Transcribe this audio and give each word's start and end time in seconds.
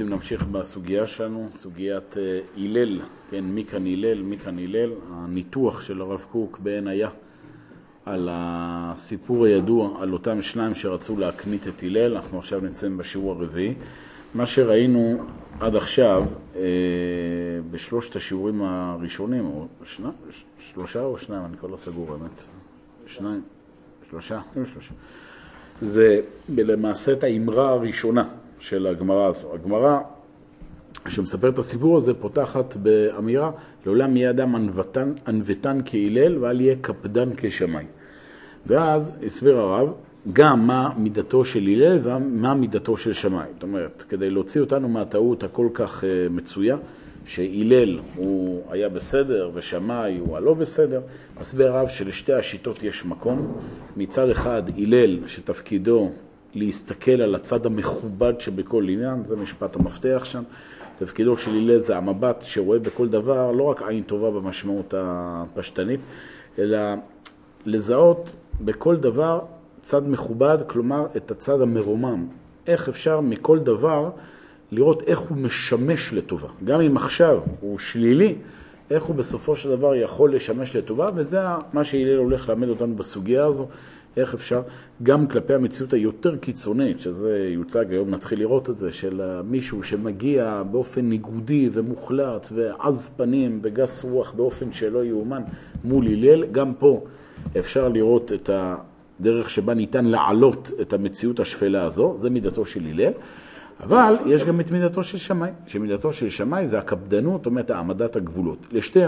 רוצים 0.00 0.12
להמשיך 0.12 0.42
בסוגיה 0.42 1.06
שלנו, 1.06 1.48
סוגיית 1.54 2.16
אה, 2.16 2.40
הלל, 2.56 3.00
כן, 3.30 3.44
מי 3.44 3.64
כאן 3.64 3.86
הלל, 3.86 4.22
מי 4.22 4.38
כאן 4.38 4.58
הלל, 4.58 4.92
הניתוח 5.10 5.82
של 5.82 6.00
הרב 6.00 6.26
קוק 6.30 6.58
בעין 6.58 6.88
היה 6.88 7.08
על 8.06 8.28
הסיפור 8.32 9.44
הידוע 9.44 10.02
על 10.02 10.12
אותם 10.12 10.42
שניים 10.42 10.74
שרצו 10.74 11.16
להקנית 11.16 11.68
את 11.68 11.82
הלל, 11.82 12.16
אנחנו 12.16 12.38
עכשיו 12.38 12.60
נמצאים 12.60 12.96
בשיעור 12.96 13.32
הרביעי. 13.32 13.74
מה 14.34 14.46
שראינו 14.46 15.24
עד 15.60 15.76
עכשיו 15.76 16.26
אה, 16.56 16.60
בשלושת 17.70 18.16
השיעורים 18.16 18.62
הראשונים, 18.62 19.46
או 19.46 19.66
שני, 19.84 20.08
שלושה 20.58 21.00
או 21.00 21.18
שניים, 21.18 21.44
אני 21.44 21.56
כבר 21.56 21.68
לא 21.68 21.76
סגור 21.76 22.12
האמת, 22.12 22.44
שניים, 23.06 23.42
שלושה, 24.10 24.40
שלושה. 24.64 24.92
זה 25.80 26.20
למעשה 26.48 27.12
את 27.12 27.24
האמרה 27.24 27.70
הראשונה 27.70 28.24
של 28.60 28.86
הגמרא 28.86 29.26
הזו. 29.26 29.54
הגמרא 29.54 29.98
שמספרת 31.08 31.54
את 31.54 31.58
הסיפור 31.58 31.96
הזה 31.96 32.14
פותחת 32.14 32.76
באמירה 32.76 33.50
לעולם 33.86 34.16
יהיה 34.16 34.30
אדם 34.30 34.54
ענוותן, 34.54 35.12
ענוותן 35.26 35.80
כהלל 35.84 36.38
ואל 36.38 36.60
יהיה 36.60 36.74
קפדן 36.80 37.28
כשמאי. 37.36 37.84
ואז 38.66 39.16
הסביר 39.26 39.58
הרב 39.58 39.92
גם 40.32 40.66
מה 40.66 40.90
מידתו 40.96 41.44
של 41.44 41.60
הלל 41.60 41.98
ומה 42.02 42.54
מידתו 42.54 42.96
של 42.96 43.12
שמאי. 43.12 43.46
זאת 43.54 43.62
אומרת, 43.62 44.04
כדי 44.08 44.30
להוציא 44.30 44.60
אותנו 44.60 44.88
מהטעות 44.88 45.42
הכל 45.42 45.68
כך 45.74 46.04
אה, 46.04 46.08
מצויה, 46.30 46.76
שהלל 47.26 47.98
הוא 48.16 48.62
היה 48.70 48.88
בסדר 48.88 49.50
ושמאי 49.54 50.18
הוא 50.18 50.36
הלא 50.36 50.54
בסדר, 50.54 51.00
מסביר 51.40 51.72
הרב 51.72 51.88
שלשתי 51.88 52.32
השיטות 52.32 52.82
יש 52.82 53.04
מקום. 53.04 53.58
מצד 53.96 54.30
אחד 54.30 54.62
הלל 54.78 55.18
שתפקידו 55.26 56.10
להסתכל 56.54 57.10
על 57.10 57.34
הצד 57.34 57.66
המכובד 57.66 58.40
שבכל 58.40 58.88
עניין, 58.88 59.24
זה 59.24 59.36
משפט 59.36 59.76
המפתח 59.76 60.22
שם. 60.24 60.42
תפקידו 60.98 61.36
של 61.36 61.50
הלל 61.50 61.78
זה 61.78 61.96
המבט 61.96 62.42
שרואה 62.42 62.78
בכל 62.78 63.08
דבר 63.08 63.52
לא 63.52 63.62
רק 63.62 63.82
עין 63.82 64.02
טובה 64.02 64.30
במשמעות 64.30 64.94
הפשטנית, 64.96 66.00
אלא 66.58 66.78
לזהות 67.66 68.32
בכל 68.60 68.96
דבר 68.96 69.40
צד 69.82 70.08
מכובד, 70.08 70.58
כלומר 70.66 71.06
את 71.16 71.30
הצד 71.30 71.60
המרומם. 71.60 72.26
איך 72.66 72.88
אפשר 72.88 73.20
מכל 73.20 73.58
דבר 73.58 74.10
לראות 74.72 75.02
איך 75.02 75.18
הוא 75.18 75.38
משמש 75.38 76.12
לטובה. 76.12 76.48
גם 76.64 76.80
אם 76.80 76.96
עכשיו 76.96 77.40
הוא 77.60 77.78
שלילי, 77.78 78.34
איך 78.90 79.04
הוא 79.04 79.16
בסופו 79.16 79.56
של 79.56 79.70
דבר 79.70 79.94
יכול 79.94 80.34
לשמש 80.34 80.76
לטובה, 80.76 81.10
וזה 81.14 81.38
מה 81.72 81.84
שהלל 81.84 82.16
הולך 82.16 82.48
ללמד 82.48 82.68
אותנו 82.68 82.96
בסוגיה 82.96 83.44
הזו, 83.44 83.66
איך 84.16 84.34
אפשר, 84.34 84.62
גם 85.02 85.26
כלפי 85.26 85.54
המציאות 85.54 85.92
היותר 85.92 86.36
קיצונית, 86.36 87.00
שזה 87.00 87.48
יוצג 87.48 87.92
היום, 87.92 88.10
נתחיל 88.10 88.38
לראות 88.38 88.70
את 88.70 88.76
זה, 88.76 88.92
של 88.92 89.40
מישהו 89.44 89.82
שמגיע 89.82 90.62
באופן 90.70 91.00
ניגודי 91.00 91.70
ומוחלט 91.72 92.46
ועז 92.52 93.10
פנים 93.16 93.60
וגס 93.62 94.04
רוח 94.04 94.32
באופן 94.32 94.72
שלא 94.72 95.04
יאומן 95.04 95.42
מול 95.84 96.06
הלל, 96.06 96.46
גם 96.46 96.74
פה 96.74 97.04
אפשר 97.58 97.88
לראות 97.88 98.32
את 98.32 98.50
הדרך 98.52 99.50
שבה 99.50 99.74
ניתן 99.74 100.04
לעלות 100.04 100.70
את 100.80 100.92
המציאות 100.92 101.40
השפלה 101.40 101.84
הזו, 101.84 102.14
זה 102.18 102.30
מידתו 102.30 102.66
של 102.66 102.80
הלל. 102.84 103.12
אבל 103.82 104.14
יש 104.26 104.44
גם 104.44 104.60
את 104.60 104.70
מידתו 104.70 105.04
של 105.04 105.18
שמאי, 105.18 105.50
שמידתו 105.66 106.12
של 106.12 106.30
שמאי 106.30 106.66
זה 106.66 106.78
הקפדנות, 106.78 107.40
זאת 107.40 107.46
אומרת 107.46 107.70
העמדת 107.70 108.16
הגבולות. 108.16 108.66
לשתי 108.72 109.00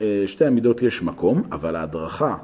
אה, 0.00 0.22
שתי 0.26 0.44
המידות 0.44 0.82
יש 0.82 1.02
מקום, 1.02 1.42
אבל 1.52 1.76
ההדרכה 1.76 2.36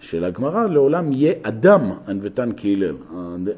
של 0.00 0.24
הגמרא 0.24 0.66
לעולם 0.66 1.12
יהיה 1.12 1.34
אדם 1.42 1.90
ענוותן 2.08 2.50
כהלל. 2.56 2.94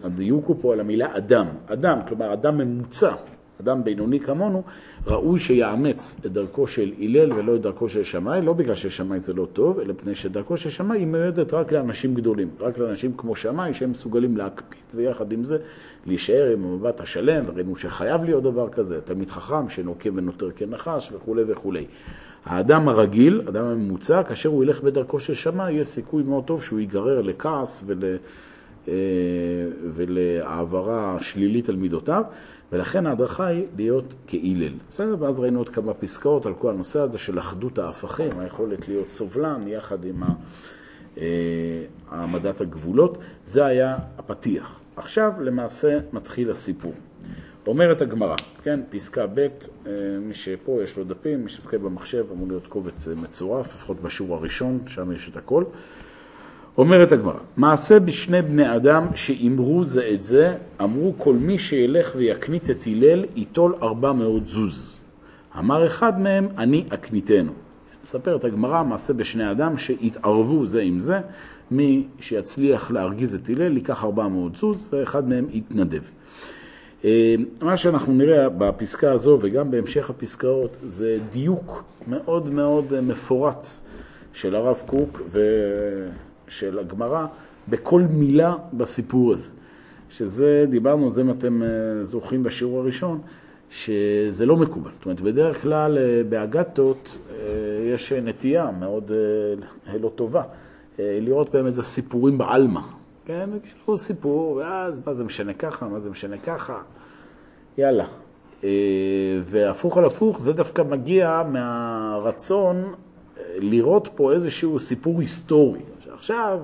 הדיוק 0.04 0.46
הוא 0.46 0.56
פה 0.60 0.72
על 0.72 0.80
המילה 0.80 1.16
אדם. 1.16 1.46
אדם, 1.66 1.98
כלומר 2.08 2.32
אדם 2.32 2.58
ממוצע, 2.58 3.14
אדם 3.60 3.84
בינוני 3.84 4.20
כמונו, 4.20 4.62
ראוי 5.06 5.40
שיאמץ 5.40 6.16
את 6.26 6.32
דרכו 6.32 6.66
של 6.66 6.92
הלל 6.98 7.32
ולא 7.32 7.56
את 7.56 7.60
דרכו 7.60 7.88
של 7.88 8.02
שמאי, 8.02 8.42
לא 8.42 8.52
בגלל 8.52 8.74
ששמאי 8.74 9.20
זה 9.20 9.32
לא 9.32 9.46
טוב, 9.52 9.78
אלא 9.78 9.92
מפני 9.92 10.14
שדרכו 10.14 10.56
של 10.56 10.70
שמאי 10.70 10.98
היא 10.98 11.06
מיועדת 11.06 11.54
רק 11.54 11.72
לאנשים 11.72 12.14
גדולים, 12.14 12.50
רק 12.60 12.78
לאנשים 12.78 13.12
כמו 13.16 13.36
שמאי 13.36 13.74
שהם 13.74 13.90
מסוגלים 13.90 14.36
להקפיד 14.36 14.82
ויחד 14.94 15.32
עם 15.32 15.44
זה 15.44 15.58
להישאר 16.06 16.50
עם 16.52 16.64
המבט 16.64 17.00
השלם, 17.00 17.44
וראינו 17.46 17.76
שחייב 17.76 18.24
להיות 18.24 18.42
דבר 18.42 18.68
כזה, 18.68 19.00
תלמיד 19.00 19.30
חכם 19.30 19.68
שנוקם 19.68 20.10
ונותר 20.16 20.50
כנחש 20.50 21.12
וכולי 21.12 21.42
וכולי. 21.46 21.86
האדם 22.44 22.88
הרגיל, 22.88 23.42
האדם 23.46 23.64
הממוצע, 23.64 24.22
כאשר 24.22 24.48
הוא 24.48 24.64
ילך 24.64 24.80
בדרכו 24.80 25.20
של 25.20 25.34
שמאי, 25.34 25.72
יש 25.72 25.88
סיכוי 25.88 26.22
מאוד 26.22 26.44
טוב 26.44 26.62
שהוא 26.62 26.80
ייגרר 26.80 27.22
לכעס 27.22 27.84
ול... 27.86 28.04
אה, 28.88 28.94
ולהעברה 29.94 31.16
שלילית 31.20 31.68
על 31.68 31.76
מידותיו. 31.76 32.22
ולכן 32.72 33.06
ההדרכה 33.06 33.46
היא 33.46 33.66
להיות 33.76 34.14
כהילל. 34.26 34.72
בסדר? 34.90 35.16
ואז 35.18 35.40
ראינו 35.40 35.58
עוד 35.58 35.68
כמה 35.68 35.94
פסקאות 35.94 36.46
על 36.46 36.54
כל 36.54 36.70
הנושא 36.70 37.00
הזה 37.00 37.18
של 37.18 37.38
אחדות 37.38 37.78
ההפכים, 37.78 38.30
היכולת 38.38 38.88
להיות 38.88 39.10
סובלן 39.10 39.68
יחד 39.68 40.04
עם 40.04 40.22
אה, 41.18 41.24
העמדת 42.10 42.60
הגבולות. 42.60 43.18
זה 43.44 43.66
היה 43.66 43.96
הפתיח. 44.18 44.80
עכשיו 44.96 45.32
למעשה 45.40 45.98
מתחיל 46.12 46.50
הסיפור. 46.50 46.92
אומרת 47.70 48.00
הגמרא, 48.00 48.36
כן, 48.62 48.80
פסקה 48.90 49.26
ב', 49.26 49.38
אה, 49.38 49.46
מי 50.20 50.34
שפה 50.34 50.78
יש 50.84 50.96
לו 50.96 51.04
דפים, 51.04 51.42
מי 51.42 51.48
שמסתכל 51.48 51.76
במחשב 51.76 52.24
אמור 52.32 52.48
להיות 52.48 52.66
קובץ 52.66 53.08
אה, 53.08 53.14
מצורף, 53.22 53.74
לפחות 53.74 54.00
בשיעור 54.00 54.36
הראשון, 54.36 54.78
שם 54.86 55.12
יש 55.12 55.28
את 55.28 55.36
הכל. 55.36 55.64
אומרת 56.78 57.12
הגמרא, 57.12 57.38
מעשה 57.56 58.00
בשני 58.00 58.42
בני 58.42 58.76
אדם 58.76 59.06
שאימרו 59.14 59.84
זה 59.84 60.10
את 60.14 60.24
זה, 60.24 60.56
אמרו 60.82 61.14
כל 61.18 61.34
מי 61.34 61.58
שילך 61.58 62.12
ויקנית 62.16 62.70
את 62.70 62.84
הלל, 62.86 63.24
ייטול 63.36 63.74
ארבע 63.82 64.12
מאות 64.12 64.46
זוז. 64.46 65.00
אמר 65.58 65.86
אחד 65.86 66.20
מהם, 66.20 66.48
אני 66.58 66.84
אקניתנו. 66.88 67.52
מספרת 68.02 68.44
הגמרא, 68.44 68.82
מעשה 68.82 69.12
בשני 69.12 69.50
אדם 69.50 69.76
שהתערבו 69.76 70.66
זה 70.66 70.80
עם 70.80 71.00
זה, 71.00 71.20
מי 71.70 72.06
שיצליח 72.20 72.90
להרגיז 72.90 73.34
את 73.34 73.48
הלל 73.48 73.76
ייקח 73.76 74.04
ארבע 74.04 74.28
מאות 74.28 74.56
זוז, 74.56 74.88
ואחד 74.92 75.28
מהם 75.28 75.46
יתנדב. 75.50 76.02
אה, 77.04 77.34
מה 77.60 77.76
שאנחנו 77.76 78.12
נראה 78.12 78.48
בפסקה 78.48 79.12
הזו 79.12 79.38
וגם 79.40 79.70
בהמשך 79.70 80.10
הפסקאות 80.10 80.76
זה 80.86 81.18
דיוק 81.30 81.84
מאוד 82.06 82.48
מאוד 82.48 83.00
מפורט 83.00 83.66
של 84.32 84.54
הרב 84.54 84.82
קוק 84.86 85.22
ו... 85.30 85.40
של 86.48 86.78
הגמרא 86.78 87.26
בכל 87.68 88.02
מילה 88.10 88.54
בסיפור 88.72 89.32
הזה. 89.32 89.50
שזה, 90.10 90.64
דיברנו 90.70 91.04
על 91.04 91.10
זה 91.10 91.20
אם 91.20 91.30
אתם 91.30 91.62
אה, 91.62 91.68
זוכרים 92.04 92.42
בשיעור 92.42 92.78
הראשון, 92.78 93.20
שזה 93.70 94.46
לא 94.46 94.56
מקובל. 94.56 94.90
זאת 94.96 95.04
אומרת, 95.04 95.20
בדרך 95.20 95.62
כלל 95.62 95.98
אה, 95.98 96.22
באגתות 96.28 97.18
יש 97.94 98.12
נטייה 98.12 98.70
מאוד 98.80 99.12
לא 100.00 100.12
טובה, 100.14 100.42
לראות 100.98 101.52
בהם 101.52 101.66
איזה 101.66 101.82
סיפורים 101.82 102.38
בעלמא. 102.38 102.80
כן, 103.24 103.50
כאילו 103.62 103.98
סיפור, 103.98 104.56
ואז 104.56 105.02
מה 105.06 105.14
זה 105.14 105.24
משנה 105.24 105.52
ככה, 105.52 105.88
מה 105.88 106.00
זה 106.00 106.10
משנה 106.10 106.38
ככה, 106.38 106.78
יאללה. 107.78 108.06
והפוך 109.42 109.98
על 109.98 110.04
הפוך, 110.04 110.40
זה 110.40 110.52
דווקא 110.52 110.82
מגיע 110.82 111.42
מהרצון 111.52 112.94
לראות 113.56 114.08
פה 114.14 114.32
איזשהו 114.32 114.80
סיפור 114.80 115.20
היסטורי. 115.20 115.80
עכשיו, 116.12 116.60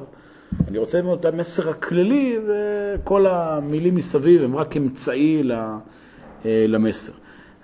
אני 0.69 0.79
רוצה 0.79 0.99
ללמוד 0.99 1.19
את 1.19 1.25
המסר 1.25 1.71
הכללי, 1.71 2.39
וכל 2.47 3.27
המילים 3.27 3.95
מסביב 3.95 4.43
הם 4.43 4.57
רק 4.57 4.77
אמצעי 4.77 5.43
אה, 5.51 5.79
למסר. 6.69 7.13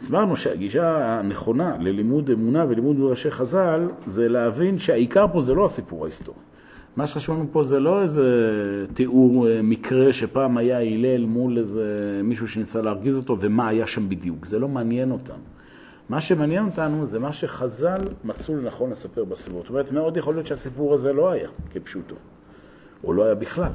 הסברנו 0.01 0.37
שהגישה 0.37 1.19
הנכונה 1.19 1.77
ללימוד 1.81 2.31
אמונה 2.31 2.65
ולימוד 2.69 2.97
ראשי 3.01 3.31
חז"ל, 3.31 3.89
זה 4.07 4.29
להבין 4.29 4.79
שהעיקר 4.79 5.27
פה 5.33 5.41
זה 5.41 5.55
לא 5.55 5.65
הסיפור 5.65 6.05
ההיסטורי. 6.05 6.39
מה 6.97 7.07
שחשוב 7.07 7.37
לנו 7.37 7.47
פה 7.53 7.63
זה 7.63 7.81
לא 7.81 8.03
איזה 8.03 8.87
תיאור 8.93 9.49
אה, 9.49 9.63
מקרה 9.63 10.13
שפעם 10.13 10.57
היה 10.57 10.81
הלל 10.81 11.25
מול 11.25 11.59
איזה 11.59 12.21
מישהו 12.25 12.49
שניסה 12.49 12.83
להרגיז 12.83 13.17
אותו 13.17 13.37
ומה 13.41 13.69
היה 13.69 13.87
שם 13.87 14.09
בדיוק. 14.09 14.47
זה 14.47 14.59
לא 14.59 14.69
מעניין 14.69 15.11
אותנו. 15.11 15.43
מה 16.09 16.21
שמעניין 16.21 16.65
אותנו 16.65 17.07
זה 17.07 17.19
מה 17.19 17.33
שחז"ל 17.33 18.09
מצאו 18.25 18.57
לנכון 18.57 18.91
לספר 18.91 19.25
בסיפור. 19.25 19.61
זאת 19.61 19.71
אומרת, 19.71 19.93
מאוד 19.93 20.17
יכול 20.17 20.35
להיות 20.35 20.47
שהסיפור 20.47 20.95
הזה 20.95 21.13
לא 21.13 21.31
היה 21.31 21.49
כפשוטו, 21.71 22.15
או 23.05 23.13
לא 23.13 23.25
היה 23.25 23.35
בכלל. 23.35 23.73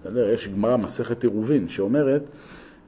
בסדר? 0.00 0.30
יש 0.30 0.48
גמרא, 0.48 0.76
מסכת 0.76 1.24
עירובין, 1.24 1.68
שאומרת, 1.68 2.30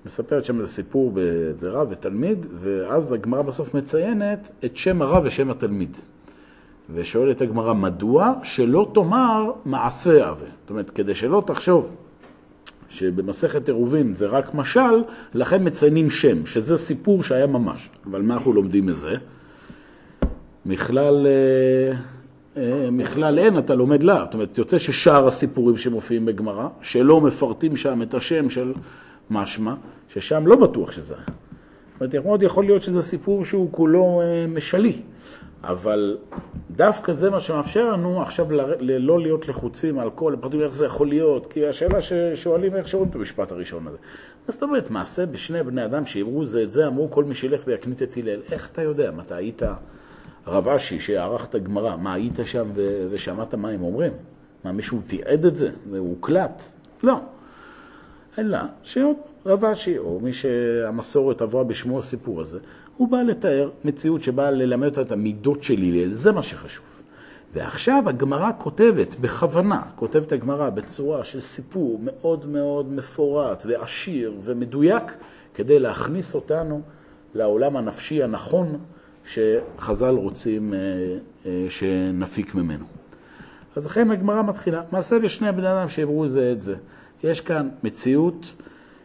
מספרת 0.07 0.45
שם 0.45 0.61
איזה 0.61 0.73
סיפור 0.73 1.11
באיזה 1.11 1.71
רב 1.71 1.89
ותלמיד, 1.91 2.47
ואז 2.55 3.13
הגמרא 3.13 3.43
בסוף 3.43 3.75
מציינת 3.75 4.51
את 4.65 4.77
שם 4.77 5.03
הרב 5.03 5.23
ושם 5.27 5.51
התלמיד. 5.51 5.97
ושואלת 6.95 7.41
הגמרא, 7.41 7.73
מדוע 7.73 8.33
שלא 8.43 8.91
תאמר 8.95 9.51
מעשה 9.65 10.29
עוול? 10.29 10.49
זאת 10.61 10.71
אומרת, 10.71 10.91
כדי 10.91 11.15
שלא 11.15 11.43
תחשוב 11.47 11.97
שבמסכת 12.89 13.69
עירובין 13.69 14.15
זה 14.15 14.27
רק 14.27 14.55
משל, 14.55 15.03
לכן 15.35 15.67
מציינים 15.67 16.11
שם, 16.11 16.47
שזה 16.47 16.77
סיפור 16.77 17.23
שהיה 17.23 17.47
ממש. 17.47 17.91
אבל 18.07 18.23
מה 18.23 18.35
אנחנו 18.35 18.53
לומדים 18.53 18.87
מזה? 18.87 19.15
מכלל, 20.67 21.27
אה, 21.27 21.97
אה, 22.63 22.91
מכלל 22.91 23.39
אין, 23.39 23.59
אתה 23.59 23.75
לומד 23.75 24.03
לה. 24.03 24.23
זאת 24.25 24.35
אומרת, 24.35 24.59
יוצא 24.59 24.79
ששאר 24.79 25.27
הסיפורים 25.27 25.77
שמופיעים 25.77 26.27
בגמרא, 26.27 26.69
שלא 26.83 27.21
מפרטים 27.21 27.77
שם 27.77 28.03
את 28.03 28.15
השם 28.15 28.51
של 28.51 28.73
משמע, 29.31 29.75
ששם 30.09 30.47
לא 30.47 30.57
בטוח 30.57 30.93
שזה 30.93 31.15
היה. 31.15 31.25
זאת 31.25 32.15
אומרת, 32.15 32.27
מאוד 32.27 32.43
יכול 32.43 32.65
להיות 32.65 32.83
שזה 32.83 33.03
סיפור 33.03 33.45
שהוא 33.45 33.69
כולו 33.71 34.21
אה, 34.21 34.47
משלי, 34.47 34.93
אבל 35.65 36.19
דווקא 36.71 37.13
זה 37.13 37.31
מה 37.31 37.41
שמאפשר 37.41 37.93
לנו 37.93 38.23
עכשיו 38.23 38.47
לא 38.81 39.21
להיות 39.21 39.49
לחוצים 39.49 39.99
על 39.99 40.11
כל 40.11 40.35
הפרטים, 40.35 40.61
איך 40.61 40.75
זה 40.75 40.87
יכול 40.87 41.09
להיות, 41.09 41.47
כי 41.47 41.67
השאלה 41.67 42.01
ששואלים 42.01 42.77
איך 42.77 42.89
שואלים 42.89 43.09
את 43.11 43.15
המשפט 43.15 43.53
הראשון 43.53 43.87
הזה. 43.87 43.97
מה 44.47 44.53
זאת 44.53 44.63
אומרת, 44.63 44.91
מעשה 44.91 45.27
בשני 45.27 45.63
בני 45.63 45.85
אדם 45.85 46.07
שיראו 46.07 46.45
זה 46.45 46.63
את 46.63 46.71
זה, 46.71 46.87
אמרו 46.87 47.11
כל 47.11 47.25
מי 47.25 47.35
שילך 47.35 47.63
ויקנית 47.67 48.03
את 48.03 48.17
הלל. 48.17 48.41
איך 48.53 48.69
אתה 48.73 48.83
יודע? 48.83 49.11
מה, 49.11 49.23
אתה 49.23 49.37
היית 49.37 49.63
הרב 50.47 50.69
אשי 50.69 51.01
שערך 51.01 51.47
את 51.47 51.55
הגמרא, 51.55 51.97
מה, 51.97 52.15
היית 52.15 52.39
שם 52.45 52.69
ושמעת 53.11 53.55
מה 53.55 53.69
הם 53.69 53.83
אומרים? 53.83 54.13
מה, 54.65 54.73
מישהו 54.73 55.01
תיעד 55.07 55.47
את 55.47 55.57
זה? 55.57 55.71
זה 55.91 55.99
הוקלט? 55.99 56.63
לא. 57.03 57.17
אלא 58.39 58.59
שעוד 58.83 59.17
רב 59.47 59.65
אשי, 59.65 59.99
או 59.99 60.21
מי 60.23 60.33
שהמסורת 60.33 61.43
עברה 61.43 61.65
בשמו 61.65 61.99
הסיפור 61.99 62.41
הזה, 62.41 62.59
הוא 63.01 63.09
בא 63.09 63.23
לתאר 63.23 63.71
מציאות 63.85 64.23
שבאה 64.23 64.51
ללמד 64.51 64.87
אותה 64.87 65.01
את 65.01 65.13
המידות 65.13 65.63
של 65.63 65.79
הלל, 65.79 66.15
זה 66.15 66.33
מה 66.33 66.43
שחשוב. 66.43 66.85
ועכשיו 67.55 68.03
הגמרא 68.07 68.51
כותבת, 68.59 69.15
בכוונה, 69.21 69.83
כותבת 69.97 70.33
הגמרא 70.33 70.71
בצורה 70.71 71.25
של 71.25 71.41
סיפור 71.41 72.01
מאוד 72.03 72.47
מאוד 72.47 72.93
מפורט 72.93 73.67
ועשיר 73.69 74.35
ומדויק, 74.43 75.17
כדי 75.55 75.79
להכניס 75.79 76.35
אותנו 76.35 76.81
לעולם 77.35 77.77
הנפשי 77.77 78.23
הנכון 78.23 78.79
שחז"ל 79.25 80.15
רוצים 80.15 80.75
אה, 80.75 80.79
אה, 81.47 81.67
שנפיק 81.69 82.55
ממנו. 82.55 82.85
אז 83.77 83.87
לכן 83.87 84.11
הגמרא 84.11 84.43
מתחילה, 84.43 84.83
מעשה 84.93 85.19
בשני 85.19 85.53
בני 85.53 85.73
אדם 85.73 85.89
שיברו 85.89 86.29
זה 86.29 86.53
את 86.53 86.63
זה. 86.63 86.75
יש 87.25 87.41
כאן 87.41 87.69
מציאות 87.83 88.55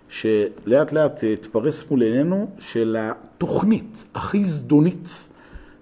שלאט 0.10 0.92
לאט 0.92 1.24
תתפרס 1.24 1.92
מול 1.92 2.02
עינינו 2.02 2.48
של 2.60 2.98
התוכנית 3.00 4.06
הכי 4.16 4.44
זדונית 4.44 5.30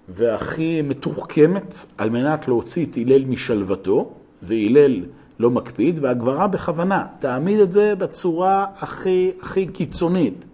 והכי 0.08 0.82
מתוחכמת 0.82 1.74
על 1.98 2.10
מנת 2.10 2.48
להוציא 2.48 2.86
את 2.86 2.96
הלל 2.96 3.24
משלוותו, 3.24 4.12
והלל 4.42 5.02
לא 5.38 5.50
מקפיד, 5.50 5.98
והגברה 6.02 6.46
בכוונה 6.46 7.06
תעמיד 7.18 7.60
את 7.60 7.72
זה 7.72 7.94
בצורה 7.94 8.66
הכי, 8.78 9.30
הכי 9.42 9.66
קיצונית, 9.66 10.44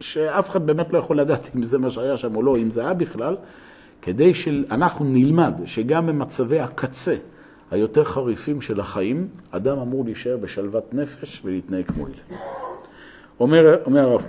שאף 0.00 0.50
אחד 0.50 0.66
באמת 0.66 0.92
לא 0.92 0.98
יכול 0.98 1.20
לדעת 1.20 1.50
אם 1.56 1.62
זה 1.62 1.78
מה 1.78 1.90
שהיה 1.90 2.16
שם 2.16 2.36
או 2.36 2.42
לא, 2.42 2.56
אם 2.56 2.70
זה 2.70 2.80
היה 2.80 2.94
בכלל, 2.94 3.36
כדי 4.02 4.34
שאנחנו 4.34 5.04
נלמד 5.04 5.54
שגם 5.64 6.06
במצבי 6.06 6.60
הקצה 6.60 7.16
היותר 7.70 8.04
חריפים 8.04 8.60
של 8.60 8.80
החיים, 8.80 9.28
אדם 9.50 9.78
אמור 9.78 10.04
להישאר 10.04 10.36
בשלוות 10.36 10.94
נפש 10.94 11.40
ולהתנהג 11.44 11.86
כמו 11.86 12.06
הלל. 12.06 12.67
אומר, 13.40 13.76
אומר 13.86 14.00
הרב, 14.00 14.26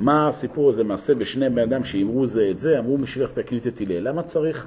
מה 0.00 0.28
הסיפור 0.28 0.70
הזה 0.70 0.84
מעשה 0.84 1.14
בשני 1.14 1.50
בני 1.50 1.62
אדם 1.62 1.84
שאמרו 1.84 2.26
זה 2.26 2.48
את 2.50 2.58
זה, 2.58 2.78
אמרו 2.78 2.98
משלך 2.98 3.30
ויקנית 3.34 3.66
את 3.66 3.80
הלל. 3.80 4.08
למה 4.08 4.22
צריך 4.22 4.66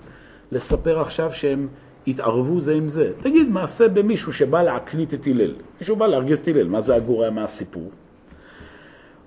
לספר 0.52 1.00
עכשיו 1.00 1.34
שהם 1.34 1.68
התערבו 2.08 2.62
זה 2.62 2.74
עם 2.74 2.88
זה? 2.88 3.12
תגיד, 3.20 3.50
מעשה 3.50 3.88
במישהו 3.88 4.34
שבא 4.34 4.62
להקנית 4.62 5.14
את 5.14 5.28
הלל. 5.28 5.54
מישהו 5.80 5.96
בא 5.96 6.08
להרגיז 6.08 6.40
את 6.40 6.48
הלל, 6.48 6.68
מה 6.68 6.82
זה 6.82 6.96
הגורע 6.96 7.30
מהסיפור? 7.30 7.92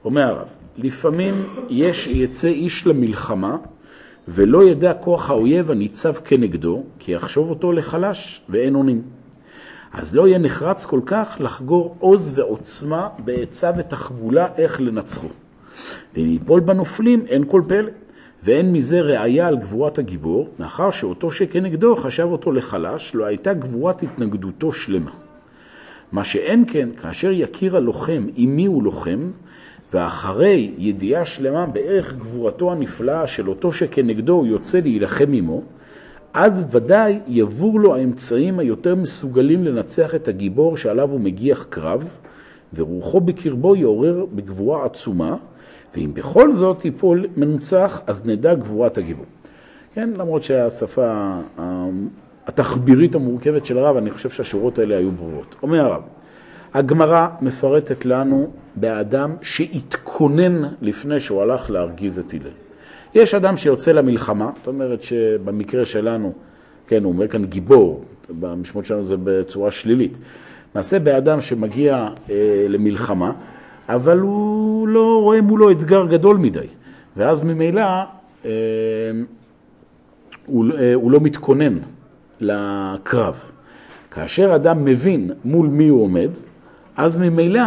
אומר 0.04 0.22
הרב, 0.22 0.48
לפעמים 0.76 1.34
יש, 1.68 2.06
יצא 2.06 2.48
איש 2.48 2.86
למלחמה 2.86 3.56
ולא 4.28 4.64
ידע 4.64 4.94
כוח 4.94 5.30
האויב 5.30 5.70
הניצב 5.70 6.14
כנגדו, 6.14 6.82
כי 6.98 7.12
יחשוב 7.12 7.50
אותו 7.50 7.72
לחלש 7.72 8.42
ואין 8.48 8.74
אונים. 8.74 9.02
אז 9.94 10.14
לא 10.14 10.28
יהיה 10.28 10.38
נחרץ 10.38 10.86
כל 10.86 11.00
כך 11.06 11.36
לחגור 11.40 11.96
עוז 11.98 12.38
ועוצמה 12.38 13.08
בעצה 13.18 13.70
ותחבולה 13.76 14.48
איך 14.56 14.80
לנצחו. 14.80 15.28
ואם 16.14 16.26
ייפול 16.26 16.60
בנופלים 16.60 17.24
אין 17.26 17.44
כל 17.48 17.62
פלא, 17.68 17.90
ואין 18.42 18.72
מזה 18.72 19.00
ראיה 19.00 19.46
על 19.46 19.56
גבורת 19.56 19.98
הגיבור, 19.98 20.48
מאחר 20.58 20.90
שאותו 20.90 21.30
שכנגדו 21.30 21.96
חשב 21.96 22.28
אותו 22.32 22.52
לחלש, 22.52 23.14
לא 23.14 23.24
הייתה 23.24 23.54
גבורת 23.54 24.02
התנגדותו 24.02 24.72
שלמה. 24.72 25.10
מה 26.12 26.24
שאין 26.24 26.64
כן, 26.68 26.88
כאשר 26.96 27.32
יכיר 27.32 27.76
הלוחם 27.76 28.26
עם 28.36 28.56
מי 28.56 28.66
הוא 28.66 28.82
לוחם, 28.82 29.30
ואחרי 29.92 30.74
ידיעה 30.78 31.24
שלמה 31.24 31.66
בערך 31.66 32.14
גבורתו 32.14 32.72
הנפלאה 32.72 33.26
של 33.26 33.48
אותו 33.48 33.72
שכנגדו 33.72 34.32
הוא 34.32 34.46
יוצא 34.46 34.80
להילחם 34.80 35.32
עמו, 35.32 35.62
אז 36.34 36.64
ודאי 36.70 37.20
יבור 37.26 37.80
לו 37.80 37.94
האמצעים 37.94 38.58
היותר 38.58 38.94
מסוגלים 38.94 39.64
לנצח 39.64 40.14
את 40.14 40.28
הגיבור 40.28 40.76
שעליו 40.76 41.10
הוא 41.10 41.20
מגיח 41.20 41.66
קרב, 41.70 42.18
ורוחו 42.74 43.20
בקרבו 43.20 43.76
יעורר 43.76 44.26
בגבורה 44.32 44.84
עצומה, 44.84 45.36
ואם 45.96 46.10
בכל 46.14 46.52
זאת 46.52 46.84
ייפול 46.84 47.26
מנוצח, 47.36 48.02
אז 48.06 48.26
נדע 48.26 48.54
גבורת 48.54 48.98
הגיבור. 48.98 49.26
כן, 49.94 50.10
למרות 50.16 50.42
שהשפה 50.42 51.40
התחבירית 52.46 53.14
המורכבת 53.14 53.66
של 53.66 53.78
הרב, 53.78 53.96
אני 53.96 54.10
חושב 54.10 54.30
שהשורות 54.30 54.78
האלה 54.78 54.96
היו 54.96 55.12
ברורות. 55.12 55.56
אומר 55.62 55.80
הרב, 55.80 56.02
הגמרא 56.74 57.28
מפרטת 57.40 58.04
לנו 58.04 58.50
באדם 58.76 59.36
שהתכונן 59.42 60.62
לפני 60.80 61.20
שהוא 61.20 61.42
הלך 61.42 61.70
להרגיז 61.70 62.18
את 62.18 62.34
הלל. 62.34 62.63
יש 63.14 63.34
אדם 63.34 63.56
שיוצא 63.56 63.92
למלחמה, 63.92 64.50
זאת 64.56 64.66
אומרת 64.66 65.02
שבמקרה 65.02 65.86
שלנו, 65.86 66.32
כן, 66.86 67.04
הוא 67.04 67.12
אומר 67.12 67.28
כאן 67.28 67.44
גיבור, 67.44 68.04
במשמעות 68.40 68.86
שלנו 68.86 69.04
זה 69.04 69.14
בצורה 69.24 69.70
שלילית. 69.70 70.18
נעשה 70.74 70.98
באדם 70.98 71.40
שמגיע 71.40 72.08
אה, 72.30 72.66
למלחמה, 72.68 73.32
אבל 73.88 74.18
הוא 74.18 74.88
לא 74.88 75.20
רואה 75.22 75.40
מולו 75.40 75.70
אתגר 75.70 76.06
גדול 76.06 76.36
מדי, 76.36 76.66
ואז 77.16 77.42
ממילא 77.42 77.82
אה, 78.44 78.50
הוא, 80.46 80.64
אה, 80.78 80.94
הוא 80.94 81.10
לא 81.10 81.20
מתכונן 81.20 81.78
לקרב. 82.40 83.50
כאשר 84.10 84.54
אדם 84.54 84.84
מבין 84.84 85.30
מול 85.44 85.66
מי 85.66 85.88
הוא 85.88 86.02
עומד, 86.02 86.30
אז 86.96 87.16
ממילא 87.16 87.60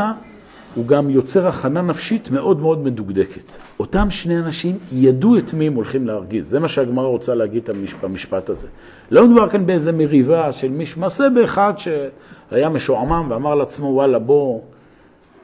הוא 0.75 0.87
גם 0.87 1.09
יוצר 1.09 1.47
הכנה 1.47 1.81
נפשית 1.81 2.31
מאוד 2.31 2.59
מאוד 2.59 2.83
מדוקדקת. 2.83 3.53
אותם 3.79 4.09
שני 4.09 4.39
אנשים 4.39 4.77
ידעו 4.91 5.37
את 5.37 5.53
מי 5.53 5.67
הם 5.67 5.73
הולכים 5.73 6.07
להרגיז. 6.07 6.49
זה 6.49 6.59
מה 6.59 6.67
שהגמרא 6.67 7.07
רוצה 7.07 7.35
להגיד 7.35 7.69
במשפט 8.01 8.49
הזה. 8.49 8.67
לא 9.11 9.27
מדובר 9.27 9.49
כאן 9.49 9.65
באיזה 9.65 9.91
מריבה 9.91 10.51
של 10.51 10.69
מישהו, 10.69 11.01
מעשה 11.01 11.29
באחד 11.29 11.73
שהיה 11.77 12.69
משועמם 12.69 13.27
ואמר 13.29 13.55
לעצמו, 13.55 13.87
וואלה, 13.87 14.19
בוא, 14.19 14.61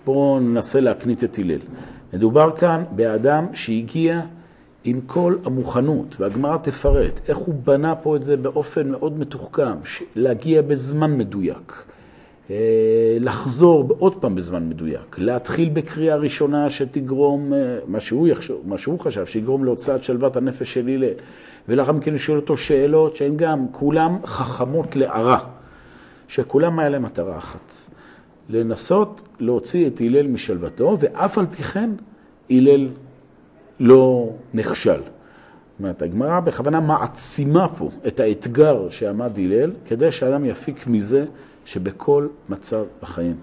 בוא 0.05 0.39
ננסה 0.39 0.79
להקנית 0.79 1.23
את 1.23 1.39
הלל. 1.39 1.59
מדובר 2.13 2.51
כאן 2.55 2.83
באדם 2.91 3.45
שהגיע 3.53 4.21
עם 4.83 5.01
כל 5.05 5.35
המוכנות, 5.45 6.15
והגמרא 6.19 6.57
תפרט 6.57 7.21
איך 7.27 7.37
הוא 7.37 7.55
בנה 7.63 7.95
פה 7.95 8.15
את 8.15 8.23
זה 8.23 8.37
באופן 8.37 8.89
מאוד 8.89 9.19
מתוחכם, 9.19 9.75
להגיע 10.15 10.61
בזמן 10.61 11.17
מדויק. 11.17 11.83
אה, 12.49 13.17
לחזור 13.19 13.95
עוד 13.99 14.21
פעם 14.21 14.35
בזמן 14.35 14.69
מדויק, 14.69 15.15
להתחיל 15.17 15.69
בקריאה 15.69 16.15
ראשונה 16.15 16.69
שתגרום, 16.69 17.53
אה, 17.53 17.77
מה 17.87 17.99
שהוא, 17.99 18.27
יחשוב, 18.27 18.61
מה 18.65 18.77
שהוא 18.77 18.99
חשב, 18.99 19.25
שיגרום 19.25 19.65
להוצאת 19.65 20.03
שלוות 20.03 20.35
הנפש 20.35 20.73
של 20.73 20.87
הלל, 20.87 21.13
ולאחר 21.69 21.91
מכן 21.91 22.13
לשאול 22.13 22.37
אותו 22.37 22.57
שאלות 22.57 23.15
שהן 23.15 23.37
גם 23.37 23.65
כולן 23.71 24.15
חכמות 24.25 24.95
להרע, 24.95 25.37
שכולם 26.27 26.79
היה 26.79 26.89
להם 26.89 27.03
מטרה 27.03 27.37
אחת, 27.37 27.73
לנסות 28.49 29.21
להוציא 29.39 29.87
את 29.87 30.01
הלל 30.01 30.27
משלוותו, 30.27 30.97
ואף 30.99 31.37
על 31.37 31.45
פי 31.45 31.63
כן 31.63 31.89
הלל 32.49 32.89
לא 33.79 34.29
נכשל. 34.53 35.01
זאת 35.01 35.79
אומרת, 35.79 36.01
הגמרא 36.01 36.39
בכוונה 36.39 36.79
מעצימה 36.79 37.67
פה 37.67 37.89
את 38.07 38.19
האתגר 38.19 38.89
שעמד 38.89 39.37
הלל, 39.37 39.71
כדי 39.85 40.11
שאדם 40.11 40.45
יפיק 40.45 40.87
מזה 40.87 41.25
שבכל 41.65 42.27
מצב 42.49 42.85
בחיים, 43.01 43.35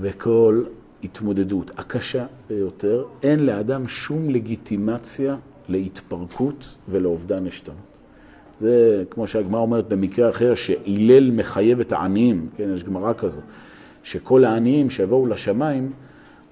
בכל 0.00 0.64
התמודדות 1.04 1.70
הקשה 1.76 2.26
ביותר, 2.48 3.04
אין 3.22 3.46
לאדם 3.46 3.88
שום 3.88 4.30
לגיטימציה 4.30 5.36
להתפרקות 5.68 6.74
ולאובדן 6.88 7.46
עשתונות. 7.46 7.80
זה 8.58 9.04
כמו 9.10 9.26
שהגמרא 9.26 9.60
אומרת 9.60 9.88
במקרה 9.88 10.30
אחר, 10.30 10.54
שהילל 10.54 11.30
מחייב 11.30 11.80
את 11.80 11.92
העניים, 11.92 12.48
כן, 12.56 12.70
יש 12.74 12.84
גמרא 12.84 13.12
כזו, 13.18 13.40
שכל 14.02 14.44
העניים 14.44 14.90
שיבואו 14.90 15.26
לשמיים, 15.26 15.92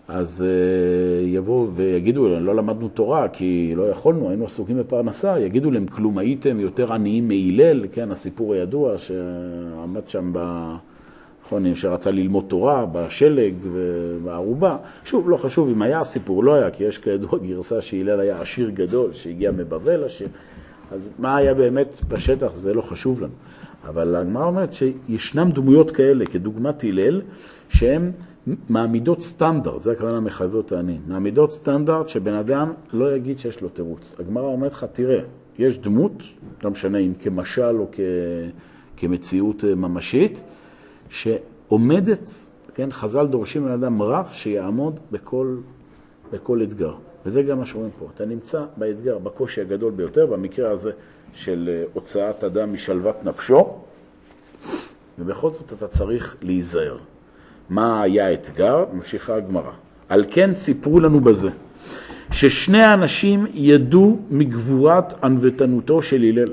אז 0.08 0.44
uh, 0.46 1.26
יבואו 1.26 1.70
ויגידו, 1.73 2.40
לא 2.40 2.54
למדנו 2.54 2.88
תורה 2.88 3.28
כי 3.28 3.73
לא 3.76 3.82
יכולנו, 3.82 4.28
היינו 4.28 4.44
עסוקים 4.44 4.78
בפרנסה, 4.78 5.40
יגידו 5.40 5.70
להם, 5.70 5.87
כלום 5.87 6.18
הייתם 6.18 6.61
יותר 6.61 6.92
עניים 6.92 7.28
מהלל, 7.28 7.87
כן, 7.92 8.11
הסיפור 8.11 8.54
הידוע 8.54 8.99
שעמד 8.99 10.08
שם 10.08 10.30
ב... 10.32 10.75
נכון, 11.46 11.75
שרצה 11.75 12.11
ללמוד 12.11 12.44
תורה 12.49 12.87
בשלג 12.92 13.54
ובערובה. 13.73 14.76
שוב, 15.04 15.30
לא 15.30 15.37
חשוב 15.37 15.68
אם 15.68 15.82
היה 15.82 16.04
סיפור, 16.04 16.44
לא 16.44 16.54
היה, 16.54 16.70
כי 16.70 16.84
יש 16.84 16.99
כידוע 16.99 17.38
גרסה 17.38 17.82
שהלל 17.82 18.20
היה 18.20 18.40
עשיר 18.40 18.70
גדול, 18.70 19.12
שהגיע 19.12 19.50
מבבל 19.50 20.04
עשיר. 20.04 20.28
אז 20.92 21.11
מה 21.18 21.37
היה 21.37 21.54
באמת 21.54 22.00
בשטח, 22.08 22.54
זה 22.54 22.75
לא 22.75 22.82
חשוב 22.82 23.20
לנו. 23.20 23.32
אבל 23.88 24.16
הגמרא 24.16 24.44
אומרת 24.44 24.75
שישנם 24.75 25.50
דמויות 25.50 25.90
כאלה, 25.90 26.26
כדוגמת 26.26 26.84
הלל, 26.84 27.23
שהם 27.68 28.12
מעמידות 28.68 29.20
סטנדרט, 29.20 29.82
זה 29.82 29.92
הכוונה 29.92 30.20
מחייבות 30.20 30.72
העניים, 30.72 31.00
מעמידות 31.06 31.50
סטנדרט 31.50 32.08
שבן 32.08 32.34
אדם 32.34 32.72
לא 32.92 33.16
יגיד 33.16 33.38
שיש 33.38 33.60
לו 33.60 33.68
תירוץ. 33.68 34.14
הגמרא 34.18 34.44
אומרת 34.44 34.72
לך, 34.72 34.86
תראה, 34.92 35.20
יש 35.58 35.78
דמות, 35.78 36.22
לא 36.64 36.70
משנה 36.70 36.98
אם 36.98 37.12
כמשל 37.14 37.76
או 37.78 37.86
כ... 37.92 38.00
כמציאות 38.96 39.64
אה, 39.64 39.74
ממשית, 39.74 40.42
שעומדת, 41.08 42.30
כן, 42.74 42.90
חז"ל 42.90 43.26
דורשים 43.26 43.64
בן 43.64 43.70
אדם 43.70 44.02
רב 44.02 44.28
שיעמוד 44.32 45.00
בכל, 45.10 45.56
בכל 46.32 46.62
אתגר. 46.62 46.94
וזה 47.26 47.42
גם 47.42 47.58
מה 47.58 47.66
שאומרים 47.66 47.90
פה. 47.98 48.08
אתה 48.14 48.24
נמצא 48.24 48.64
באתגר, 48.76 49.18
בקושי 49.18 49.60
הגדול 49.60 49.92
ביותר, 49.92 50.26
במקרה 50.26 50.70
הזה 50.70 50.90
של 51.32 51.70
אה, 51.72 51.84
הוצאת 51.94 52.44
אדם 52.44 52.72
משלוות 52.72 53.24
נפשו, 53.24 53.74
ובכל 55.18 55.50
זאת 55.50 55.72
אתה 55.72 55.88
צריך 55.88 56.36
להיזהר. 56.42 56.98
מה 57.68 58.02
היה 58.02 58.26
האתגר? 58.26 58.85
ממשיכה 58.92 59.37
הגמרא. 59.37 59.71
על 60.09 60.25
כן 60.30 60.54
סיפרו 60.54 61.00
לנו 61.00 61.21
בזה, 61.21 61.50
ששני 62.30 62.83
האנשים 62.83 63.47
ידעו 63.54 64.18
מגבורת 64.30 65.25
ענוותנותו 65.25 66.02
של 66.02 66.23
הלל, 66.23 66.52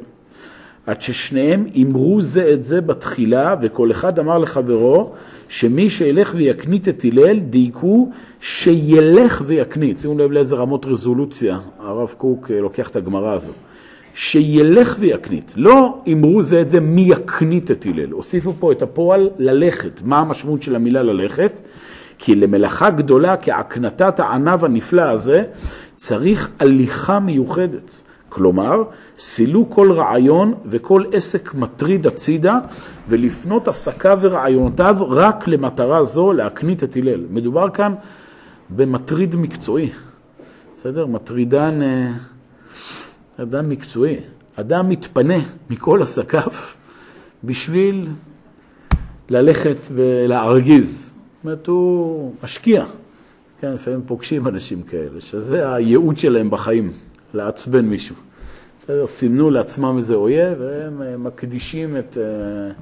עד 0.86 1.02
ששניהם 1.02 1.66
אמרו 1.82 2.22
זה 2.22 2.54
את 2.54 2.64
זה 2.64 2.82
בתחילה, 2.82 3.56
וכל 3.62 3.92
אחד 3.92 4.20
אמר 4.20 4.38
לחברו, 4.38 5.12
שמי 5.50 5.90
שילך 5.90 6.34
ויקנית 6.38 6.88
את 6.88 7.06
הלל, 7.06 7.40
דייקו 7.40 8.10
שילך 8.40 9.42
ויקנית. 9.46 10.00
שימו 10.00 10.18
לב 10.18 10.32
לאיזה 10.32 10.56
רמות 10.56 10.86
רזולוציה 10.86 11.60
הרב 11.80 12.14
קוק 12.18 12.52
אה, 12.52 12.62
לוקח 12.62 12.90
את 12.90 12.96
הגמרא 12.96 13.34
הזו. 13.34 13.52
שילך 14.14 14.96
ויקנית. 15.00 15.54
לא 15.58 16.02
אמרו 16.12 16.42
זה 16.42 16.62
את 16.62 16.70
זה 16.70 16.80
מי 16.80 17.02
יקנית 17.02 17.72
את 17.72 17.86
הלל. 17.86 18.12
הוסיפו 18.12 18.54
פה 18.60 18.72
את 18.72 18.82
הפועל 18.82 19.30
ללכת. 19.38 20.02
מה 20.04 20.20
המשמעות 20.20 20.62
של 20.62 20.76
המילה 20.76 21.04
ללכת? 21.04 21.60
כי 22.18 22.36
למלאכה 22.36 22.90
גדולה 22.90 23.38
כהקנתת 23.38 24.20
הענב 24.20 24.66
הנפלא 24.66 25.02
הזה, 25.02 25.44
צריך 25.96 26.50
הליכה 26.60 27.20
מיוחדת. 27.20 28.02
כלומר, 28.30 28.84
סילו 29.18 29.70
כל 29.70 29.92
רעיון 29.92 30.54
וכל 30.66 31.04
עסק 31.14 31.54
מטריד 31.54 32.08
הצידה, 32.08 32.60
ולפנות 33.10 33.68
עסקיו 33.68 34.20
ורעיונותיו 34.22 34.96
רק 35.00 35.48
למטרה 35.48 36.04
זו, 36.04 36.34
להקנית 36.34 36.84
את 36.84 36.96
הלל. 36.96 37.26
מדובר 37.30 37.70
כאן 37.70 37.94
במטריד 38.70 39.36
מקצועי, 39.36 39.90
בסדר? 40.74 41.06
מטרידן... 41.06 41.80
אדם 43.38 43.70
מקצועי, 43.70 44.18
אדם 44.56 44.90
מתפנה 44.90 45.38
מכל 45.70 46.02
עסקיו 46.02 46.52
בשביל 47.44 48.08
ללכת 49.30 49.78
ולהרגיז. 49.94 51.06
זאת 51.06 51.46
אומרת, 51.46 51.68
הוא 51.68 52.34
משקיע. 52.44 52.86
כן, 53.62 53.74
לפעמים 53.74 54.02
פוגשים 54.06 54.48
אנשים 54.48 54.84
כאלה, 54.84 55.22
שזה 55.22 55.74
הייעוד 55.74 56.18
שלהם 56.18 56.50
בחיים, 56.50 56.92
לעצבן 57.34 57.86
מישהו. 57.86 58.16
בסדר, 58.80 59.08
סימנו 59.08 59.50
לעצמם 59.50 59.98
איזה 59.98 60.16
אויב, 60.16 60.58
והם 60.60 61.02
אה, 61.02 61.18
מקדישים 61.18 61.98
את, 61.98 62.18
אה, 62.18 62.74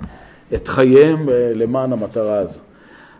את 0.55 0.67
חייהם 0.67 1.29
אה, 1.29 1.51
למען 1.55 1.93
המטרה 1.93 2.39
הזו. 2.39 2.59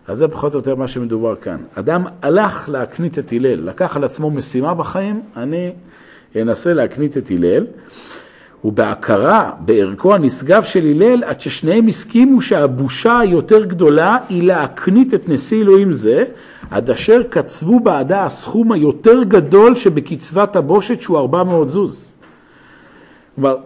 אז 0.06 0.18
זה 0.18 0.28
פחות 0.28 0.54
או 0.54 0.58
יותר 0.58 0.74
מה 0.74 0.88
שמדובר 0.88 1.36
כאן. 1.36 1.62
אדם 1.74 2.04
הלך 2.22 2.68
להקנית 2.68 3.18
את 3.18 3.32
הלל, 3.32 3.68
לקח 3.68 3.96
על 3.96 4.04
עצמו 4.04 4.30
משימה 4.30 4.74
בחיים, 4.74 5.22
אני 5.36 5.72
ינסה 6.34 6.74
להקנית 6.74 7.16
את 7.16 7.30
הלל, 7.30 7.66
ובהכרה 8.64 9.50
בערכו 9.60 10.14
הנשגב 10.14 10.62
של 10.62 10.86
הלל, 10.86 11.24
עד 11.24 11.40
ששניהם 11.40 11.86
הסכימו 11.86 12.42
שהבושה 12.42 13.18
היותר 13.18 13.64
גדולה 13.64 14.18
היא 14.28 14.42
להקנית 14.42 15.14
את 15.14 15.28
נשיא 15.28 15.62
אלוהים 15.62 15.92
זה, 15.92 16.24
עד 16.70 16.90
אשר 16.90 17.22
קצבו 17.30 17.80
בעדה 17.80 18.24
הסכום 18.24 18.72
היותר 18.72 19.22
גדול 19.22 19.74
שבקצבת 19.74 20.56
הבושת 20.56 21.00
שהוא 21.00 21.18
400 21.18 21.70
זוז. 21.70 22.14
כלומר, 23.34 23.56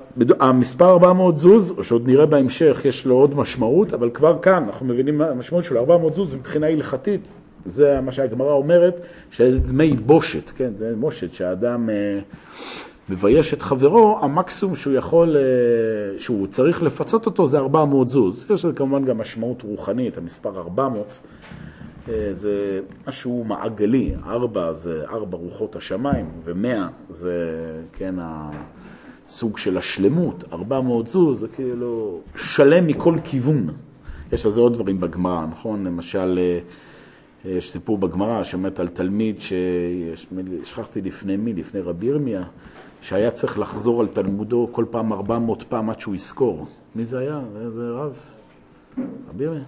המספר 0.41 0.91
400 0.91 1.39
זוז, 1.39 1.75
או 1.79 1.85
שעוד 1.85 2.09
נראה 2.09 2.27
בהמשך, 2.27 2.83
יש 2.85 3.07
לו 3.07 3.15
עוד 3.15 3.37
משמעות, 3.37 3.93
אבל 3.93 4.11
כבר 4.11 4.39
כאן 4.43 4.65
אנחנו 4.67 4.87
מבינים 4.87 5.19
מה 5.19 5.29
המשמעות 5.29 5.65
שלו, 5.65 5.81
400 5.81 6.15
זוז 6.15 6.35
מבחינה 6.35 6.67
הלכתית, 6.67 7.29
זה 7.67 8.01
מה 8.01 8.13
שהגמרא 8.13 8.53
אומרת, 8.53 9.01
שזה 9.31 9.59
דמי 9.59 9.97
בושת, 9.97 10.51
כן, 10.51 10.73
זה 10.79 10.95
בושת, 11.01 11.33
שהאדם 11.33 11.91
אה, 11.91 12.19
מבייש 13.09 13.55
את 13.55 13.63
חברו, 13.63 14.19
המקסימום 14.23 14.77
שהוא 14.77 14.95
יכול, 14.95 15.37
אה, 15.37 16.19
שהוא 16.19 16.47
צריך 16.47 16.83
לפצות 16.83 17.27
אותו 17.27 17.47
זה 17.47 17.59
400 17.59 18.09
זוז. 18.09 18.47
יש 18.51 18.65
לזה 18.65 18.73
כמובן 18.77 19.05
גם 19.05 19.19
משמעות 19.19 19.63
רוחנית, 19.63 20.19
המספר 20.19 20.59
400 20.59 21.19
אה, 22.09 22.29
זה 22.33 22.81
משהו 23.07 23.45
מעגלי, 23.47 24.15
4 24.27 24.73
זה 24.73 25.05
4 25.09 25.37
רוחות 25.39 25.77
השמיים, 25.77 26.27
ו-100 26.45 26.67
זה, 27.11 27.37
כן, 27.93 28.15
הסוג 28.19 29.59
של 29.59 29.79
השלמות, 29.79 30.45
400 30.53 31.09
זוז 31.09 31.41
זה 31.41 31.49
כאילו 31.49 32.21
שלם 32.37 32.87
מכל 32.87 33.15
כיוון. 33.25 33.67
יש 34.33 34.47
לזה 34.47 34.61
עוד 34.61 34.73
דברים 34.73 35.01
בגמרא, 35.01 35.47
נכון? 35.47 35.87
למשל... 35.87 36.39
יש 37.45 37.71
סיפור 37.71 37.99
בגמרא 37.99 38.45
שאומרת 38.45 38.81
על 38.81 38.89
תלמיד, 38.89 39.37
ששכחתי 39.41 41.01
לפני 41.01 41.37
מי, 41.37 41.53
לפני 41.53 41.81
רבי 41.81 42.07
ירמיה, 42.07 42.43
שהיה 43.03 43.31
צריך 43.31 43.59
לחזור 43.59 44.01
על 44.01 44.09
תלמודו 44.09 44.69
כל 44.73 44.85
פעם 44.91 45.13
400 45.13 45.63
פעם 45.63 45.91
עד 45.91 46.01
שהוא 46.01 46.15
יזכור. 46.15 46.67
מי 46.95 47.05
זה 47.05 47.19
היה? 47.19 47.41
זה 47.69 47.91
רב? 47.91 48.19
רבי 49.29 49.45
ירמיה. 49.45 49.63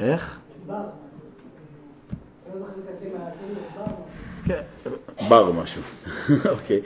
איך? 0.00 0.38
כן, 4.44 4.60
בר 5.28 5.52
משהו, 5.52 5.82
אוקיי. 6.54 6.80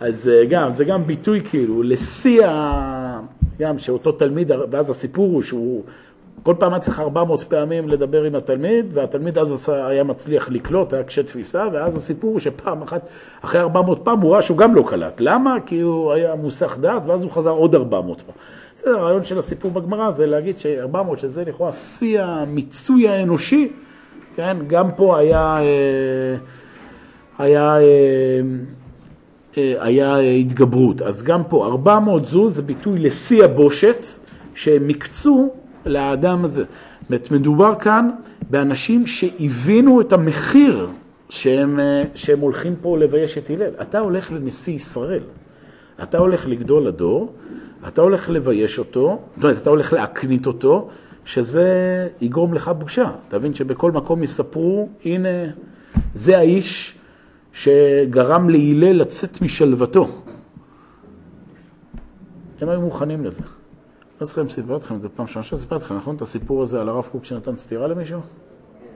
אז 0.00 0.28
אה, 0.28 0.44
גם, 0.44 0.74
זה 0.74 0.84
גם 0.84 1.06
ביטוי 1.06 1.40
כאילו 1.40 1.82
לשיא 1.82 2.46
ה... 2.46 3.20
גם 3.58 3.78
שאותו 3.78 4.12
תלמיד, 4.12 4.50
ואז 4.70 4.90
הסיפור 4.90 5.32
הוא 5.32 5.42
שהוא 5.42 5.84
כל 6.42 6.54
פעם 6.58 6.72
היה 6.72 6.80
צריך 6.80 7.00
400 7.00 7.42
פעמים 7.42 7.88
לדבר 7.88 8.22
עם 8.24 8.34
התלמיד, 8.34 8.86
והתלמיד 8.92 9.38
אז 9.38 9.68
היה 9.68 10.04
מצליח 10.04 10.48
לקלוט, 10.50 10.92
היה 10.92 11.02
קשה 11.02 11.22
תפיסה, 11.22 11.66
ואז 11.72 11.96
הסיפור 11.96 12.30
הוא 12.30 12.38
שפעם 12.38 12.82
אחת, 12.82 13.02
אחרי 13.40 13.60
400 13.60 14.00
פעם, 14.04 14.20
הוא 14.20 14.32
ראה 14.32 14.42
שהוא 14.42 14.58
גם 14.58 14.74
לא 14.74 14.84
קלט. 14.86 15.20
למה? 15.20 15.56
כי 15.66 15.80
הוא 15.80 16.12
היה 16.12 16.34
מוסך 16.34 16.78
דעת, 16.80 17.02
ואז 17.06 17.22
הוא 17.22 17.30
חזר 17.30 17.50
עוד 17.50 17.74
400 17.74 18.20
פעם. 18.20 18.34
זה 18.76 18.90
הרעיון 18.90 19.24
של 19.24 19.38
הסיפור 19.38 19.70
בגמרא, 19.70 20.10
זה 20.10 20.26
להגיד 20.26 20.58
ש-400, 20.58 21.16
שזה 21.16 21.44
לכאורה 21.44 21.72
שיא 21.72 22.20
המיצוי 22.20 23.08
האנושי, 23.08 23.72
כן? 24.36 24.56
גם 24.66 24.90
פה 24.96 25.18
היה, 25.18 25.58
אה, 25.58 26.36
היה, 27.38 27.76
אה, 29.56 29.74
היה 29.80 30.16
התגברות. 30.16 31.02
אז 31.02 31.22
גם 31.22 31.44
פה, 31.44 31.66
400 31.66 32.22
זו 32.22 32.48
זה 32.48 32.62
ביטוי 32.62 32.98
לשיא 32.98 33.44
הבושת, 33.44 34.06
שהם 34.54 34.86
מקצו 34.86 35.50
לאדם 35.86 36.44
הזה. 36.44 36.64
זאת 37.10 37.30
מדובר 37.30 37.74
כאן 37.78 38.10
באנשים 38.50 39.06
שהבינו 39.06 40.00
את 40.00 40.12
המחיר 40.12 40.88
שהם, 41.28 41.80
אה, 41.80 42.02
שהם 42.14 42.40
הולכים 42.40 42.74
פה 42.80 42.98
לבייש 42.98 43.38
את 43.38 43.50
הלל. 43.50 43.70
אתה 43.82 43.98
הולך 43.98 44.32
לנשיא 44.32 44.74
ישראל, 44.74 45.22
אתה 46.02 46.18
הולך 46.18 46.48
לגדול 46.48 46.86
הדור, 46.86 47.32
אתה 47.88 48.00
הולך 48.00 48.30
לבייש 48.30 48.78
אותו, 48.78 49.18
זאת 49.34 49.44
אומרת, 49.44 49.56
אתה 49.62 49.70
הולך 49.70 49.92
להקנית 49.92 50.46
אותו, 50.46 50.88
שזה 51.24 52.08
יגרום 52.20 52.54
לך 52.54 52.70
בושה. 52.78 53.10
תבין 53.28 53.54
שבכל 53.54 53.92
מקום 53.92 54.22
יספרו, 54.22 54.88
הנה, 55.04 55.28
זה 56.14 56.38
האיש 56.38 56.94
שגרם 57.52 58.48
להלל 58.48 58.92
לצאת 58.92 59.42
משלוותו. 59.42 60.08
הם 62.60 62.68
היו 62.68 62.80
מוכנים 62.80 63.24
לזה. 63.24 63.42
לא 64.20 64.26
זוכר 64.26 64.40
אם 64.42 64.48
סיפרתי 64.48 64.84
לכם 64.84 64.94
את 64.94 65.02
זה 65.02 65.08
פעם 65.08 65.26
שנה, 65.26 65.42
סיפרתי 65.42 65.84
לכם, 65.84 65.96
נכון? 65.96 66.16
את 66.16 66.22
הסיפור 66.22 66.62
הזה 66.62 66.80
על 66.80 66.88
הרב 66.88 67.08
קוק 67.12 67.24
שנתן 67.24 67.56
סטירה 67.56 67.88
למישהו? 67.88 68.20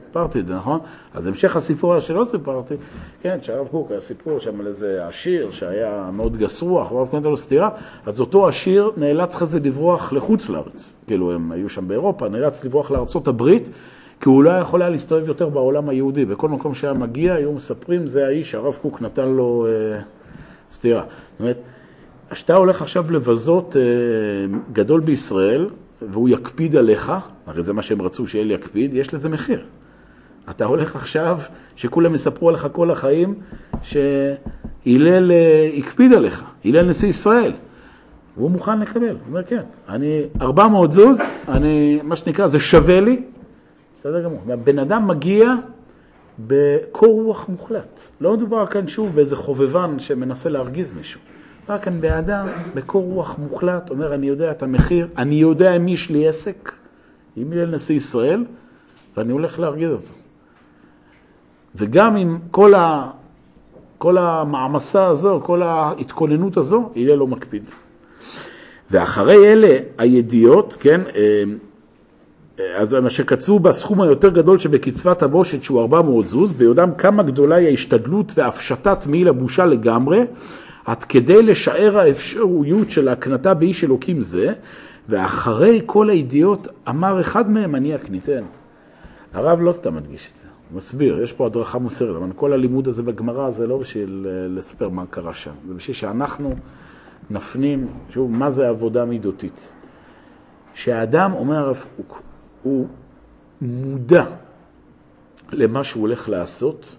סיפרתי 0.07 0.41
את 0.41 0.47
זה, 0.47 0.55
נכון? 0.55 0.81
אז 1.15 1.27
המשך 1.27 1.57
הסיפור 1.57 2.01
שלא 2.01 2.25
סיפרתי, 2.25 2.75
כן, 3.23 3.39
שהרב 3.43 3.69
קוק 3.69 3.91
היה 3.91 4.01
סיפור 4.01 4.39
שם 4.39 4.61
על 4.61 4.67
איזה 4.67 5.07
עשיר 5.07 5.51
שהיה 5.51 6.11
מאוד 6.13 6.37
גס 6.37 6.63
רוח, 6.63 6.93
והרב 6.93 7.07
קוק 7.07 7.15
נתן 7.15 7.29
לו 7.29 7.37
סטירה, 7.37 7.71
אז 8.07 8.21
אותו 8.21 8.49
עשיר 8.49 8.91
נאלץ 8.97 9.35
אחרי 9.35 9.61
לברוח 9.61 10.13
לחוץ 10.13 10.49
לארץ. 10.49 10.95
כאילו, 11.07 11.33
הם 11.33 11.53
היו 11.53 11.69
שם 11.69 11.89
באירופה, 11.89 12.29
נאלץ 12.29 12.65
לברוח 12.65 12.91
לארצות 12.91 13.29
הברית, 13.29 13.71
כי 14.21 14.29
הוא 14.29 14.45
לא 14.45 14.51
יכול 14.51 14.83
היה 14.83 14.91
להסתובב 14.91 15.29
יותר 15.29 15.49
בעולם 15.49 15.89
היהודי. 15.89 16.25
בכל 16.25 16.49
מקום 16.49 16.75
שהיה 16.75 16.93
מגיע, 16.93 17.35
היו 17.35 17.53
מספרים, 17.53 18.07
זה 18.07 18.27
האיש 18.27 18.51
שהרב 18.51 18.79
קוק 18.83 19.03
נתן 19.03 19.29
לו 19.29 19.67
אה, 19.67 20.01
סטירה. 20.71 21.03
זאת 21.03 21.41
אומרת, 21.41 21.59
כשאתה 22.31 22.55
הולך 22.55 22.83
עכשיו 22.83 23.13
לבזות 23.13 23.77
אה, 23.77 23.83
גדול 24.73 25.01
בישראל, 25.01 25.69
והוא 26.03 26.29
יקפיד 26.29 26.77
עליך, 26.77 27.13
הרי 27.47 27.63
זה 27.63 27.73
מה 27.73 27.83
שהם 27.83 28.03
רצו 28.03 28.27
שאל 28.27 28.51
יקפיד, 28.51 28.95
יש 28.95 29.15
לזה 29.15 29.29
מחיר. 29.29 29.65
אתה 30.51 30.65
הולך 30.65 30.97
עכשיו, 30.97 31.41
שכולם 31.77 32.15
יספרו 32.15 32.49
עליך 32.49 32.69
כל 32.73 32.91
החיים, 32.91 33.35
שהלל 33.83 35.33
אה, 35.33 35.71
הקפיד 35.79 36.13
עליך, 36.13 36.45
הלל 36.65 36.89
נשיא 36.89 37.09
ישראל. 37.09 37.53
והוא 38.37 38.51
מוכן 38.51 38.81
לקבל, 38.81 39.09
הוא 39.09 39.19
אומר 39.29 39.43
כן, 39.43 39.63
אני 39.89 40.23
400 40.41 40.93
זוז, 40.93 41.21
אני, 41.49 42.01
מה 42.03 42.17
שנקרא, 42.17 42.47
זה 42.47 42.59
שווה 42.59 43.01
לי, 43.01 43.23
בסדר 43.97 44.25
גמור. 44.25 44.41
הבן 44.49 44.79
אדם 44.79 45.09
מגיע 45.09 45.55
בקור 46.39 47.23
רוח 47.23 47.49
מוחלט. 47.49 48.01
לא 48.21 48.37
מדובר 48.37 48.67
כאן 48.67 48.87
שוב 48.87 49.15
באיזה 49.15 49.37
חובבן 49.37 49.99
שמנסה 49.99 50.49
להרגיז 50.49 50.95
מישהו. 50.95 51.21
מדובר 51.65 51.79
כאן 51.79 52.01
באדם 52.01 52.47
בקור 52.75 53.05
רוח 53.05 53.39
מוחלט, 53.39 53.91
אומר, 53.91 54.15
אני 54.15 54.27
יודע 54.27 54.51
את 54.51 54.63
המחיר, 54.63 55.09
אני 55.19 55.35
יודע 55.35 55.75
עם 55.75 55.85
מי 55.85 55.91
יש 55.91 56.11
לי 56.11 56.29
עסק, 56.29 56.73
עם 57.37 57.51
מי 57.51 57.57
לנשיא 57.57 57.97
ישראל, 57.97 58.45
ואני 59.17 59.33
הולך 59.33 59.59
להרגיז 59.59 59.91
אותו. 59.91 60.15
וגם 61.75 62.17
עם 62.17 62.39
כל, 62.51 62.75
ה, 62.75 63.11
כל 63.99 64.19
המעמסה 64.19 65.07
הזו, 65.07 65.41
כל 65.45 65.63
ההתכוננות 65.63 66.57
הזו, 66.57 66.91
יהיה 66.95 67.17
לו 67.17 67.27
מקפיד. 67.27 67.71
ואחרי 68.91 69.53
אלה 69.53 69.79
הידיעות, 69.99 70.77
כן, 70.81 71.01
אה, 71.17 71.45
אז 72.77 72.95
מה 72.95 73.11
שקצבו 73.11 73.59
בסכום 73.59 74.01
היותר 74.01 74.29
גדול 74.29 74.59
שבקצבת 74.59 75.23
הבושת 75.23 75.63
שהוא 75.63 75.81
400 75.81 76.29
זוז, 76.29 76.53
ביודעם 76.53 76.95
כמה 76.95 77.23
גדולה 77.23 77.57
היא 77.57 77.69
ההשתדלות 77.69 78.33
והפשטת 78.37 79.07
מעיל 79.07 79.29
הבושה 79.29 79.67
לגמרי, 79.67 80.25
עד 80.85 81.05
כדי 81.05 81.43
לשער 81.43 81.99
האפשרויות 81.99 82.91
של 82.91 83.09
הקנתה 83.09 83.55
באיש 83.55 83.85
אלוקים 83.85 84.21
זה, 84.21 84.53
ואחרי 85.09 85.81
כל 85.87 86.11
הידיעות 86.11 86.69
אמר 86.89 87.21
אחד 87.21 87.51
מהם, 87.51 87.75
אני 87.75 87.95
אקניתן. 87.95 88.45
הרב 89.33 89.61
לא 89.61 89.73
סתם 89.73 89.97
מדגיש 89.97 90.31
את 90.33 90.37
זה, 90.37 90.49
הוא 90.71 90.77
מסביר, 90.77 91.23
יש 91.23 91.33
פה 91.33 91.47
הדרכה 91.47 91.79
מוסרית, 91.79 92.17
אבל 92.17 92.33
כל 92.37 92.53
הלימוד 92.53 92.89
הזה 92.89 93.03
בגמרא 93.03 93.51
זה 93.51 93.67
לא 93.67 93.79
בשביל 93.79 94.27
אה, 94.29 94.49
לספר 94.49 94.89
מה 94.89 95.05
קרה 95.11 95.35
שם, 95.35 95.53
זה 95.69 95.75
בשביל 95.75 95.95
שאנחנו 95.95 96.55
נפנים, 97.31 97.87
שוב, 98.11 98.31
מה 98.31 98.51
זה 98.51 98.69
עבודה 98.69 99.05
מידותית. 99.05 99.73
שהאדם, 100.75 101.33
אומר 101.33 101.57
הרב 101.57 101.85
קוק, 101.97 102.23
הוא 102.63 102.87
מודע 103.61 104.25
למה 105.53 105.85
שהוא 105.85 106.01
הולך 106.01 106.29
לעשות, 106.29 106.97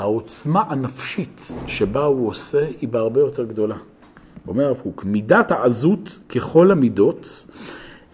העוצמה 0.00 0.62
הנפשית 0.68 1.52
שבה 1.66 2.04
הוא 2.04 2.28
עושה 2.28 2.66
היא 2.80 2.88
בהרבה 2.88 3.20
יותר 3.20 3.44
גדולה. 3.44 3.76
אומר 4.48 4.64
הרב 4.64 4.80
קוק, 4.82 5.04
מידת 5.04 5.50
העזות 5.50 6.18
ככל 6.28 6.70
המידות, 6.70 7.46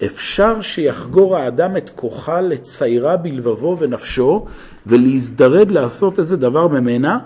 אפשר 0.04 0.60
שיחגור 0.60 1.36
האדם 1.36 1.76
את 1.76 1.90
כוחה 1.90 2.40
לציירה 2.40 3.16
בלבבו 3.16 3.76
ונפשו 3.78 4.46
ולהזדרד 4.86 5.70
לעשות 5.70 6.18
איזה 6.18 6.36
דבר 6.36 6.68
ממנה, 6.68 7.18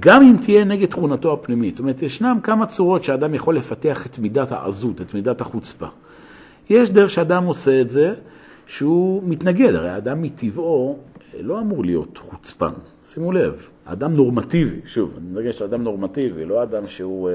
גם 0.00 0.22
אם 0.22 0.36
תהיה 0.40 0.64
נגד 0.64 0.88
תכונתו 0.88 1.32
הפנימית. 1.32 1.74
זאת 1.74 1.80
אומרת, 1.80 2.02
ישנם 2.02 2.38
כמה 2.42 2.66
צורות 2.66 3.04
שאדם 3.04 3.34
יכול 3.34 3.56
לפתח 3.56 4.06
את 4.06 4.18
מידת 4.18 4.52
העזות, 4.52 5.00
את 5.00 5.14
מידת 5.14 5.40
החוצפה. 5.40 5.86
יש 6.70 6.90
דרך 6.90 7.10
שאדם 7.10 7.44
עושה 7.44 7.80
את 7.80 7.90
זה, 7.90 8.14
שהוא 8.66 9.22
מתנגד, 9.26 9.74
הרי 9.74 9.90
האדם 9.90 10.22
מטבעו 10.22 10.98
לא 11.40 11.60
אמור 11.60 11.84
להיות 11.84 12.18
חוצפן, 12.18 12.72
שימו 13.08 13.32
לב, 13.32 13.68
אדם 13.84 14.14
נורמטיבי, 14.14 14.80
שוב, 14.84 15.14
אני 15.18 15.26
מדגש 15.26 15.62
אדם 15.62 15.82
נורמטיבי, 15.82 16.44
לא 16.44 16.62
אדם 16.62 16.88
שהוא 16.88 17.28
אה, 17.28 17.34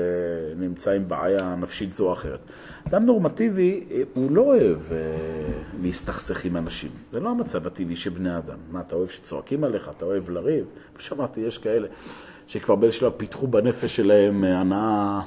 נמצא 0.57 0.91
עם 0.91 1.03
בעיה 1.07 1.55
נפשית 1.55 1.93
זו 1.93 2.07
או 2.07 2.13
אחרת. 2.13 2.39
אדם 2.87 3.05
נורמטיבי, 3.05 3.83
אה, 3.91 4.01
הוא 4.13 4.31
לא 4.31 4.41
אוהב 4.41 4.77
אה, 4.91 4.97
להסתכסך 5.81 6.45
עם 6.45 6.57
אנשים, 6.57 6.91
זה 7.11 7.19
לא 7.19 7.29
המצב 7.29 7.67
הטבעי 7.67 7.95
של 7.95 8.09
בני 8.09 8.37
אדם. 8.37 8.57
מה, 8.71 8.81
אתה 8.81 8.95
אוהב 8.95 9.09
שצועקים 9.09 9.63
עליך, 9.63 9.89
אתה 9.97 10.05
אוהב 10.05 10.29
לריב? 10.29 10.65
כמו 10.93 11.01
שאמרתי, 11.01 11.41
יש 11.41 11.57
כאלה 11.57 11.87
שכבר 12.47 12.75
באיזשהו 12.75 12.99
שלב 12.99 13.11
פיתחו 13.17 13.47
בנפש 13.47 13.95
שלהם 13.95 14.43
אה, 14.43 14.59
הנאה... 14.59 15.21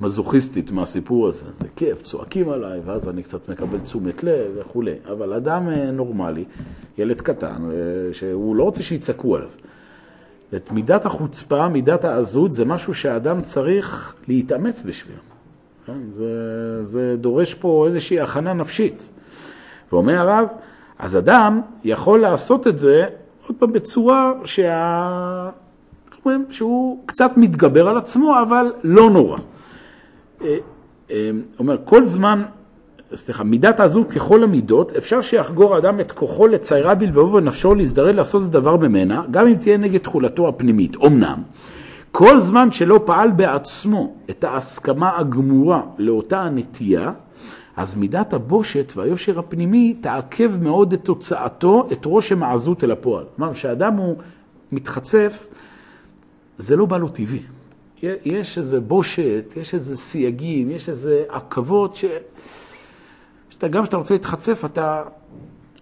מזוכיסטית 0.00 0.70
מהסיפור 0.70 1.28
הזה. 1.28 1.46
זה 1.60 1.66
כיף, 1.76 2.02
צועקים 2.02 2.48
עליי, 2.48 2.80
ואז 2.84 3.08
אני 3.08 3.22
קצת 3.22 3.48
מקבל 3.48 3.80
תשומת 3.80 4.24
לב 4.24 4.50
וכולי. 4.56 4.94
אבל 5.12 5.32
אדם 5.32 5.68
אה, 5.68 5.90
נורמלי, 5.90 6.44
ילד 6.98 7.20
קטן, 7.20 7.70
אה, 7.70 8.12
שהוא 8.12 8.56
לא 8.56 8.62
רוצה 8.62 8.82
שיצעקו 8.82 9.36
עליו. 9.36 9.48
את 10.56 10.72
מידת 10.72 11.04
החוצפה, 11.06 11.68
מידת 11.68 12.04
העזות, 12.04 12.54
זה 12.54 12.64
משהו 12.64 12.94
שהאדם 12.94 13.40
צריך 13.40 14.14
להתאמץ 14.28 14.82
בשבילו. 14.86 15.20
כן? 15.86 15.98
זה, 16.10 16.84
זה 16.84 17.16
דורש 17.20 17.54
פה 17.54 17.84
איזושהי 17.86 18.20
הכנה 18.20 18.52
נפשית. 18.52 19.10
ואומר 19.92 20.18
הרב, 20.18 20.48
אז 20.98 21.16
אדם 21.16 21.60
יכול 21.84 22.20
לעשות 22.20 22.66
את 22.66 22.78
זה, 22.78 23.06
עוד 23.46 23.56
פעם, 23.58 23.72
בצורה 23.72 24.32
שה... 24.44 25.50
שהוא 26.50 26.98
קצת 27.06 27.30
מתגבר 27.36 27.88
על 27.88 27.96
עצמו, 27.98 28.42
אבל 28.42 28.72
לא 28.84 29.10
נורא. 29.10 29.38
אה, 30.42 30.56
אה, 31.10 31.30
אומר, 31.58 31.76
כל 31.84 32.04
זמן, 32.04 32.42
סליחה, 33.14 33.44
מידת 33.44 33.80
הזו 33.80 34.04
ככל 34.08 34.44
המידות, 34.44 34.92
אפשר 34.92 35.22
שיחגור 35.22 35.74
האדם 35.74 36.00
את 36.00 36.12
כוחו 36.12 36.46
לציירה 36.46 36.94
בלבבו 36.94 37.32
ונפשו 37.32 37.74
להזדרז 37.74 38.14
לעשות 38.14 38.40
איזה 38.40 38.52
דבר 38.52 38.76
ממנה, 38.76 39.22
גם 39.30 39.46
אם 39.46 39.54
תהיה 39.54 39.76
נגד 39.76 39.98
תכולתו 39.98 40.48
הפנימית. 40.48 40.96
אמנם, 41.06 41.42
כל 42.12 42.38
זמן 42.38 42.72
שלא 42.72 43.00
פעל 43.04 43.30
בעצמו 43.30 44.14
את 44.30 44.44
ההסכמה 44.44 45.18
הגמורה 45.18 45.82
לאותה 45.98 46.40
הנטייה, 46.40 47.12
אז 47.76 47.94
מידת 47.94 48.32
הבושת 48.32 48.92
והיושר 48.96 49.38
הפנימי 49.38 49.94
תעכב 50.00 50.52
מאוד 50.62 50.92
את 50.92 51.04
תוצאתו, 51.04 51.88
את 51.92 52.04
רושם 52.04 52.42
העזות 52.42 52.84
אל 52.84 52.90
הפועל. 52.90 53.24
כלומר, 53.36 53.52
כשאדם 53.52 53.94
הוא 53.94 54.16
מתחצף, 54.72 55.48
זה 56.58 56.76
לא 56.76 56.86
בא 56.86 56.96
לו 56.96 57.08
טבעי. 57.08 57.42
יש 58.02 58.58
איזה 58.58 58.80
בושת, 58.80 59.54
יש 59.56 59.74
איזה 59.74 59.96
סייגים, 59.96 60.70
יש 60.70 60.88
איזה 60.88 61.24
עכבות, 61.28 61.96
ש... 61.96 62.04
שאתה, 63.50 63.68
גם 63.68 63.82
כשאתה 63.82 63.96
רוצה 63.96 64.14
להתחצף, 64.14 64.64
אתה 64.64 65.02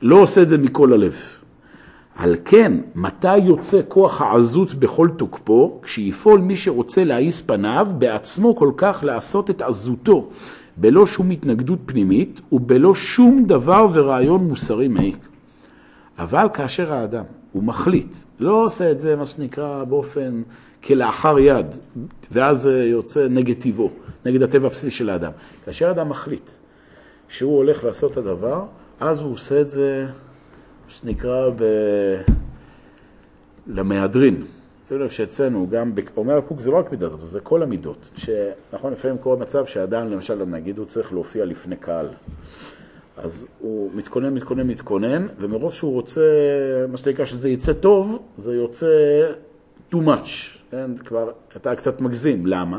לא 0.02 0.16
עושה 0.16 0.42
את 0.42 0.48
זה 0.48 0.58
מכל 0.58 0.92
הלב. 0.92 1.16
על 2.16 2.36
כן, 2.44 2.72
מתי 2.94 3.38
יוצא 3.38 3.80
כוח 3.88 4.22
העזות 4.22 4.74
בכל 4.74 5.08
תוקפו? 5.16 5.80
כשיפעול 5.82 6.40
מי 6.40 6.56
שרוצה 6.56 7.04
להעיס 7.04 7.40
פניו, 7.40 7.86
בעצמו 7.98 8.56
כל 8.56 8.72
כך 8.76 9.04
לעשות 9.04 9.50
את 9.50 9.62
עזותו, 9.62 10.28
בלא 10.76 11.06
שום 11.06 11.30
התנגדות 11.30 11.78
פנימית, 11.86 12.40
ובלא 12.52 12.94
שום 12.94 13.44
דבר 13.46 13.86
ורעיון 13.92 14.44
מוסרי 14.44 14.88
מעיק. 14.88 15.28
אבל 16.18 16.46
כאשר 16.54 16.92
האדם, 16.92 17.24
הוא 17.52 17.62
מחליט, 17.62 18.14
לא 18.40 18.64
עושה 18.64 18.90
את 18.90 19.00
זה, 19.00 19.16
מה 19.16 19.26
שנקרא, 19.26 19.84
באופן... 19.84 20.42
כלאחר 20.86 21.38
יד, 21.38 21.66
ואז 22.32 22.66
יוצא 22.66 23.28
נגד 23.28 23.60
טבעו, 23.60 23.90
נגד 24.24 24.42
הטבע 24.42 24.66
הבסיסי 24.66 24.90
של 24.90 25.10
האדם. 25.10 25.32
כאשר 25.64 25.90
אדם 25.90 26.08
מחליט 26.08 26.50
שהוא 27.28 27.56
הולך 27.56 27.84
לעשות 27.84 28.12
את 28.12 28.16
הדבר, 28.16 28.64
אז 29.00 29.20
הוא 29.20 29.32
עושה 29.32 29.60
את 29.60 29.70
זה, 29.70 30.04
מה 30.86 30.90
שנקרא, 30.90 31.50
ב... 31.56 31.64
למהדרין. 33.66 34.44
שימו 34.88 35.00
לב 35.00 35.10
שאצלנו 35.10 35.68
גם, 35.70 35.92
אומר 36.16 36.38
הקוק 36.38 36.60
זה 36.60 36.70
לא 36.70 36.76
רק 36.76 36.92
מידת 36.92 37.10
זה 37.26 37.40
כל 37.40 37.62
המידות. 37.62 38.10
שנכון, 38.16 38.92
לפעמים 38.92 39.18
קורה 39.18 39.36
מצב 39.36 39.66
שאדם, 39.66 40.10
למשל, 40.10 40.44
נגיד, 40.44 40.78
הוא 40.78 40.86
צריך 40.86 41.12
להופיע 41.12 41.44
לפני 41.44 41.76
קהל. 41.76 42.08
אז 43.16 43.46
הוא 43.60 43.90
מתכונן, 43.94 44.34
מתכונן, 44.34 44.66
מתכונן, 44.66 45.26
ומרוב 45.38 45.72
שהוא 45.72 45.92
רוצה, 45.92 46.22
מה 46.88 46.96
שנקרא, 46.96 47.24
שזה 47.24 47.48
יצא 47.48 47.72
טוב, 47.72 48.22
זה 48.38 48.54
יוצא 48.54 48.86
too 49.92 49.96
much. 49.96 50.55
כן, 50.76 50.96
כבר 51.04 51.30
אתה 51.56 51.74
קצת 51.74 52.00
מגזים. 52.00 52.46
למה? 52.46 52.78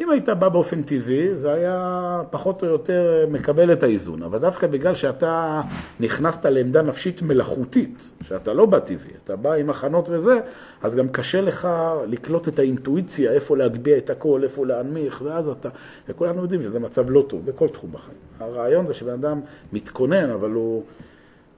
אם 0.00 0.10
היית 0.10 0.28
בא 0.28 0.48
באופן 0.48 0.82
טבעי, 0.82 1.36
זה 1.36 1.52
היה 1.52 2.22
פחות 2.30 2.62
או 2.62 2.68
יותר 2.68 3.26
מקבל 3.30 3.72
את 3.72 3.82
האיזון. 3.82 4.22
אבל 4.22 4.38
דווקא 4.38 4.66
בגלל 4.66 4.94
שאתה 4.94 5.60
נכנסת 6.00 6.46
לעמדה 6.46 6.82
נפשית 6.82 7.22
מלאכותית, 7.22 8.12
שאתה 8.22 8.52
לא 8.52 8.66
בא 8.66 8.78
טבעי, 8.78 9.10
אתה 9.24 9.36
בא 9.36 9.52
עם 9.52 9.70
הכנות 9.70 10.08
וזה, 10.08 10.40
אז 10.82 10.96
גם 10.96 11.08
קשה 11.08 11.40
לך 11.40 11.68
לקלוט 12.06 12.48
את 12.48 12.58
האינטואיציה, 12.58 13.32
איפה 13.32 13.56
להגביה 13.56 13.98
את 13.98 14.10
הכל, 14.10 14.40
איפה 14.44 14.66
להנמיך, 14.66 15.22
ואז 15.24 15.48
אתה... 15.48 15.68
וכולנו 16.08 16.42
יודעים 16.42 16.62
שזה 16.62 16.80
מצב 16.80 17.10
לא 17.10 17.24
טוב 17.28 17.46
בכל 17.46 17.68
תחום 17.68 17.92
בחיים. 17.92 18.18
הרעיון 18.40 18.86
זה 18.86 18.94
שבן 18.94 19.12
אדם 19.12 19.40
מתכונן, 19.72 20.30
אבל 20.30 20.50
הוא... 20.50 20.82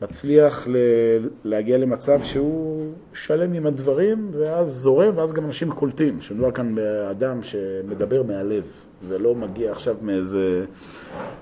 מצליח 0.02 0.68
ל- 0.68 1.28
להגיע 1.44 1.78
למצב 1.78 2.22
שהוא 2.22 2.92
שלם 3.14 3.52
עם 3.52 3.66
הדברים, 3.66 4.30
ואז 4.32 4.70
זורם, 4.70 5.16
ואז 5.16 5.32
גם 5.32 5.44
אנשים 5.44 5.70
קולטים, 5.70 6.20
שמדובר 6.20 6.50
כאן 6.50 6.74
באדם 6.74 7.42
שמדבר 7.42 8.22
מהלב, 8.22 8.64
ולא 9.08 9.34
מגיע 9.34 9.72
עכשיו 9.72 9.96
מאיזה 10.02 10.64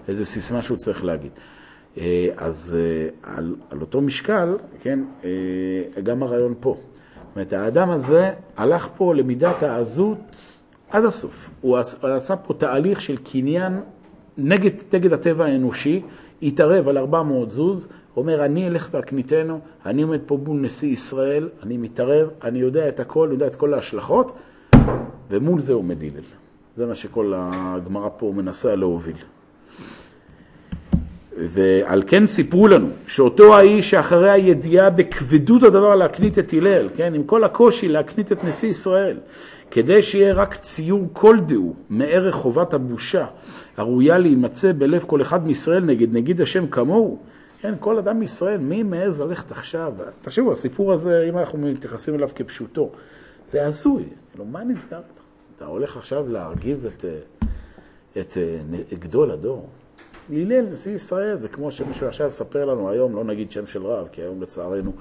איזה 0.09 0.25
סיסמה 0.25 0.63
שהוא 0.63 0.79
צריך 0.79 1.05
להגיד. 1.05 1.31
אה, 1.99 2.29
אז 2.37 2.77
אה, 2.79 3.35
על, 3.35 3.57
על 3.71 3.81
אותו 3.81 4.01
משקל, 4.01 4.57
כן, 4.83 5.01
אה, 5.25 6.01
גם 6.03 6.23
הרעיון 6.23 6.55
פה. 6.61 6.77
זאת 6.77 7.37
אומרת, 7.37 7.53
האדם 7.53 7.91
הזה 7.91 8.31
הלך 8.57 8.89
פה 8.97 9.15
למידת 9.15 9.63
העזות 9.63 10.37
עד 10.91 11.05
הסוף. 11.05 11.51
הוא 11.61 11.79
עשה 12.03 12.37
פה 12.37 12.55
תהליך 12.55 13.01
של 13.01 13.17
קניין 13.17 13.81
נגד, 14.39 14.71
נגד 14.93 15.13
הטבע 15.13 15.45
האנושי, 15.45 16.03
התערב 16.43 16.89
על 16.89 16.99
400 16.99 17.51
זוז, 17.51 17.89
אומר, 18.17 18.45
אני 18.45 18.69
אלך 18.69 18.89
ואקניתנו, 18.93 19.61
אני 19.87 20.03
עומד 20.03 20.21
פה 20.27 20.39
מול 20.45 20.61
נשיא 20.61 20.89
ישראל, 20.89 21.49
אני 21.63 21.77
מתערב, 21.77 22.29
אני 22.45 22.59
יודע 22.59 22.89
את 22.89 23.01
הכל, 23.01 23.29
יודע 23.33 23.47
את 23.47 23.57
כל 23.57 23.75
ההשלכות, 23.75 24.33
ומול 25.31 25.61
זה 25.61 25.73
עומד 25.73 26.03
הלל. 26.03 26.25
זה 26.75 26.87
מה 26.87 26.95
שכל 26.95 27.33
הגמרא 27.37 28.09
פה 28.17 28.33
מנסה 28.37 28.77
להוביל. 28.77 29.17
ועל 31.39 32.03
כן 32.07 32.27
סיפרו 32.27 32.69
לנו 32.69 32.89
שאותו 33.07 33.57
האיש 33.57 33.91
שאחרי 33.91 34.31
הידיעה 34.31 34.91
בכבדות 34.91 35.63
הדבר 35.63 35.95
להקנית 35.95 36.39
את 36.39 36.53
הלל, 36.53 36.89
כן, 36.97 37.15
עם 37.15 37.23
כל 37.23 37.45
הקושי 37.45 37.89
להקנית 37.89 38.33
את 38.33 38.45
נשיא 38.45 38.69
ישראל, 38.69 39.17
כדי 39.71 40.03
שיהיה 40.03 40.35
רק 40.35 40.57
ציור 40.57 41.09
כל 41.13 41.37
דהו 41.47 41.75
מערך 41.91 42.35
חובת 42.35 42.75
הבושה 42.75 43.27
הראויה 43.77 44.19
להימצא 44.19 44.73
בלב 44.79 45.05
כל 45.07 45.23
אחד 45.23 45.47
מישראל 45.47 45.85
נגד 45.85 46.15
נגיד 46.15 46.41
השם 46.41 46.67
כמוהו, 46.67 47.19
כן, 47.61 47.75
כל 47.81 47.99
אדם 47.99 48.21
מישראל, 48.21 48.59
מי 48.59 48.83
מעז 48.83 49.21
ללכת 49.21 49.51
עכשיו? 49.51 49.95
תחשבו, 50.21 50.53
הסיפור 50.53 50.93
הזה, 50.93 51.27
אם 51.29 51.39
אנחנו 51.39 51.59
מתייחסים 51.59 52.15
אליו 52.15 52.29
כפשוטו, 52.35 52.91
זה 53.47 53.67
הזוי. 53.67 54.05
כאילו, 54.31 54.45
מה 54.45 54.65
נסגר? 54.65 55.01
אתה 55.57 55.65
הולך 55.65 55.97
עכשיו 55.97 56.29
להרגיז 56.29 56.87
את, 56.87 57.05
את, 58.19 58.37
את 58.93 58.99
גדול 58.99 59.31
הדור. 59.31 59.69
הלל, 60.31 60.67
נשיא 60.73 60.95
ישראל, 60.95 61.37
זה 61.37 61.49
כמו 61.49 61.71
שמישהו 61.73 62.07
עכשיו 62.07 62.27
יספר 62.27 62.65
לנו 62.65 62.91
היום, 62.91 63.17
לא 63.17 63.25
נגיד 63.25 63.51
שם 63.51 63.67
של 63.67 63.87
רב, 63.87 64.09
כי 64.13 64.23
היום 64.23 64.43
לצערנו 64.43 64.93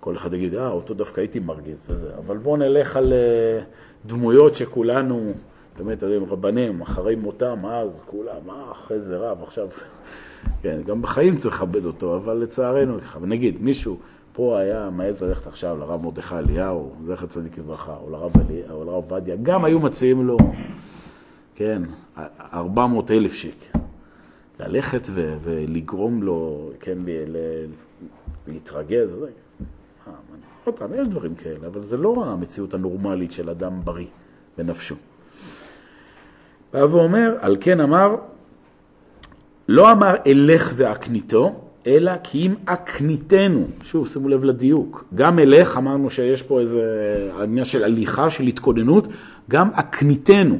כל 0.00 0.16
אחד 0.16 0.34
יגיד, 0.34 0.54
אה, 0.54 0.68
אותו 0.68 0.94
דווקא 0.94 1.20
הייתי 1.20 1.38
מרגיז 1.38 1.82
וזה. 1.88 2.10
אבל 2.18 2.36
בואו 2.36 2.56
נלך 2.56 2.96
על 2.96 3.12
אה, 3.12 3.62
דמויות 4.06 4.56
שכולנו, 4.56 5.32
באמת, 5.78 6.02
רבנים, 6.28 6.80
אחרי 6.80 7.14
מותם, 7.14 7.66
אז 7.66 8.02
כולם, 8.06 8.50
אה, 8.50 8.72
אחרי 8.72 9.00
זה 9.00 9.16
רב, 9.16 9.42
עכשיו... 9.42 9.68
כן, 10.62 10.80
גם 10.86 11.02
בחיים 11.02 11.36
צריך 11.36 11.54
לכבד 11.54 11.84
אותו, 11.86 12.16
אבל 12.16 12.36
לצערנו 12.36 13.00
ככה. 13.00 13.18
ונגיד, 13.22 13.62
מישהו 13.62 13.96
פה 14.32 14.58
היה 14.58 14.90
מעז 14.90 15.22
ללכת 15.22 15.46
עכשיו 15.46 15.76
לרב 15.78 16.02
מרדכי 16.04 16.34
אליהו, 16.34 16.92
זכר 17.06 17.26
צדיק 17.26 17.58
לברכה, 17.58 17.96
או 18.02 18.10
לרב, 18.10 18.32
עובדיה, 18.88 19.36
גם 19.42 19.64
היו 19.64 19.80
מציעים 19.80 20.26
לו, 20.26 20.36
כן, 21.54 21.82
400 22.52 23.10
אלף 23.10 23.34
שקל. 23.34 23.78
ללכת 24.60 25.08
ו- 25.10 25.36
ולגרום 25.42 26.22
לו, 26.22 26.70
כן, 26.80 26.98
ל- 27.06 27.36
ל- 27.36 27.66
להתרגז 28.48 29.12
וזה. 29.12 29.26
אה, 29.26 30.12
עוד 30.64 30.74
פעם, 30.78 30.90
יש 30.94 31.08
דברים 31.08 31.34
כאלה, 31.34 31.66
אבל 31.66 31.82
זה 31.82 31.96
לא 31.96 32.24
המציאות 32.26 32.74
הנורמלית 32.74 33.32
של 33.32 33.50
אדם 33.50 33.80
בריא 33.84 34.06
בנפשו. 34.58 34.94
בא 36.72 36.78
ואומר, 36.78 37.36
על 37.40 37.56
כן 37.60 37.80
אמר, 37.80 38.16
לא 39.72 39.92
אמר 39.92 40.14
אלך 40.26 40.72
ואקניתו, 40.76 41.52
אלא 41.86 42.12
כי 42.22 42.46
אם 42.46 42.54
אקניתנו, 42.64 43.66
שוב, 43.82 44.08
שימו 44.08 44.28
לב 44.28 44.44
לדיוק, 44.44 45.04
גם 45.14 45.38
אלך, 45.38 45.76
אמרנו 45.76 46.10
שיש 46.10 46.42
פה 46.42 46.60
איזה 46.60 46.82
עניין 47.42 47.64
של 47.64 47.84
הליכה, 47.84 48.30
של 48.30 48.44
התכוננות, 48.44 49.08
גם 49.50 49.68
אקניתנו. 49.74 50.58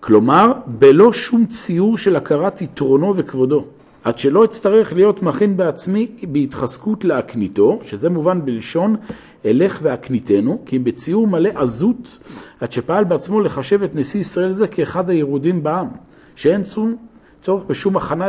כלומר, 0.00 0.52
בלא 0.66 1.12
שום 1.12 1.46
ציור 1.46 1.98
של 1.98 2.16
הכרת 2.16 2.60
יתרונו 2.60 3.16
וכבודו. 3.16 3.64
עד 4.04 4.18
שלא 4.18 4.44
אצטרך 4.44 4.92
להיות 4.92 5.22
מכין 5.22 5.56
בעצמי 5.56 6.06
בהתחזקות 6.22 7.04
להקניתו, 7.04 7.78
שזה 7.82 8.10
מובן 8.10 8.44
בלשון 8.44 8.96
אלך 9.46 9.78
והקניתנו, 9.82 10.62
כי 10.66 10.76
אם 10.76 10.84
בציור 10.84 11.26
מלא 11.26 11.50
עזות, 11.54 12.18
עד 12.60 12.72
שפעל 12.72 13.04
בעצמו 13.04 13.40
לחשב 13.40 13.82
את 13.82 13.94
נשיא 13.94 14.20
ישראל 14.20 14.52
זה 14.52 14.66
כאחד 14.66 15.10
הירודים 15.10 15.62
בעם, 15.62 15.88
שאין 16.36 16.62
צום 16.62 16.96
צורך 17.42 17.64
בשום 17.64 17.96
הכנה 17.96 18.28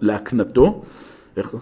להקנתו, 0.00 0.82
איך 1.36 1.50
זה? 1.50 1.58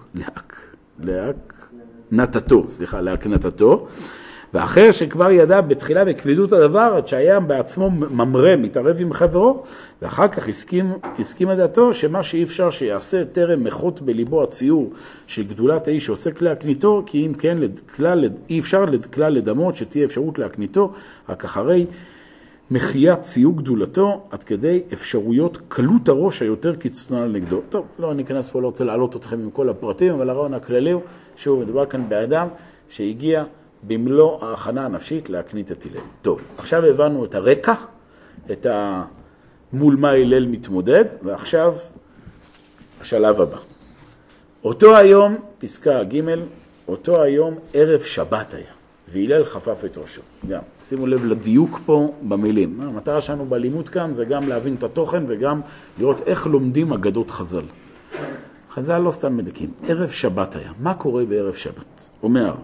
להקנתתו, 0.98 2.64
סליחה, 2.68 3.00
להקנתתו, 3.00 3.86
ואחר 4.54 4.90
שכבר 4.90 5.30
ידע 5.30 5.60
בתחילה 5.60 6.04
בכבדות 6.04 6.52
הדבר, 6.52 6.94
עד 6.96 7.08
שהיה 7.08 7.40
בעצמו 7.40 7.90
ממרא, 7.90 8.56
מתערב 8.56 8.96
עם 9.00 9.12
חברו, 9.12 9.62
ואחר 10.02 10.28
כך 10.28 10.48
הסכים, 10.48 10.92
הסכים 11.18 11.48
הדעתו 11.48 11.94
שמה 11.94 12.22
שאי 12.22 12.42
אפשר 12.42 12.70
שיעשה 12.70 13.24
טרם 13.24 13.64
מחות 13.64 14.02
בליבו 14.02 14.42
הציור 14.42 14.92
של 15.26 15.42
גדולת 15.42 15.88
האיש 15.88 16.06
שעוסק 16.06 16.42
להקניתו, 16.42 17.02
כי 17.06 17.26
אם 17.26 17.34
כן 17.34 17.58
כלל, 17.96 18.28
אי 18.50 18.60
אפשר 18.60 18.84
כלל 19.12 19.32
לדמות 19.32 19.76
שתהיה 19.76 20.04
אפשרות 20.04 20.38
להקניתו, 20.38 20.92
רק 21.28 21.44
אחרי 21.44 21.86
מחיית 22.70 23.20
ציוג 23.20 23.62
גדולתו 23.62 24.22
עד 24.30 24.42
כדי 24.42 24.82
אפשרויות 24.92 25.58
קלות 25.68 26.08
הראש 26.08 26.42
היותר 26.42 26.74
קיצונה 26.74 27.26
נגדו. 27.26 27.60
טוב, 27.68 27.86
לא 27.98 28.14
ניכנס 28.14 28.48
פה, 28.48 28.62
לא 28.62 28.66
רוצה 28.66 28.84
להעלות 28.84 29.16
אתכם 29.16 29.40
עם 29.40 29.50
כל 29.50 29.68
הפרטים, 29.68 30.14
אבל 30.14 30.30
הרעיון 30.30 30.54
הכללי 30.54 30.90
הוא, 30.90 31.02
שוב, 31.36 31.60
מדובר 31.60 31.86
כאן 31.86 32.08
באדם 32.08 32.48
שהגיע 32.88 33.44
במלוא 33.82 34.44
ההכנה 34.44 34.84
הנפשית 34.84 35.30
להקנית 35.30 35.72
את 35.72 35.86
הלל. 35.90 36.00
טוב, 36.22 36.40
עכשיו 36.58 36.84
הבנו 36.84 37.24
את 37.24 37.34
הרקע, 37.34 37.74
את 38.52 38.66
ה... 38.66 39.04
מול 39.72 39.96
מה 39.96 40.10
הלל 40.10 40.46
מתמודד, 40.46 41.04
ועכשיו 41.22 41.74
השלב 43.00 43.40
הבא. 43.40 43.58
אותו 44.64 44.96
היום, 44.96 45.36
פסקה 45.58 46.04
ג', 46.04 46.20
אותו 46.88 47.22
היום 47.22 47.54
ערב 47.74 48.00
שבת 48.00 48.54
היה. 48.54 48.81
והלל 49.12 49.44
חפף 49.44 49.84
את 49.84 49.98
ראשו, 49.98 50.22
גם. 50.48 50.60
שימו 50.84 51.06
לב 51.06 51.24
לדיוק 51.24 51.80
פה 51.86 52.14
במילים. 52.22 52.80
המטרה 52.80 53.20
שלנו 53.20 53.46
בלימוד 53.46 53.88
כאן 53.88 54.14
זה 54.14 54.24
גם 54.24 54.48
להבין 54.48 54.74
את 54.74 54.82
התוכן 54.82 55.24
וגם 55.26 55.60
לראות 55.98 56.20
איך 56.26 56.46
לומדים 56.46 56.92
אגדות 56.92 57.30
חז"ל. 57.30 57.64
חז"ל 58.70 58.98
לא 58.98 59.10
סתם 59.10 59.36
מדקים. 59.36 59.70
ערב 59.88 60.08
שבת 60.08 60.56
היה. 60.56 60.72
מה 60.78 60.94
קורה 60.94 61.24
בערב 61.24 61.54
שבת? 61.54 62.08
אומר 62.22 62.46
הרב. 62.46 62.56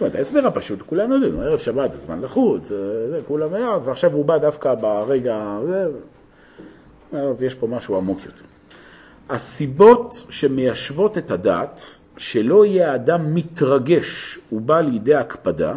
לא 0.00 0.06
יודע, 0.06 0.18
ההסבר 0.18 0.46
הפשוט, 0.46 0.82
כולנו 0.86 1.14
יודעים, 1.14 1.40
ערב 1.40 1.58
שבת 1.58 1.92
זה 1.92 1.98
זמן 1.98 2.20
לחוץ, 2.20 2.68
זה, 2.68 3.20
כולם 3.26 3.54
היה, 3.54 3.70
ועכשיו 3.84 4.12
הוא 4.12 4.24
בא 4.24 4.38
דווקא 4.38 4.74
ברגע, 4.74 5.58
זה, 5.66 5.86
יש 7.46 7.54
פה 7.54 7.66
משהו 7.66 7.96
עמוק 7.96 8.18
יותר. 8.26 8.44
הסיבות 9.28 10.24
שמיישבות 10.28 11.18
את 11.18 11.30
הדת 11.30 12.00
שלא 12.16 12.66
יהיה 12.66 12.92
האדם 12.92 13.34
מתרגש 13.34 14.38
ובא 14.52 14.80
לידי 14.80 15.14
הקפדה, 15.14 15.74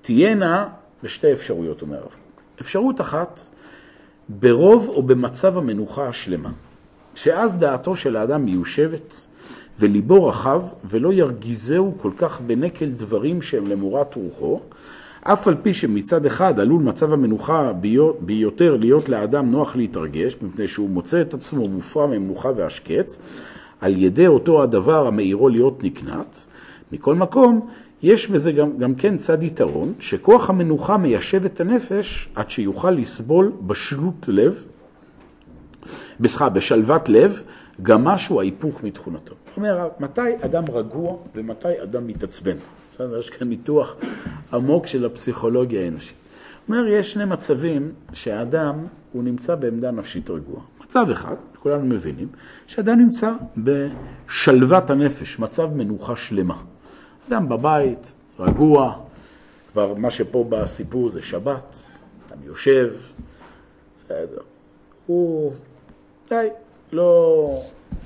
תהיינה 0.00 0.68
בשתי 1.02 1.32
אפשרויות, 1.32 1.82
אומר 1.82 1.96
הרב. 1.96 2.14
אפשרות 2.60 3.00
אחת, 3.00 3.40
ברוב 4.28 4.88
או 4.88 5.02
במצב 5.02 5.58
המנוחה 5.58 6.08
השלמה, 6.08 6.50
שאז 7.14 7.58
דעתו 7.58 7.96
של 7.96 8.16
האדם 8.16 8.44
מיושבת 8.44 9.26
וליבו 9.78 10.26
רחב 10.26 10.62
ולא 10.84 11.12
ירגיזהו 11.12 11.94
כל 11.96 12.10
כך 12.16 12.40
בנקל 12.40 12.86
דברים 12.86 13.42
שהם 13.42 13.66
למורת 13.66 14.14
רוחו, 14.14 14.60
אף 15.22 15.48
על 15.48 15.56
פי 15.62 15.74
שמצד 15.74 16.26
אחד 16.26 16.60
עלול 16.60 16.82
מצב 16.82 17.12
המנוחה 17.12 17.72
ביותר 18.20 18.76
להיות 18.76 19.08
לאדם 19.08 19.50
נוח 19.50 19.76
להתרגש, 19.76 20.36
מפני 20.42 20.68
שהוא 20.68 20.90
מוצא 20.90 21.20
את 21.20 21.34
עצמו 21.34 21.68
מופרע 21.68 22.06
ממנוחה 22.06 22.48
והשקט, 22.56 23.16
על 23.82 23.96
ידי 23.96 24.26
אותו 24.26 24.62
הדבר 24.62 25.06
המאירו 25.06 25.48
להיות 25.48 25.84
נקנט. 25.84 26.36
מכל 26.92 27.14
מקום, 27.14 27.68
יש 28.02 28.30
בזה 28.30 28.52
גם, 28.52 28.78
גם 28.78 28.94
כן 28.94 29.16
צד 29.16 29.42
יתרון, 29.42 29.92
שכוח 30.00 30.50
המנוחה 30.50 30.96
מיישב 30.96 31.44
את 31.44 31.60
הנפש 31.60 32.28
עד 32.34 32.50
שיוכל 32.50 32.90
לסבול 32.90 33.52
בשלות 33.66 34.28
לב, 34.28 34.66
בסליחה, 36.20 36.48
בשלוות 36.48 37.08
לב, 37.08 37.42
גם 37.82 38.04
משהו 38.04 38.40
ההיפוך 38.40 38.82
מתכונתו. 38.82 39.34
זאת 39.48 39.56
אומרת, 39.56 40.00
מתי 40.00 40.20
אדם 40.40 40.64
רגוע 40.72 41.16
ומתי 41.34 41.82
אדם 41.82 42.06
מתעצבן? 42.06 42.56
בסדר, 42.94 43.18
יש 43.18 43.30
כאן 43.30 43.48
ניתוח 43.48 43.94
עמוק 44.52 44.86
של 44.86 45.04
הפסיכולוגיה 45.04 45.84
האנושית. 45.84 46.16
זאת 46.60 46.68
אומרת, 46.68 46.86
יש 46.88 47.12
שני 47.12 47.24
מצבים 47.24 47.92
שהאדם, 48.12 48.74
הוא 49.12 49.22
נמצא 49.22 49.54
בעמדה 49.54 49.90
נפשית 49.90 50.30
רגועה. 50.30 50.62
מצב 50.84 51.06
אחד, 51.12 51.36
כולנו 51.62 51.86
מבינים, 51.86 52.28
שאדם 52.66 52.98
נמצא 52.98 53.32
בשלוות 53.56 54.90
הנפש, 54.90 55.38
מצב 55.38 55.74
מנוחה 55.74 56.16
שלמה. 56.16 56.56
אדם 57.28 57.48
בבית, 57.48 58.12
רגוע, 58.38 58.98
כבר 59.72 59.94
מה 59.94 60.10
שפה 60.10 60.46
בסיפור 60.48 61.08
זה 61.08 61.22
שבת, 61.22 61.78
אדם 62.28 62.38
יושב, 62.44 62.90
בסדר. 63.96 64.40
הוא 65.06 65.52
די, 66.28 66.48
לא, 66.92 67.48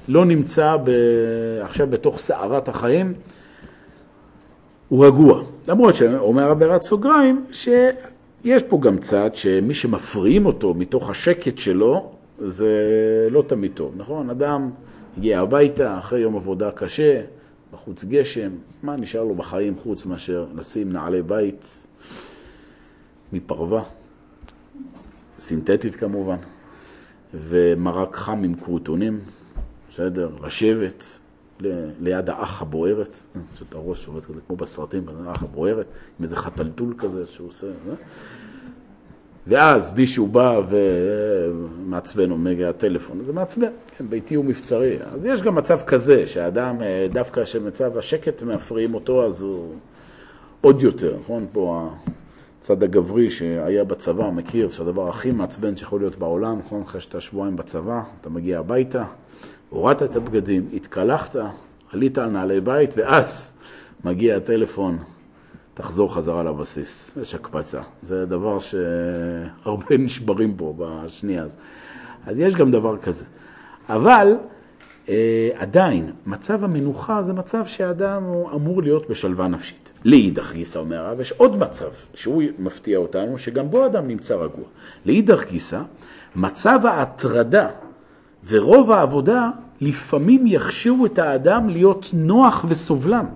לא 0.08 0.24
נמצא 0.24 0.76
ב, 0.84 0.90
עכשיו 1.62 1.86
בתוך 1.86 2.18
סערת 2.18 2.68
החיים, 2.68 3.14
הוא 4.88 5.06
רגוע. 5.06 5.42
למרות 5.68 5.94
שאומר 5.96 6.50
הבערת 6.50 6.82
סוגריים, 6.82 7.46
שיש 7.52 8.62
פה 8.68 8.78
גם 8.80 8.98
צד 8.98 9.30
שמי 9.34 9.74
שמפריעים 9.74 10.46
אותו 10.46 10.74
מתוך 10.74 11.10
השקט 11.10 11.58
שלו, 11.58 12.15
זה 12.38 13.28
לא 13.30 13.44
תמיד 13.46 13.72
טוב, 13.74 13.94
נכון? 13.96 14.30
אדם 14.30 14.70
הגיע 15.16 15.40
הביתה 15.40 15.98
אחרי 15.98 16.20
יום 16.20 16.36
עבודה 16.36 16.70
קשה, 16.70 17.22
בחוץ 17.72 18.04
גשם, 18.04 18.50
מה 18.82 18.96
נשאר 18.96 19.24
לו 19.24 19.34
בחיים 19.34 19.76
חוץ 19.76 20.06
מאשר 20.06 20.46
לשים 20.54 20.92
נעלי 20.92 21.22
בית 21.22 21.86
מפרווה, 23.32 23.82
סינתטית 25.38 25.94
כמובן, 25.94 26.36
ומרק 27.34 28.16
חם 28.16 28.42
עם 28.42 28.54
קרוטונים, 28.54 29.18
בסדר? 29.90 30.30
לשבת 30.44 31.18
ליד 32.00 32.30
האח 32.30 32.62
הבוערת, 32.62 33.18
פשוט 33.54 33.74
הראש 33.74 34.06
עובד 34.06 34.24
כזה 34.24 34.40
כמו 34.46 34.56
בסרטים, 34.56 35.08
האח 35.26 35.42
הבוערת, 35.42 35.86
עם 36.18 36.24
איזה 36.24 36.36
חתלתול 36.36 36.94
כזה 36.98 37.26
שהוא 37.26 37.48
עושה, 37.48 37.66
ואז 39.46 39.94
מישהו 39.96 40.26
בא 40.26 40.60
ומעצבן 40.68 42.30
או 42.30 42.38
מגיע 42.38 42.68
הטלפון, 42.68 43.24
זה 43.24 43.32
מעצבן, 43.32 43.68
כן, 43.98 44.04
ביתי 44.08 44.36
ומבצרי. 44.36 44.96
אז 45.14 45.26
יש 45.26 45.42
גם 45.42 45.54
מצב 45.54 45.80
כזה, 45.80 46.26
שהאדם, 46.26 46.82
אה, 46.82 47.06
דווקא 47.12 47.44
שמצב 47.44 47.98
השקט 47.98 48.42
מפריעים 48.42 48.94
אותו, 48.94 49.26
אז 49.26 49.42
הוא 49.42 49.74
עוד 50.60 50.82
יותר, 50.82 51.16
נכון? 51.20 51.46
פה 51.52 51.90
הצד 52.58 52.82
הגברי 52.82 53.30
שהיה 53.30 53.84
בצבא 53.84 54.30
מכיר 54.30 54.70
שהדבר 54.70 55.08
הכי 55.08 55.30
מעצבן 55.30 55.76
שיכול 55.76 56.00
להיות 56.00 56.16
בעולם, 56.16 56.58
נכון? 56.58 56.82
אחרי 56.82 57.00
שאתה 57.00 57.20
שבועיים 57.20 57.56
בצבא, 57.56 58.00
אתה 58.20 58.30
מגיע 58.30 58.58
הביתה, 58.58 59.04
הורדת 59.70 60.02
את 60.02 60.16
הבגדים, 60.16 60.68
התקלחת, 60.74 61.36
עלית 61.92 62.18
על 62.18 62.30
נעלי 62.30 62.60
בית, 62.60 62.94
ואז 62.96 63.54
מגיע 64.04 64.36
הטלפון, 64.36 64.98
תחזור 65.76 66.14
חזרה 66.14 66.42
לבסיס. 66.42 67.16
יש 67.22 67.34
הקפצה. 67.34 67.80
זה 68.02 68.26
דבר 68.26 68.58
שהרבה 68.58 69.96
נשברים 69.98 70.56
פה 70.56 70.74
בשנייה 70.78 71.42
הזאת. 71.42 71.56
אז 72.26 72.38
יש 72.38 72.56
גם 72.56 72.70
דבר 72.70 72.96
כזה. 72.96 73.24
אבל 73.88 74.36
אה, 75.08 75.50
עדיין, 75.54 76.12
מצב 76.26 76.64
המנוחה 76.64 77.22
זה 77.22 77.32
מצב 77.32 77.66
שאדם 77.66 78.22
אמור 78.54 78.82
להיות 78.82 79.10
בשלווה 79.10 79.48
נפשית. 79.48 79.92
לאידך 80.04 80.52
גיסא, 80.52 80.78
אומר 80.78 81.06
הרב, 81.06 81.20
יש 81.20 81.32
עוד 81.32 81.56
מצב 81.56 81.90
שהוא 82.14 82.42
מפתיע 82.58 82.98
אותנו, 82.98 83.38
שגם 83.38 83.70
בו 83.70 83.86
אדם 83.86 84.08
נמצא 84.08 84.34
רגוע. 84.34 84.64
לאידך 85.06 85.44
גיסא, 85.50 85.80
מצב 86.36 86.80
ההטרדה 86.84 87.68
ורוב 88.48 88.92
העבודה 88.92 89.50
לפעמים 89.80 90.46
יכשירו 90.46 91.06
את 91.06 91.18
האדם 91.18 91.68
להיות 91.68 92.10
נוח 92.14 92.64
וסובלן. 92.68 93.26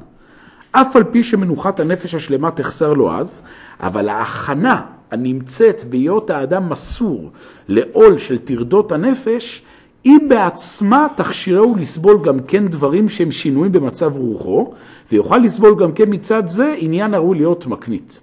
אף 0.73 0.97
על 0.97 1.05
פי 1.05 1.23
שמנוחת 1.23 1.81
הנפש 1.81 2.15
השלמה 2.15 2.51
תחסר 2.51 2.93
לו 2.93 3.13
אז, 3.13 3.43
אבל 3.81 4.09
ההכנה 4.09 4.83
הנמצאת 5.11 5.85
בהיות 5.85 6.31
האדם 6.31 6.69
מסור 6.69 7.31
לעול 7.69 8.19
של 8.19 8.39
טרדות 8.39 8.93
הנפש, 8.93 9.63
היא 10.05 10.19
בעצמה 10.29 11.07
תכשירהו 11.17 11.77
לסבול 11.77 12.19
גם 12.25 12.41
כן 12.41 12.69
דברים 12.69 13.09
שהם 13.09 13.31
שינויים 13.31 13.73
במצב 13.73 14.19
רוחו, 14.19 14.73
ויוכל 15.13 15.37
לסבול 15.37 15.75
גם 15.79 15.93
כן 15.93 16.05
מצד 16.09 16.43
זה 16.47 16.75
עניין 16.79 17.15
הראוי 17.15 17.39
להיות 17.39 17.67
מקנית. 17.67 18.21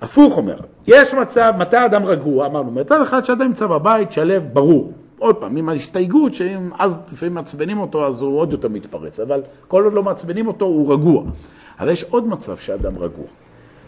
הפוך 0.00 0.36
אומר, 0.36 0.56
יש 0.86 1.14
מצב, 1.14 1.52
מתי 1.58 1.76
האדם 1.76 2.04
רגוע? 2.04 2.46
אמרנו, 2.46 2.70
מצב 2.70 3.00
אחד 3.02 3.24
שאדם 3.24 3.46
נמצא 3.46 3.66
בבית, 3.66 4.12
שלב, 4.12 4.42
ברור. 4.52 4.92
עוד 5.18 5.36
פעם, 5.36 5.56
עם 5.56 5.68
ההסתייגות 5.68 6.34
שאם 6.34 6.70
אז 6.78 7.00
לפעמים 7.12 7.34
מעצבנים 7.34 7.80
אותו, 7.80 8.06
אז 8.06 8.22
הוא 8.22 8.38
עוד 8.38 8.52
יותר 8.52 8.68
מתפרץ, 8.68 9.20
אבל 9.20 9.42
כל 9.68 9.84
עוד 9.84 9.92
לא 9.92 10.02
מעצבנים 10.02 10.46
אותו, 10.46 10.64
הוא 10.64 10.92
רגוע. 10.92 11.24
אבל 11.78 11.88
יש 11.88 12.04
עוד 12.04 12.26
מצב 12.26 12.56
שאדם 12.56 12.98
רגוע, 12.98 13.26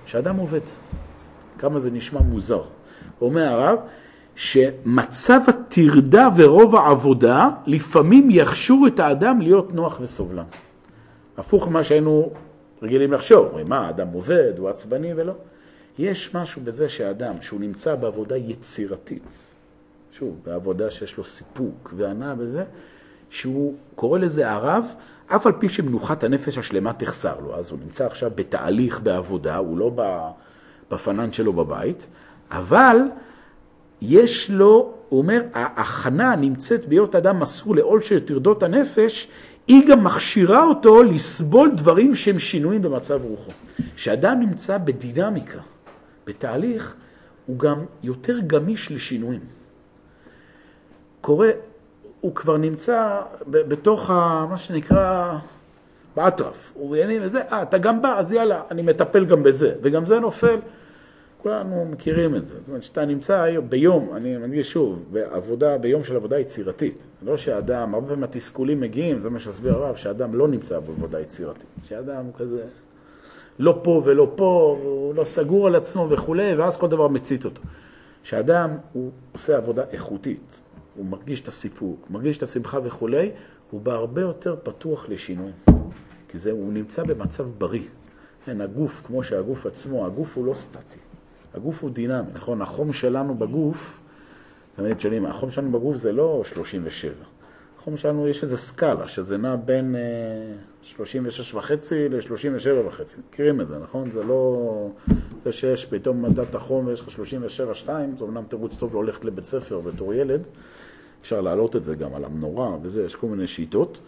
שאדם 0.07 0.37
עובד. 0.37 0.61
כמה 1.59 1.79
זה 1.79 1.91
נשמע 1.91 2.21
מוזר. 2.21 2.62
אומר 3.21 3.43
הרב, 3.43 3.79
שמצב 4.35 5.41
הטרדה 5.47 6.29
ורוב 6.37 6.77
העבודה 6.77 7.49
לפעמים 7.67 8.31
יחשור 8.31 8.87
את 8.87 9.01
האדם 9.01 9.41
להיות 9.41 9.75
נוח 9.75 9.99
וסובלן. 10.01 10.45
הפוך 11.38 11.69
ממה 11.69 11.85
שהיינו 11.85 12.31
רגילים 12.83 13.12
לחשוב, 13.12 13.49
מה, 13.69 13.87
האדם 13.87 14.09
עובד, 14.12 14.53
הוא 14.59 14.69
עצבני 14.69 15.14
ולא. 15.17 15.33
יש 15.99 16.35
משהו 16.35 16.62
בזה 16.64 16.88
שהאדם, 16.88 17.35
שהוא 17.41 17.61
נמצא 17.61 17.95
בעבודה 17.95 18.37
יצירתית, 18.37 19.55
שוב, 20.19 20.37
בעבודה 20.45 20.91
שיש 20.91 21.17
לו 21.17 21.25
סיפוק 21.25 21.93
והנאה 21.97 22.35
בזה, 22.35 22.65
שהוא 23.31 23.75
קורא 23.95 24.19
לזה 24.19 24.51
הרב, 24.51 24.95
אף 25.27 25.47
על 25.47 25.53
פי 25.53 25.69
שמנוחת 25.69 26.25
הנפש 26.25 26.59
השלמה 26.59 26.93
תחסר 26.93 27.41
לו. 27.41 27.57
אז 27.57 27.71
הוא 27.71 27.79
נמצא 27.85 28.07
עכשיו 28.07 28.31
בתהליך 28.35 29.01
בעבודה, 29.01 29.57
הוא 29.57 29.79
לא 29.79 29.91
בפנן 30.91 31.33
שלו 31.33 31.53
בבית, 31.53 32.09
אבל 32.51 32.97
יש 34.01 34.51
לו, 34.51 34.95
הוא 35.09 35.19
אומר, 35.19 35.43
ההכנה 35.55 36.37
נמצאת 36.37 36.89
בהיות 36.89 37.15
אדם 37.15 37.41
מסור 37.41 37.77
לעול 37.77 38.01
של 38.01 38.21
טרדות 38.21 38.63
הנפש, 38.63 39.29
היא 39.67 39.89
גם 39.89 40.05
מכשירה 40.05 40.65
אותו 40.65 41.03
לסבול 41.03 41.71
דברים 41.75 42.15
שהם 42.15 42.39
שינויים 42.39 42.83
במצב 42.83 43.21
רוחו. 43.25 43.51
כשאדם 43.97 44.41
נמצא 44.41 44.79
בדינמיקה, 44.79 45.61
בתהליך, 46.27 46.97
הוא 47.47 47.59
גם 47.59 47.85
יותר 48.03 48.39
גמיש 48.47 48.93
לשינויים. 48.93 49.58
קורה, 51.21 51.51
הוא 52.21 52.35
כבר 52.35 52.57
נמצא 52.57 53.21
בתוך 53.47 54.11
ה, 54.11 54.47
מה 54.51 54.57
שנקרא, 54.57 55.39
באטרף. 56.17 56.73
הוא 56.75 56.97
יעני 56.97 57.19
וזה, 57.23 57.43
אה, 57.53 57.63
אתה 57.63 57.79
גם 57.79 58.03
בא, 58.03 58.19
אז 58.19 58.33
יאללה, 58.33 58.63
אני 58.71 58.83
מטפל 58.83 59.25
גם 59.25 59.43
בזה. 59.43 59.73
וגם 59.83 60.07
זה 60.07 60.21
נופל. 60.21 60.57
כולנו 61.43 61.87
מכירים 61.91 62.37
את 62.37 62.47
זה. 62.47 62.59
זאת 62.59 62.69
אומרת, 62.69 62.83
שאתה 62.83 63.05
נמצא 63.05 63.61
ביום, 63.69 64.11
אני 64.17 64.37
מדגיש 64.37 64.73
שוב, 64.73 65.05
בעבודה, 65.13 65.79
ביום 65.79 66.05
של 66.05 66.17
עבודה 66.17 66.39
יצירתית. 66.39 66.99
לא 67.23 67.37
שאדם, 67.37 67.95
הרבה 67.95 68.09
פעמים 68.09 68.25
התסכולים 68.25 68.81
מגיעים, 68.81 69.19
זה 69.19 69.31
מה 69.31 69.41
שהסביר 69.41 69.75
הרב, 69.75 69.97
שאדם 69.97 70.35
לא 70.35 70.49
נמצא 70.49 70.81
בעבודה 70.81 71.21
יצירתית. 71.21 71.67
שאדם 71.89 72.25
כזה 72.39 72.65
לא 73.59 73.81
פה 73.83 74.03
ולא 74.05 74.33
פה, 74.35 74.79
הוא 74.83 75.15
לא 75.15 75.25
סגור 75.25 75.67
על 75.67 75.75
עצמו 75.75 76.07
וכולי, 76.11 76.55
ואז 76.55 76.77
כל 76.77 76.89
דבר 76.89 77.09
מצית 77.09 77.45
אותו. 77.45 77.63
שאדם, 78.23 78.71
הוא 78.93 79.11
עושה 79.33 79.57
עבודה 79.57 79.83
איכותית. 79.93 80.61
הוא 80.99 81.07
מרגיש 81.07 81.41
את 81.41 81.49
הסיפוק, 81.49 82.07
מרגיש 82.11 82.39
את 82.39 82.43
השמחה 82.43 82.79
וכולי, 82.85 83.31
הוא 83.71 83.81
בהרבה 83.81 84.21
יותר 84.21 84.57
פתוח 84.63 85.09
לשינוי. 85.09 85.53
כי 86.29 86.39
זה, 86.39 86.51
הוא 86.51 86.73
נמצא 86.73 87.03
במצב 87.03 87.51
בריא. 87.59 87.89
כן, 88.45 88.61
הגוף, 88.61 89.03
כמו 89.07 89.23
שהגוף 89.23 89.67
עצמו, 89.67 90.07
הגוף 90.07 90.37
הוא 90.37 90.47
לא 90.47 90.55
סטטי. 90.55 90.99
הגוף 91.55 91.83
הוא 91.83 91.91
דינמי, 91.91 92.31
נכון? 92.35 92.63
החום 92.63 92.93
שלנו 92.93 93.35
בגוף, 93.35 94.03
תמיד 94.77 95.01
שואלים, 95.01 95.27
החום 95.27 95.51
שלנו 95.51 95.73
בגוף 95.73 95.97
זה 95.97 96.13
לא 96.13 96.43
37. 96.45 97.13
החום 97.79 97.97
שלנו, 97.97 98.29
יש 98.29 98.43
איזו 98.43 98.59
סקאלה, 98.59 99.09
שזה 99.09 99.37
נע 99.37 99.57
בין 99.57 99.97
36 100.83 101.55
אה, 101.55 101.59
וחצי 101.59 102.09
ל-37 102.09 102.87
וחצי. 102.87 103.21
מכירים 103.29 103.61
את 103.61 103.67
זה, 103.67 103.79
נכון? 103.79 104.11
זה 104.11 104.23
לא... 104.23 104.91
זה 105.39 105.53
שיש 105.53 105.87
פתאום 105.87 106.23
מדד 106.23 106.57
החום 106.57 106.87
ויש 106.87 107.01
לך 107.01 107.09
37-2, 107.09 107.87
זה 107.87 108.25
אומנם 108.25 108.45
תירוץ 108.49 108.77
טוב 108.77 109.03
ללכת 109.03 109.25
לבית 109.25 109.47
ספר 109.47 109.81
בתור 109.81 110.15
ילד, 110.15 110.47
אפשר 111.21 111.41
להעלות 111.41 111.77
את 111.77 111.85
זה 111.85 111.95
גם 111.95 112.15
על 112.15 112.25
המנורה 112.25 112.77
וזה, 112.83 113.05
יש 113.05 113.15
כל 113.15 113.27
מיני 113.27 113.47
שיטות, 113.47 113.99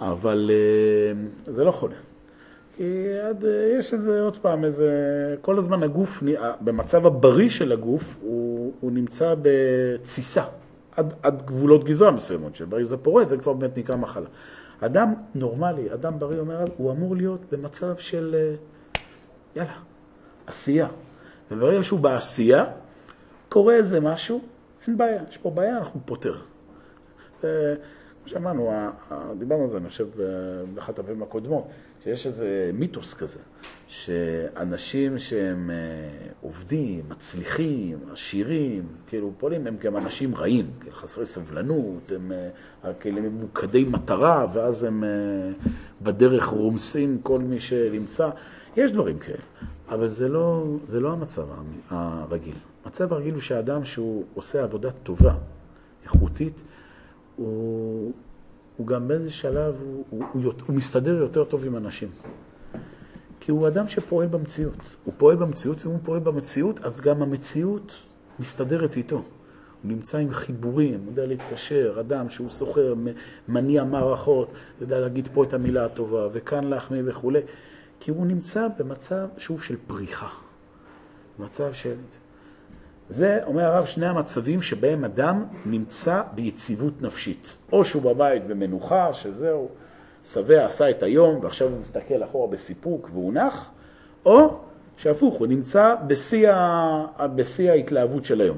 אבל 0.00 0.50
אה, 0.52 1.52
זה 1.52 1.64
לא 1.64 1.70
חולה. 1.70 1.94
כי 2.76 3.18
עד, 3.28 3.44
אה, 3.44 3.78
יש 3.78 3.92
איזה, 3.92 4.20
עוד 4.20 4.38
פעם, 4.38 4.64
איזה, 4.64 4.88
כל 5.40 5.58
הזמן 5.58 5.82
הגוף, 5.82 6.22
במצב 6.60 7.06
הבריא 7.06 7.48
של 7.48 7.72
הגוף, 7.72 8.16
הוא, 8.22 8.72
הוא 8.80 8.92
נמצא 8.92 9.34
בתסיסה, 9.42 10.44
עד, 10.96 11.14
עד 11.22 11.42
גבולות 11.46 11.84
גזרה 11.84 12.10
מסוימות, 12.10 12.54
שברגע 12.54 12.84
זה 12.84 12.96
פורץ, 12.96 13.28
זה 13.28 13.36
כבר 13.36 13.52
באמת 13.52 13.78
נקרא 13.78 13.96
מחלה. 13.96 14.26
אדם 14.80 15.14
נורמלי, 15.34 15.92
אדם 15.94 16.18
בריא 16.18 16.38
אומר, 16.38 16.64
הוא 16.76 16.92
אמור 16.92 17.16
להיות 17.16 17.40
במצב 17.52 17.96
של, 17.98 18.36
אה, 18.38 18.54
יאללה, 19.56 19.76
עשייה. 20.46 20.88
וברגע 21.50 21.82
שהוא 21.82 22.00
בעשייה, 22.00 22.64
קורה 23.48 23.74
איזה 23.74 24.00
משהו, 24.00 24.40
אין 24.88 24.96
בעיה, 24.96 25.22
יש 25.28 25.38
פה 25.38 25.50
בעיה, 25.50 25.78
אנחנו 25.78 26.00
פותר. 26.04 26.34
כמו 27.40 28.30
שאמרנו, 28.30 28.70
דיברנו 29.38 29.62
על 29.62 29.68
זה, 29.68 29.76
אני 29.76 29.88
חושב, 29.88 30.08
באחת 30.74 30.98
הפעמים 30.98 31.22
הקודמות, 31.22 31.68
שיש 32.04 32.26
איזה 32.26 32.70
מיתוס 32.74 33.14
כזה, 33.14 33.40
שאנשים 33.86 35.18
שהם 35.18 35.70
אה, 35.70 35.76
עובדים, 36.40 37.04
מצליחים, 37.08 37.98
עשירים, 38.12 38.86
כאילו 39.06 39.32
פועלים, 39.38 39.66
הם 39.66 39.76
גם 39.80 39.96
אנשים 39.96 40.34
רעים, 40.34 40.70
כאילו 40.80 40.96
חסרי 40.96 41.26
סבלנות, 41.26 42.12
הם 42.12 42.32
אה, 42.84 42.94
כאילו 42.94 43.22
ממוקדי 43.22 43.84
מטרה, 43.84 44.46
ואז 44.52 44.84
הם 44.84 45.04
אה, 45.04 45.08
בדרך 46.02 46.44
רומסים 46.44 47.18
כל 47.22 47.38
מי 47.38 47.60
שנמצא. 47.60 48.30
יש 48.76 48.92
דברים 48.92 49.18
כאלה, 49.18 49.42
אבל 49.88 50.08
זה 50.08 50.28
לא, 50.28 50.64
זה 50.88 51.00
לא 51.00 51.12
המצב 51.12 51.46
הרגיל. 51.90 52.73
המצב 52.84 53.12
הרגיל 53.12 53.34
הוא 53.34 53.42
שהאדם 53.42 53.84
שהוא 53.84 54.24
עושה 54.34 54.62
עבודה 54.62 54.90
טובה, 54.90 55.34
איכותית, 56.04 56.64
הוא, 57.36 58.12
הוא 58.76 58.86
גם 58.86 59.08
באיזה 59.08 59.30
שלב, 59.30 59.74
הוא, 59.80 60.04
הוא, 60.10 60.24
הוא, 60.32 60.52
הוא 60.66 60.76
מסתדר 60.76 61.14
יותר 61.14 61.44
טוב 61.44 61.64
עם 61.64 61.76
אנשים. 61.76 62.08
כי 63.40 63.50
הוא 63.50 63.68
אדם 63.68 63.88
שפועל 63.88 64.28
במציאות. 64.28 64.96
הוא 65.04 65.14
פועל 65.16 65.36
במציאות, 65.36 65.86
ואם 65.86 65.92
הוא 65.92 66.00
פועל 66.02 66.20
במציאות, 66.20 66.80
אז 66.84 67.00
גם 67.00 67.22
המציאות 67.22 67.94
מסתדרת 68.38 68.96
איתו. 68.96 69.16
הוא 69.16 69.24
נמצא 69.84 70.18
עם 70.18 70.32
חיבורים, 70.32 71.00
הוא 71.00 71.10
יודע 71.10 71.26
להתקשר, 71.26 71.96
אדם 72.00 72.28
שהוא 72.28 72.50
סוחר, 72.50 72.94
מניע 73.48 73.84
מערכות, 73.84 74.48
יודע 74.80 75.00
להגיד 75.00 75.28
פה 75.32 75.44
את 75.44 75.54
המילה 75.54 75.84
הטובה, 75.84 76.28
וכאן 76.32 76.64
להחמיא 76.64 77.02
וכולי. 77.06 77.40
כי 78.00 78.10
הוא 78.10 78.26
נמצא 78.26 78.66
במצב, 78.78 79.28
שוב, 79.38 79.62
של 79.62 79.76
פריחה. 79.86 80.28
מצב 81.38 81.72
של... 81.72 81.94
זה, 83.08 83.40
אומר 83.46 83.64
הרב, 83.64 83.86
שני 83.86 84.06
המצבים 84.06 84.62
שבהם 84.62 85.04
אדם 85.04 85.44
נמצא 85.66 86.22
ביציבות 86.34 87.02
נפשית. 87.02 87.56
או 87.72 87.84
שהוא 87.84 88.02
בבית 88.02 88.46
במנוחה, 88.46 89.14
שזהו, 89.14 89.68
שבע 90.24 90.66
עשה 90.66 90.90
את 90.90 91.02
היום 91.02 91.38
ועכשיו 91.42 91.68
הוא 91.68 91.80
מסתכל 91.80 92.24
אחורה 92.24 92.46
בסיפוק 92.46 93.10
והוא 93.12 93.32
נח, 93.32 93.70
או 94.26 94.56
שהפוך, 94.96 95.34
הוא 95.34 95.46
נמצא 95.46 95.94
בשיא, 96.06 96.50
ה... 96.52 97.26
בשיא 97.34 97.70
ההתלהבות 97.70 98.24
של 98.24 98.40
היום. 98.40 98.56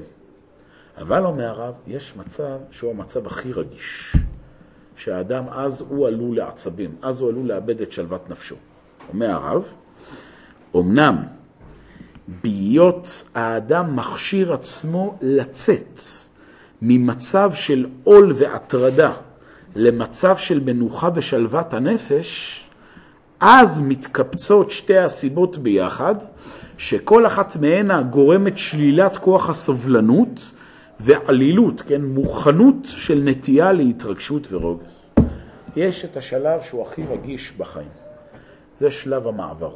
אבל 0.97 1.25
אומר 1.25 1.45
הרב, 1.49 1.73
יש 1.87 2.15
מצב 2.17 2.57
שהוא 2.71 2.91
המצב 2.91 3.27
הכי 3.27 3.53
רגיש, 3.53 4.15
שהאדם 4.95 5.43
אז 5.49 5.85
הוא 5.89 6.07
עלול 6.07 6.37
לעצבים, 6.37 6.95
אז 7.01 7.21
הוא 7.21 7.29
עלול 7.29 7.47
לאבד 7.47 7.81
את 7.81 7.91
שלוות 7.91 8.29
נפשו. 8.29 8.55
אומר 9.09 9.31
הרב, 9.31 9.73
אמנם 10.75 11.23
בהיות 12.27 13.23
האדם 13.35 13.95
מכשיר 13.95 14.53
עצמו 14.53 15.15
לצאת 15.21 15.99
ממצב 16.81 17.51
של 17.53 17.85
עול 18.03 18.33
והטרדה 18.35 19.11
למצב 19.75 20.37
של 20.37 20.59
מנוחה 20.59 21.09
ושלוות 21.15 21.73
הנפש, 21.73 22.63
אז 23.39 23.81
מתקבצות 23.81 24.71
שתי 24.71 24.97
הסיבות 24.97 25.57
ביחד, 25.57 26.15
שכל 26.77 27.25
אחת 27.25 27.55
מהנה 27.55 28.01
גורמת 28.01 28.57
שלילת 28.57 29.17
כוח 29.17 29.49
הסובלנות 29.49 30.51
ועלילות, 30.99 31.81
כן, 31.81 32.05
מוכנות 32.05 32.77
של 32.83 33.21
נטייה 33.23 33.71
להתרגשות 33.71 34.47
ורוגז. 34.51 35.11
יש 35.75 36.05
את 36.05 36.17
השלב 36.17 36.61
שהוא 36.61 36.87
הכי 36.87 37.03
רגיש 37.03 37.53
בחיים, 37.57 37.89
זה 38.75 38.91
שלב 38.91 39.27
המעבר. 39.27 39.75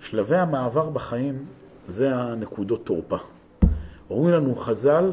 שלבי 0.00 0.36
המעבר 0.36 0.90
בחיים 0.90 1.44
זה 1.86 2.14
הנקודות 2.14 2.86
תורפה. 2.86 3.16
אומרים 4.10 4.34
לנו 4.34 4.56
חז"ל, 4.56 5.12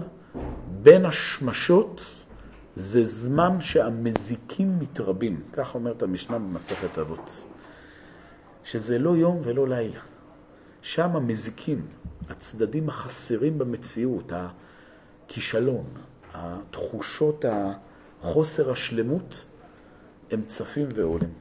בין 0.82 1.06
השמשות 1.06 2.26
זה 2.76 3.04
זמן 3.04 3.62
שהמזיקים 3.62 4.80
מתרבים, 4.80 5.42
כך 5.54 5.76
אומרת 5.76 6.04
המשנה 6.04 6.40
במסכת 6.40 7.00
אבות, 7.00 7.46
שזה 8.64 9.00
לא 9.00 9.16
יום 9.16 9.40
ולא 9.44 9.68
לילה. 9.68 10.00
שם 10.82 11.16
המזיקים, 11.16 11.86
הצדדים 12.30 12.90
החסרים 12.90 13.58
במציאות, 13.58 14.32
הכישלון, 14.36 15.86
התחושות, 16.34 17.46
החוסר 18.22 18.72
השלמות, 18.72 19.46
הם 20.32 20.42
צפים 20.46 20.88
ועולים. 20.94 21.34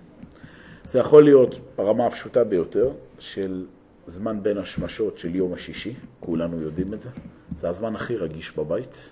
זה 0.84 0.98
יכול 0.98 1.24
להיות 1.24 1.58
ברמה 1.76 2.06
הפשוטה 2.06 2.44
ביותר 2.44 2.92
של 3.18 3.66
זמן 4.06 4.42
בין 4.42 4.58
השמשות 4.58 5.18
של 5.18 5.34
יום 5.34 5.52
השישי, 5.52 5.94
כולנו 6.20 6.60
יודעים 6.60 6.94
את 6.94 7.00
זה. 7.00 7.10
זה 7.58 7.68
הזמן 7.68 7.94
הכי 7.94 8.16
רגיש 8.16 8.56
בבית. 8.56 9.10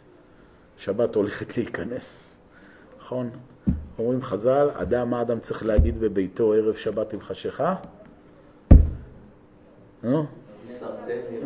שבת 0.76 1.14
הולכת 1.14 1.56
להיכנס, 1.56 2.38
נכון? 3.00 3.30
אומרים 3.98 4.22
חז"ל, 4.22 4.70
אדם, 4.74 5.10
מה 5.10 5.22
אדם 5.22 5.40
צריך 5.40 5.62
להגיד 5.66 6.00
בביתו 6.00 6.52
ערב 6.52 6.74
שבת 6.74 7.12
עם 7.12 7.20
חשיכה? 7.20 7.74
נו? 10.02 10.26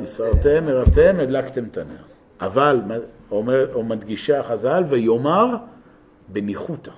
יסרתם, 0.03 0.69
ערבתם, 0.69 1.17
הדלקתם 1.21 1.65
את 1.65 1.77
הנר. 1.77 2.03
אבל, 2.41 2.81
אומר, 3.31 3.75
או 3.75 3.85
מדגישה 3.85 4.43
חז"ל, 4.43 4.83
ויאמר 4.89 5.57
בניחותא. 6.29 6.91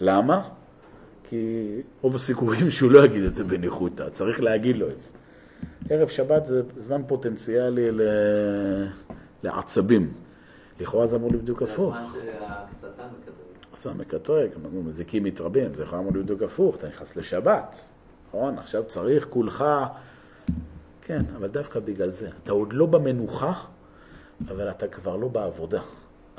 למה? 0.00 0.48
כי 1.28 1.82
רוב 2.02 2.14
הסיכויים 2.14 2.70
שהוא 2.76 2.90
לא 2.90 3.04
יגיד 3.04 3.22
את 3.22 3.34
זה 3.34 3.44
בניחותא, 3.44 4.08
צריך 4.08 4.40
להגיד 4.40 4.76
לו 4.76 4.90
את 4.90 5.00
זה. 5.00 5.10
ערב 5.90 6.08
שבת 6.08 6.46
זה 6.46 6.62
זמן 6.76 7.02
פוטנציאלי 7.06 7.90
לעצבים. 9.42 10.12
לכאורה 10.80 11.06
זה 11.06 11.16
אמור 11.16 11.30
להיות 11.30 11.42
בדיוק 11.42 11.62
הפוך. 11.62 11.94
זה 12.12 12.32
הזמן. 12.82 13.04
עשה 13.72 13.92
מקטרג, 13.92 14.50
אמרנו 14.56 14.82
מזיקים 14.82 15.24
מתרבים, 15.24 15.74
זה 15.74 15.82
יכול 15.82 15.98
אמור 15.98 16.12
להיות 16.12 16.26
בדיוק 16.26 16.42
הפוך, 16.42 16.76
אתה 16.76 16.88
נכנס 16.88 17.16
לשבת, 17.16 17.84
נכון? 18.28 18.58
עכשיו 18.58 18.84
צריך 18.84 19.26
כולך, 19.30 19.64
כן, 21.02 21.22
אבל 21.36 21.48
דווקא 21.48 21.80
בגלל 21.80 22.10
זה. 22.10 22.28
אתה 22.42 22.52
עוד 22.52 22.72
לא 22.72 22.86
במנוחה, 22.86 23.52
אבל 24.48 24.70
אתה 24.70 24.88
כבר 24.88 25.16
לא 25.16 25.28
בעבודה. 25.28 25.80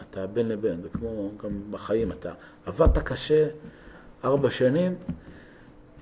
אתה 0.02 0.28
בין 0.28 0.48
לבין, 0.48 0.82
זה 0.82 0.90
כמו 0.90 1.32
גם 1.44 1.62
בחיים, 1.72 2.12
אתה 2.12 2.32
עבדת 2.66 2.98
קשה 2.98 3.48
ארבע 4.24 4.52
שנים, 4.52 4.96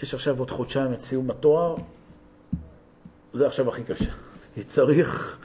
יש 0.03 0.13
עכשיו 0.13 0.39
עוד 0.39 0.51
חודשיים 0.51 0.93
את 0.93 1.01
סיום 1.01 1.31
התואר, 1.31 1.75
זה 3.33 3.47
עכשיו 3.47 3.69
הכי 3.69 3.83
קשה. 3.83 4.11
כי 4.55 4.63
צריך 4.63 5.37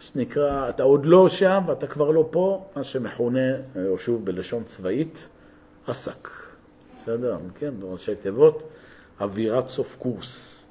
שנקרא, 0.00 0.68
אתה 0.68 0.82
עוד 0.82 1.06
לא 1.06 1.28
שם 1.28 1.62
ואתה 1.66 1.86
כבר 1.86 2.10
לא 2.10 2.28
פה, 2.30 2.64
מה 2.76 2.84
שמכונה, 2.84 3.50
או 3.88 3.98
שוב 3.98 4.24
בלשון 4.24 4.64
צבאית, 4.64 5.28
עסק. 5.86 6.28
בסדר? 6.98 7.36
כן, 7.54 7.74
בראשי 7.80 8.14
תיבות, 8.14 8.64
אווירת 9.20 9.68
סוף 9.68 9.96
קורס. 9.98 10.66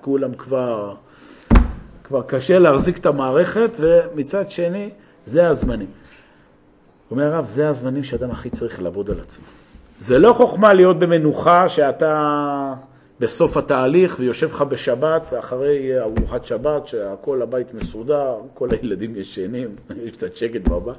כולם 0.00 0.34
כבר, 0.34 0.94
כבר 2.04 2.22
קשה 2.22 2.58
להחזיק 2.58 2.98
את 2.98 3.06
המערכת, 3.06 3.70
ומצד 3.80 4.50
שני, 4.50 4.90
זה 5.26 5.48
הזמנים. 5.48 5.90
אומר 7.10 7.34
הרב, 7.34 7.46
זה 7.46 7.68
הזמנים 7.68 8.04
שאדם 8.04 8.30
הכי 8.30 8.50
צריך 8.50 8.82
לעבוד 8.82 9.10
על 9.10 9.20
עצמו. 9.20 9.46
זה 10.00 10.18
לא 10.18 10.32
חוכמה 10.32 10.74
להיות 10.74 10.98
במנוחה 10.98 11.68
שאתה 11.68 12.74
בסוף 13.20 13.56
התהליך 13.56 14.16
ויושב 14.18 14.46
לך 14.46 14.62
בשבת, 14.62 15.34
אחרי 15.38 16.00
ארוחת 16.00 16.44
שבת, 16.44 16.86
שהכל 16.86 17.42
הבית 17.42 17.74
מסודר, 17.74 18.36
כל 18.54 18.68
הילדים 18.70 19.16
ישנים, 19.16 19.76
יש 20.04 20.12
קצת 20.12 20.36
שקט 20.36 20.68
בבית. 20.68 20.96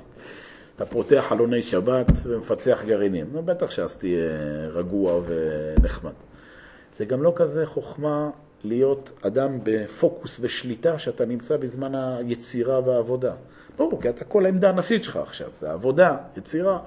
אתה 0.76 0.86
פותח 0.86 1.26
חלוני 1.30 1.62
שבת 1.62 2.12
ומפצח 2.26 2.84
גרעינים. 2.86 3.26
נו, 3.34 3.44
בטח 3.44 3.72
שאז 3.72 3.98
תהיה 3.98 4.30
רגוע 4.74 5.22
ונחמד. 5.26 6.12
זה 6.96 7.06
גם 7.06 7.24
לא 7.24 7.34
כזה 7.36 7.66
חוכמה 7.66 8.30
להיות 8.64 9.12
אדם 9.22 9.60
בפוקוס 9.64 10.40
ושליטה 10.42 11.00
שאתה 11.00 11.26
נמצא 11.26 11.58
בזמן 11.58 11.96
היצירה 11.96 12.80
והעבודה. 12.88 13.34
ברור, 13.78 14.02
כי 14.02 14.10
אתה 14.10 14.26
כל 14.26 14.46
העמדה 14.46 14.70
הנפשית 14.70 15.04
שלך 15.04 15.18
עכשיו, 15.18 15.48
זה 15.60 15.72
עבודה, 15.72 16.18
יצירה. 16.38 16.80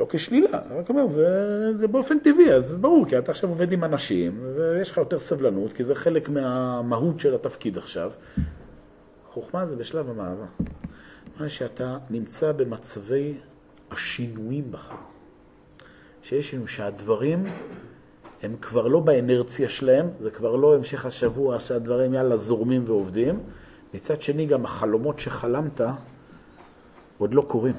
לא 0.00 0.06
כשלילה, 0.10 0.60
אני 0.66 0.78
רק 0.78 0.88
אומר, 0.88 1.06
זה, 1.06 1.68
זה 1.72 1.88
באופן 1.88 2.18
טבעי, 2.18 2.54
אז 2.54 2.76
ברור, 2.76 3.06
כי 3.08 3.18
אתה 3.18 3.30
עכשיו 3.30 3.50
עובד 3.50 3.72
עם 3.72 3.84
אנשים, 3.84 4.40
ויש 4.56 4.90
לך 4.90 4.96
יותר 4.96 5.20
סבלנות, 5.20 5.72
כי 5.72 5.84
זה 5.84 5.94
חלק 5.94 6.28
מהמהות 6.28 7.20
של 7.20 7.34
התפקיד 7.34 7.78
עכשיו. 7.78 8.12
חוכמה 9.30 9.66
זה 9.66 9.76
בשלב 9.76 10.10
המעבר. 10.10 10.44
מה 11.40 11.48
שאתה 11.48 11.98
נמצא 12.10 12.52
במצבי 12.52 13.34
השינויים 13.90 14.72
בך. 14.72 14.92
שיש 16.22 16.54
לנו 16.54 16.68
שהדברים 16.68 17.44
הם 18.42 18.56
כבר 18.60 18.88
לא 18.88 19.00
באנרציה 19.00 19.68
שלהם, 19.68 20.08
זה 20.20 20.30
כבר 20.30 20.56
לא 20.56 20.74
המשך 20.74 21.06
השבוע 21.06 21.60
שהדברים 21.60 22.14
יאללה 22.14 22.36
זורמים 22.36 22.84
ועובדים. 22.86 23.40
מצד 23.94 24.22
שני, 24.22 24.46
גם 24.46 24.64
החלומות 24.64 25.18
שחלמת 25.18 25.80
עוד 27.18 27.34
לא 27.34 27.42
קורים. 27.42 27.74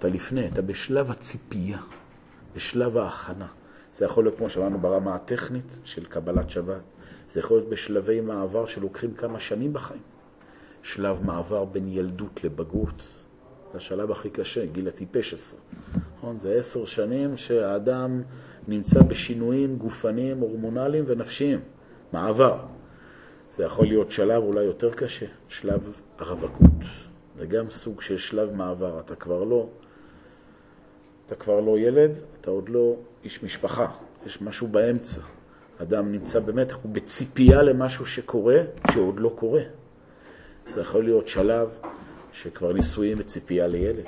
אתה 0.00 0.08
לפני, 0.08 0.48
אתה 0.48 0.62
בשלב 0.62 1.10
הציפייה, 1.10 1.78
בשלב 2.54 2.96
ההכנה. 2.96 3.46
זה 3.92 4.04
יכול 4.04 4.24
להיות, 4.24 4.36
כמו 4.36 4.50
שאמרנו, 4.50 4.78
ברמה 4.78 5.14
הטכנית 5.14 5.80
של 5.84 6.04
קבלת 6.04 6.50
שבת. 6.50 6.80
זה 7.28 7.40
יכול 7.40 7.56
להיות 7.56 7.68
בשלבי 7.68 8.20
מעבר 8.20 8.66
שלוקחים 8.66 9.14
כמה 9.14 9.40
שנים 9.40 9.72
בחיים. 9.72 10.00
שלב 10.82 11.20
מעבר 11.24 11.64
בין 11.64 11.88
ילדות 11.88 12.44
לבגרות. 12.44 13.24
זה 13.72 13.76
השלב 13.78 14.10
הכי 14.10 14.30
קשה, 14.30 14.66
גיל 14.66 14.88
הטיפש 14.88 15.34
עשרה. 15.34 15.60
נכון? 16.16 16.40
זה 16.40 16.54
עשר 16.54 16.84
שנים 16.84 17.36
שהאדם 17.36 18.22
נמצא 18.68 19.02
בשינויים 19.02 19.76
גופניים, 19.76 20.38
הורמונליים 20.38 21.04
ונפשיים. 21.06 21.60
מעבר. 22.12 22.58
זה 23.56 23.64
יכול 23.64 23.86
להיות 23.86 24.10
שלב 24.10 24.42
אולי 24.42 24.64
יותר 24.64 24.90
קשה, 24.90 25.26
שלב 25.48 26.00
הרווקות. 26.18 26.84
זה 27.38 27.46
גם 27.46 27.70
סוג 27.70 28.02
של 28.02 28.18
שלב 28.18 28.54
מעבר. 28.54 29.00
אתה 29.00 29.14
כבר 29.14 29.44
לא 29.44 29.68
אתה 31.30 31.38
כבר 31.38 31.60
לא 31.60 31.78
ילד, 31.78 32.10
אתה 32.40 32.50
עוד 32.50 32.68
לא 32.68 32.96
איש 33.24 33.42
משפחה, 33.42 33.86
יש 34.26 34.42
משהו 34.42 34.68
באמצע. 34.68 35.20
אדם 35.82 36.12
נמצא 36.12 36.40
באמת, 36.40 36.72
הוא 36.72 36.92
בציפייה 36.92 37.62
למשהו 37.62 38.06
שקורה, 38.06 38.58
שעוד 38.92 39.20
לא 39.20 39.32
קורה. 39.34 39.62
זה 40.70 40.80
יכול 40.80 41.04
להיות 41.04 41.28
שלב 41.28 41.68
שכבר 42.32 42.72
נישואים 42.72 43.16
וציפייה 43.20 43.66
לילד. 43.66 44.04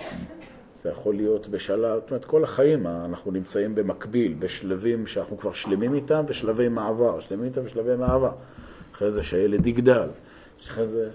זה 0.83 0.89
יכול 0.89 1.15
להיות 1.15 1.49
בשלב, 1.49 2.01
זאת 2.01 2.11
אומרת, 2.11 2.25
כל 2.25 2.45
החיים 2.45 2.87
אנחנו 2.87 3.31
נמצאים 3.31 3.75
במקביל, 3.75 4.35
בשלבים 4.39 5.07
שאנחנו 5.07 5.39
כבר 5.39 5.53
שלמים 5.53 5.95
איתם, 5.95 6.25
ושלבי 6.29 6.69
מעבר, 6.69 7.21
שלמים 7.21 7.45
איתם 7.45 7.61
ושלבי 7.65 7.97
מעבר. 7.97 8.33
אחרי 8.93 9.11
זה 9.11 9.23
שהילד 9.23 9.67
יגדל, 9.67 10.09
אחרי 10.61 10.89
זה 10.89 11.11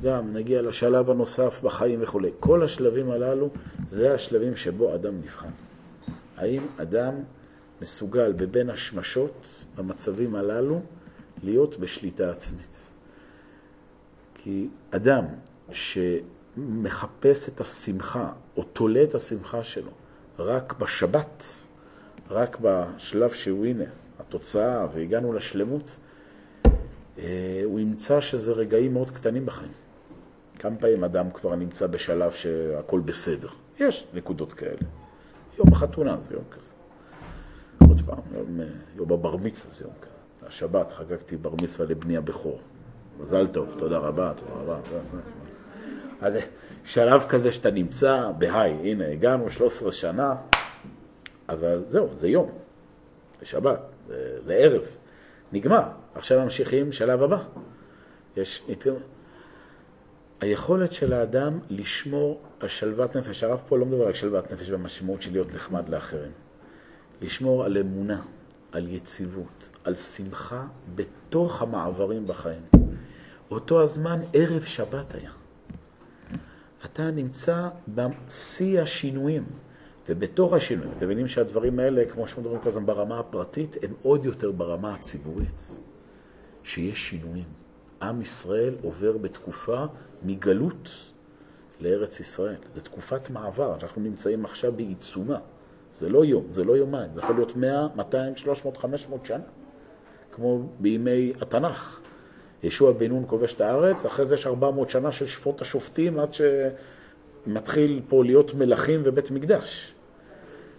גם 0.00 0.32
נגיע 0.32 0.62
לשלב 0.62 1.10
הנוסף 1.10 1.60
בחיים 1.62 2.02
וכולי. 2.02 2.30
כל 2.40 2.62
השלבים 2.62 3.10
הללו 3.10 3.50
זה 3.88 4.14
השלבים 4.14 4.56
שבו 4.56 4.94
אדם 4.94 5.18
נבחן. 5.18 5.50
האם 6.36 6.62
אדם 6.76 7.14
מסוגל 7.82 8.32
בבין 8.32 8.70
השמשות 8.70 9.64
במצבים 9.76 10.34
הללו 10.34 10.80
להיות 11.42 11.76
בשליטה 11.76 12.30
עצמית? 12.30 12.86
כי 14.34 14.68
אדם 14.90 15.24
שמחפש 15.72 17.48
את 17.48 17.60
השמחה 17.60 18.32
או 18.56 18.62
תולה 18.62 19.02
את 19.04 19.14
השמחה 19.14 19.62
שלו 19.62 19.90
רק 20.38 20.78
בשבת, 20.78 21.44
רק 22.30 22.56
בשלב 22.60 23.30
שהוא 23.30 23.66
הנה, 23.66 23.84
התוצאה 24.18 24.86
והגענו 24.94 25.32
לשלמות, 25.32 25.96
הוא 27.64 27.80
ימצא 27.80 28.20
שזה 28.20 28.52
רגעים 28.52 28.92
מאוד 28.92 29.10
קטנים 29.10 29.46
בחיים. 29.46 29.72
כמה 30.58 30.76
פעמים 30.76 31.04
אדם 31.04 31.30
כבר 31.30 31.54
נמצא 31.54 31.86
בשלב 31.86 32.32
שהכל 32.32 33.00
בסדר. 33.00 33.48
יש 33.80 34.06
נקודות 34.14 34.52
כאלה. 34.52 34.86
יום 35.58 35.68
החתונה 35.72 36.20
זה 36.20 36.34
יום 36.34 36.44
כזה. 36.50 36.72
עוד 37.88 38.02
פעם, 38.06 38.18
יום, 38.34 38.60
אה, 38.60 38.66
יום 38.96 39.12
הבר 39.12 39.36
מצווה 39.36 39.74
זה 39.74 39.84
יום 39.84 39.92
כזה. 40.00 40.46
השבת 40.46 40.92
חגגתי 40.92 41.36
בר 41.36 41.54
מצווה 41.62 41.86
לבני 41.86 42.16
הבכור. 42.16 42.60
מזל 43.20 43.46
טוב, 43.46 43.74
תודה 43.78 43.98
רבה, 43.98 44.32
תודה 44.36 44.52
רבה. 44.54 44.78
אז 46.20 46.34
שלב 46.84 47.22
כזה 47.28 47.52
שאתה 47.52 47.70
נמצא 47.70 48.30
בהיי, 48.38 48.72
הנה 48.72 49.08
הגענו 49.08 49.50
13 49.50 49.92
שנה, 49.92 50.34
אבל 51.48 51.82
זהו, 51.84 52.08
זה 52.14 52.28
יום, 52.28 52.50
זה 53.40 53.46
שבת, 53.46 53.80
זה, 54.08 54.38
זה 54.44 54.54
ערב, 54.54 54.82
נגמר. 55.52 55.82
עכשיו 56.14 56.42
ממשיכים 56.42 56.92
שלב 56.92 57.22
הבא. 57.22 57.42
יש, 58.36 58.62
היכולת 60.40 60.92
של 60.92 61.12
האדם 61.12 61.58
לשמור 61.70 62.42
על 62.60 62.68
שלוות 62.68 63.16
נפש, 63.16 63.44
הרב 63.44 63.62
פה 63.68 63.78
לא 63.78 63.86
מדבר 63.86 64.06
על 64.06 64.12
שלוות 64.12 64.52
נפש 64.52 64.70
במשמעות 64.70 65.22
של 65.22 65.32
להיות 65.32 65.54
נחמד 65.54 65.88
לאחרים. 65.88 66.32
לשמור 67.20 67.64
על 67.64 67.78
אמונה, 67.78 68.20
על 68.72 68.88
יציבות, 68.88 69.70
על 69.84 69.94
שמחה 69.94 70.66
בתוך 70.94 71.62
המעברים 71.62 72.26
בחיים. 72.26 72.62
אותו 73.50 73.82
הזמן 73.82 74.20
ערב 74.32 74.62
שבת 74.62 75.14
היה. 75.14 75.30
אתה 76.84 77.10
נמצא 77.10 77.68
בשיא 77.88 78.82
השינויים, 78.82 79.44
ובתוך 80.08 80.52
השינויים, 80.52 80.92
אתם 80.96 81.06
מבינים 81.06 81.28
שהדברים 81.28 81.78
האלה, 81.78 82.04
כמו 82.06 82.26
שאנחנו 82.26 82.42
מדברים 82.42 82.60
הזמן 82.66 82.86
ברמה 82.86 83.18
הפרטית, 83.18 83.76
הם 83.82 83.94
עוד 84.02 84.24
יותר 84.24 84.52
ברמה 84.52 84.94
הציבורית. 84.94 85.70
שיש 86.64 87.08
שינויים. 87.08 87.44
עם 88.02 88.22
ישראל 88.22 88.74
עובר 88.82 89.18
בתקופה 89.18 89.84
מגלות 90.22 90.90
לארץ 91.80 92.20
ישראל. 92.20 92.56
זו 92.72 92.80
תקופת 92.80 93.30
מעבר, 93.30 93.74
אנחנו 93.82 94.02
נמצאים 94.02 94.44
עכשיו 94.44 94.72
בעיצומה. 94.72 95.38
זה 95.92 96.08
לא 96.08 96.24
יום, 96.24 96.46
זה 96.50 96.64
לא 96.64 96.76
יומיים, 96.76 97.14
זה 97.14 97.20
יכול 97.20 97.36
להיות 97.36 97.56
100, 97.56 97.88
200, 97.96 98.36
300, 98.36 98.76
500 98.76 99.26
שנה, 99.26 99.44
כמו 100.32 100.62
בימי 100.80 101.32
התנ"ך. 101.40 102.00
ישוע 102.62 102.92
בן 102.92 103.06
נון 103.06 103.24
כובש 103.26 103.54
את 103.54 103.60
הארץ, 103.60 104.06
אחרי 104.06 104.26
זה 104.26 104.34
יש 104.34 104.46
400 104.46 104.90
שנה 104.90 105.12
של 105.12 105.26
שפוט 105.26 105.60
השופטים 105.60 106.18
עד 106.18 106.32
שמתחיל 107.44 108.00
פה 108.08 108.24
להיות 108.24 108.54
מלכים 108.54 109.00
ובית 109.04 109.30
מקדש. 109.30 109.94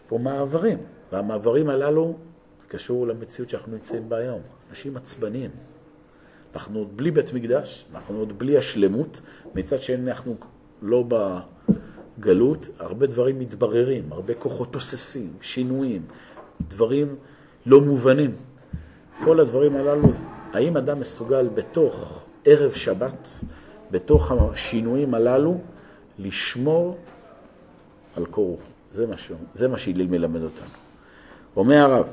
פה 0.07 0.17
מעברים, 0.17 0.77
והמעברים 1.11 1.69
הללו 1.69 2.15
קשור 2.67 3.07
למציאות 3.07 3.49
שאנחנו 3.49 3.71
נמצאים 3.71 4.09
בה 4.09 4.17
היום. 4.17 4.41
אנשים 4.69 4.97
עצבניים. 4.97 5.51
אנחנו 6.53 6.79
עוד 6.79 6.97
בלי 6.97 7.11
בית 7.11 7.33
מקדש, 7.33 7.85
אנחנו 7.93 8.19
עוד 8.19 8.39
בלי 8.39 8.57
השלמות, 8.57 9.21
מצד 9.55 9.81
שני 9.81 10.11
אנחנו 10.11 10.35
לא 10.81 11.03
בגלות, 12.19 12.69
הרבה 12.79 13.07
דברים 13.07 13.39
מתבררים, 13.39 14.13
הרבה 14.13 14.33
כוחות 14.33 14.73
תוססים, 14.73 15.33
שינויים, 15.41 16.01
דברים 16.67 17.15
לא 17.65 17.81
מובנים. 17.81 18.35
כל 19.23 19.39
הדברים 19.39 19.75
הללו, 19.75 20.09
האם 20.53 20.77
אדם 20.77 20.99
מסוגל 20.99 21.47
בתוך 21.47 22.23
ערב 22.45 22.71
שבת, 22.71 23.29
בתוך 23.91 24.31
השינויים 24.31 25.13
הללו, 25.13 25.57
לשמור 26.19 26.97
על 28.15 28.25
קור 28.25 28.59
זה 28.91 29.05
זה 29.53 29.67
מה 29.67 29.77
שהילל 29.77 30.07
מלמד 30.07 30.41
אותנו. 30.41 30.67
אומר 31.55 31.77
הרב, 31.77 32.05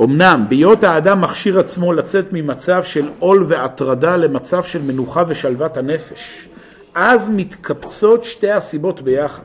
אמנם 0.00 0.44
בהיות 0.48 0.84
האדם 0.84 1.20
מכשיר 1.20 1.60
עצמו 1.60 1.92
לצאת 1.92 2.32
ממצב 2.32 2.82
של 2.84 3.08
עול 3.18 3.44
והטרדה 3.48 4.16
למצב 4.16 4.62
של 4.62 4.82
מנוחה 4.82 5.22
ושלוות 5.28 5.76
הנפש, 5.76 6.48
אז 6.94 7.30
מתקבצות 7.34 8.24
שתי 8.24 8.50
הסיבות 8.50 9.00
ביחד, 9.00 9.42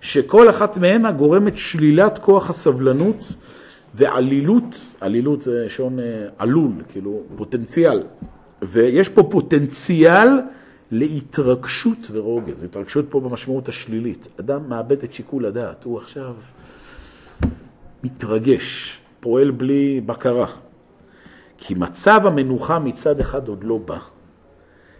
שכל 0.00 0.50
אחת 0.50 0.76
מהן 0.76 1.10
גורמת 1.10 1.56
שלילת 1.56 2.18
כוח 2.18 2.50
הסבלנות 2.50 3.34
ועלילות, 3.94 4.94
עלילות 5.00 5.40
זה 5.40 5.66
שעון 5.68 6.00
אה, 6.00 6.04
עלול, 6.38 6.72
כאילו 6.88 7.22
פוטנציאל, 7.36 8.02
ויש 8.62 9.08
פה 9.08 9.22
פוטנציאל 9.22 10.28
להתרגשות 10.92 11.98
ורוגז, 12.10 12.62
התרגשות 12.62 13.04
פה 13.08 13.20
במשמעות 13.20 13.68
השלילית. 13.68 14.28
אדם 14.40 14.68
מאבד 14.68 15.02
את 15.02 15.14
שיקול 15.14 15.46
הדעת, 15.46 15.84
הוא 15.84 15.98
עכשיו 15.98 16.34
מתרגש, 18.04 18.98
פועל 19.20 19.50
בלי 19.50 20.00
בקרה. 20.06 20.46
כי 21.58 21.74
מצב 21.74 22.20
המנוחה 22.24 22.78
מצד 22.78 23.20
אחד 23.20 23.48
עוד 23.48 23.64
לא 23.64 23.78
בא, 23.78 23.98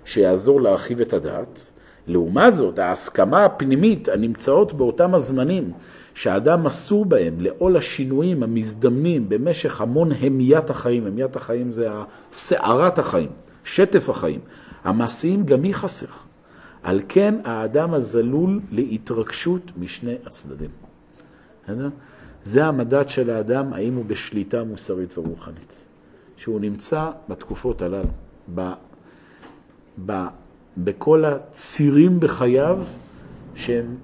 שיעזור 0.05 0.61
להרחיב 0.61 1.01
את 1.01 1.13
הדעת. 1.13 1.73
לעומת 2.07 2.55
זאת, 2.55 2.79
ההסכמה 2.79 3.45
הפנימית 3.45 4.09
הנמצאות 4.09 4.73
באותם 4.73 5.15
הזמנים 5.15 5.73
שהאדם 6.15 6.65
מסור 6.65 7.05
בהם 7.05 7.41
לעול 7.41 7.77
השינויים 7.77 8.43
המזדמנים 8.43 9.29
במשך 9.29 9.81
המון 9.81 10.13
המיית 10.13 10.71
החיים, 10.71 11.07
המיית 11.07 11.37
החיים 11.37 11.73
זה 11.73 11.89
סערת 12.33 12.99
החיים, 12.99 13.31
שטף 13.65 14.09
החיים, 14.09 14.41
המעשיים 14.85 15.47
גם 15.47 15.63
היא 15.63 15.75
חסרה. 15.75 16.17
על 16.83 17.01
כן 17.09 17.35
האדם 17.45 17.95
הזלול 17.95 18.61
להתרגשות 18.71 19.73
משני 19.77 20.15
הצדדים. 20.27 20.71
זה 22.45 22.65
המדד 22.65 23.09
של 23.09 23.31
האדם, 23.31 23.73
האם 23.73 23.95
הוא 23.95 24.05
בשליטה 24.05 24.65
מוסרית 24.65 25.19
ורוחנית. 25.19 25.85
שהוא 26.37 26.61
נמצא 26.61 27.11
בתקופות 27.29 27.83
הללו, 27.83 28.09
ב, 28.55 28.73
ב, 30.07 30.13
בכל 30.79 31.25
הצירים 31.25 32.21
בחייו 32.21 32.85
שהם 33.55 33.97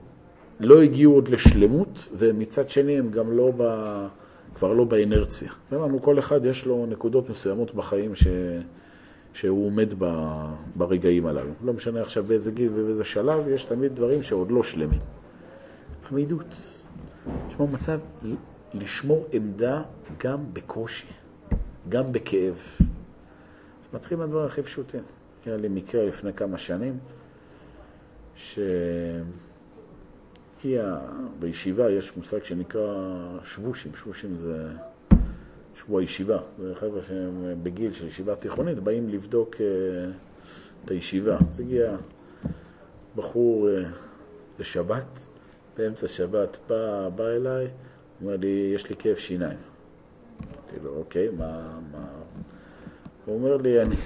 לא 0.61 0.83
הגיעו 0.83 1.15
עוד 1.15 1.29
לשלמות, 1.29 2.09
ומצד 2.17 2.69
שני 2.69 2.99
הם 2.99 3.11
גם 3.11 3.33
לא 3.33 3.53
ב, 3.57 3.63
כבר 4.55 4.73
לא 4.73 4.85
באינרציה. 4.85 5.51
אמרנו, 5.73 6.03
כל 6.03 6.19
אחד 6.19 6.45
יש 6.45 6.67
לו 6.67 6.87
נקודות 6.87 7.31
מסוימות 7.31 7.75
בחיים 7.75 8.15
ש, 8.15 8.27
שהוא 9.39 9.67
עומד 9.67 9.95
ב, 9.99 10.35
ברגעים 10.77 11.27
הללו. 11.27 11.51
לא 11.65 11.73
משנה 11.73 12.03
עכשיו 12.03 12.25
באיזה 12.25 12.53
גיל 12.53 12.71
ובאיזה 12.75 13.05
שלב, 13.05 13.49
יש 13.49 13.65
תמיד 13.65 13.95
דברים 13.95 14.23
שעוד 14.23 14.51
לא 14.51 14.63
שלמים. 14.63 15.01
עמידות. 16.11 16.83
לשמור 17.49 17.69
מצב, 17.69 18.01
לשמור 18.75 19.27
עמדה 19.33 19.83
גם 20.19 20.45
בקושי, 20.53 21.07
גם 21.89 22.13
בכאב. 22.13 22.55
אז 23.83 23.89
מתחיל 23.93 24.19
מהדברים 24.19 24.47
הכי 24.47 24.63
פשוטים. 24.63 25.03
היה 25.47 25.57
לי 25.57 25.69
מקרה 25.69 26.05
לפני 26.05 26.33
כמה 26.33 26.59
שנים, 26.59 26.99
שהיא, 28.37 28.61
בישיבה 31.39 31.91
יש 31.91 32.17
מושג 32.17 32.45
שנקרא 32.45 32.95
שבושים, 33.45 33.93
שבושים 33.95 34.39
זה 34.39 34.69
שבוע 35.79 36.03
ישיבה. 36.03 36.39
זה 36.59 36.75
חבר'ה 36.75 37.03
שהם 37.03 37.55
בגיל 37.63 37.93
של 37.93 38.07
ישיבה 38.07 38.37
תיכונית, 38.37 38.79
באים 38.79 39.09
לבדוק 39.09 39.55
uh, 39.55 39.59
את 40.85 40.91
הישיבה. 40.91 41.39
אז 41.49 41.61
הגיע 41.61 41.97
בחור 43.17 43.69
uh, 43.69 43.87
לשבת, 44.59 45.27
באמצע 45.77 46.09
שבת 46.09 46.59
בא, 46.69 47.09
בא 47.09 47.25
אליי, 47.25 47.69
אומר 48.23 48.37
לי, 48.37 48.73
יש 48.75 48.91
לי 48.91 48.97
כאב 48.99 49.17
שיניים. 49.17 49.59
אמרתי 50.41 50.77
לו, 50.85 50.97
אוקיי, 50.97 51.29
מה, 51.29 51.79
מה... 51.93 52.07
הוא 53.25 53.35
אומר 53.35 53.57
לי, 53.57 53.83
אני, 53.83 53.97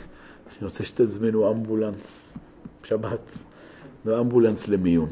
אני 0.47 0.65
רוצה 0.65 0.85
שתזמינו 0.85 1.51
אמבולנס, 1.51 2.39
שבת, 2.85 3.33
ואמבולנס 4.05 4.69
למיון. 4.69 5.09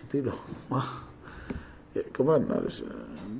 אמרתי 0.00 0.22
לו, 0.22 0.32
מה? 0.70 0.80
כמובן, 2.14 2.42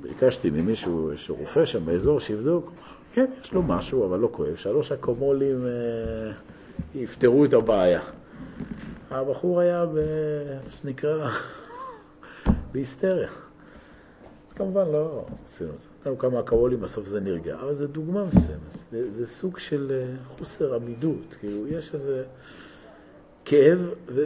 ביקשתי 0.01 0.49
ממישהו, 0.49 1.11
איזשהו 1.11 1.35
רופא 1.35 1.65
שם 1.65 1.85
באזור, 1.85 2.19
שיבדוק. 2.19 2.71
כן, 3.13 3.25
יש 3.43 3.53
לו 3.53 3.63
משהו, 3.63 4.05
אבל 4.05 4.19
לא 4.19 4.29
כואב. 4.31 4.55
שלוש 4.55 4.91
אקומולים 4.91 5.65
אה, 5.65 6.31
יפתרו 6.95 7.45
את 7.45 7.53
הבעיה. 7.53 8.01
הבחור 9.11 9.59
היה, 9.59 9.85
ב... 9.85 9.99
שנקרא, 10.69 11.29
בהיסטריה. 12.71 13.29
אז 14.47 14.53
כמובן 14.53 14.87
לא 14.87 15.25
עשינו 15.45 15.69
את 15.75 15.79
זה. 15.79 15.87
היו 16.05 16.17
כמה 16.17 16.39
אקוולים, 16.39 16.81
בסוף 16.81 17.07
זה 17.07 17.19
נרגע, 17.19 17.55
אבל 17.55 17.73
זו 17.73 17.87
דוגמה 17.87 18.25
מסוימת. 18.25 18.61
זה, 18.91 19.11
זה 19.11 19.27
סוג 19.27 19.59
של 19.59 19.91
אה, 19.91 20.15
חוסר 20.27 20.75
עמידות, 20.75 21.35
כאילו 21.39 21.67
יש 21.67 21.93
איזה 21.93 22.23
כאב, 23.45 23.93
ו, 24.07 24.25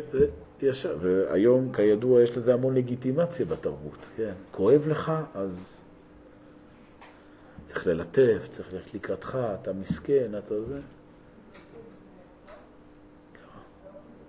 ויש, 0.62 0.86
והיום 0.99 1.72
כידוע 1.74 2.22
יש 2.22 2.38
לזה 2.38 2.53
המון 2.53 2.76
לגיטימציה 2.76 3.45
בתרבות, 3.45 4.10
כן? 4.16 4.34
כואב 4.51 4.88
לך, 4.88 5.12
אז 5.34 5.82
צריך 7.64 7.88
ללטף, 7.88 8.47
צריך 8.49 8.74
ללכת 8.74 8.93
לקראתך, 8.93 9.38
אתה 9.62 9.74
מסכן, 9.74 10.32
אתה 10.38 10.64
זה. 10.64 10.80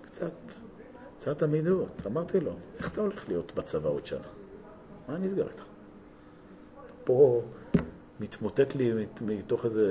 קצת, 0.03 0.33
קצת 1.17 1.43
עמידות. 1.43 2.03
אמרתי 2.07 2.41
לו, 2.41 2.53
איך 2.79 2.93
אתה 2.93 3.01
הולך 3.01 3.29
להיות 3.29 3.53
בצבא 3.55 3.89
עוד 3.89 4.07
שנה? 4.07 4.29
מה 5.09 5.19
נסגר 5.19 5.49
איתך? 5.49 5.65
פה 7.05 7.43
מתמוטט 8.21 8.75
לי 8.75 9.07
מתוך 9.21 9.65
איזה, 9.65 9.87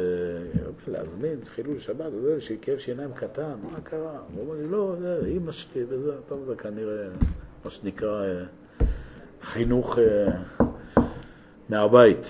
להזמין 0.87 1.45
חילול 1.45 1.79
שבת, 1.79 2.13
וזה, 2.13 2.37
כאב 2.61 2.77
שיניים 2.77 3.13
קטן, 3.13 3.53
מה 3.71 3.81
קרה? 3.81 4.19
הוא 4.33 4.41
אומר 4.41 4.55
לי, 4.61 4.67
לא, 4.67 4.95
זה 4.99 5.21
אימא 5.25 5.51
שלי 5.51 5.83
וזה, 5.87 6.11
טוב, 6.27 6.45
זה 6.45 6.55
כנראה 6.55 7.07
מה 7.63 7.69
שנקרא 7.69 8.23
אה, 8.23 8.43
חינוך 9.41 9.99
אה, 9.99 10.27
מהבית. 11.69 12.27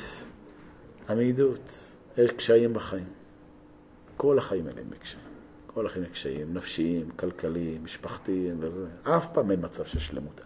עמידות, 1.10 1.96
יש 2.18 2.32
קשיים 2.32 2.74
בחיים. 2.74 3.08
כל 4.18 4.38
החיים 4.38 4.68
האלה 4.68 4.82
הם 4.82 4.90
קשיים. 5.00 5.24
כל 5.68 5.86
החיים 5.86 6.06
הם 6.06 6.12
קשיים, 6.12 6.54
נפשיים, 6.54 7.10
כלכליים, 7.10 7.84
משפחתיים 7.84 8.58
וזה. 8.60 8.88
אף 9.04 9.34
פעם 9.34 9.52
אין 9.52 9.60
מצב 9.66 9.86
של 9.86 10.00
שלמות. 10.00 10.42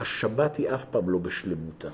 השבת 0.00 0.56
היא 0.56 0.74
אף 0.74 0.84
פעם 0.84 1.10
לא 1.10 1.18
בשלמותה. 1.18 1.88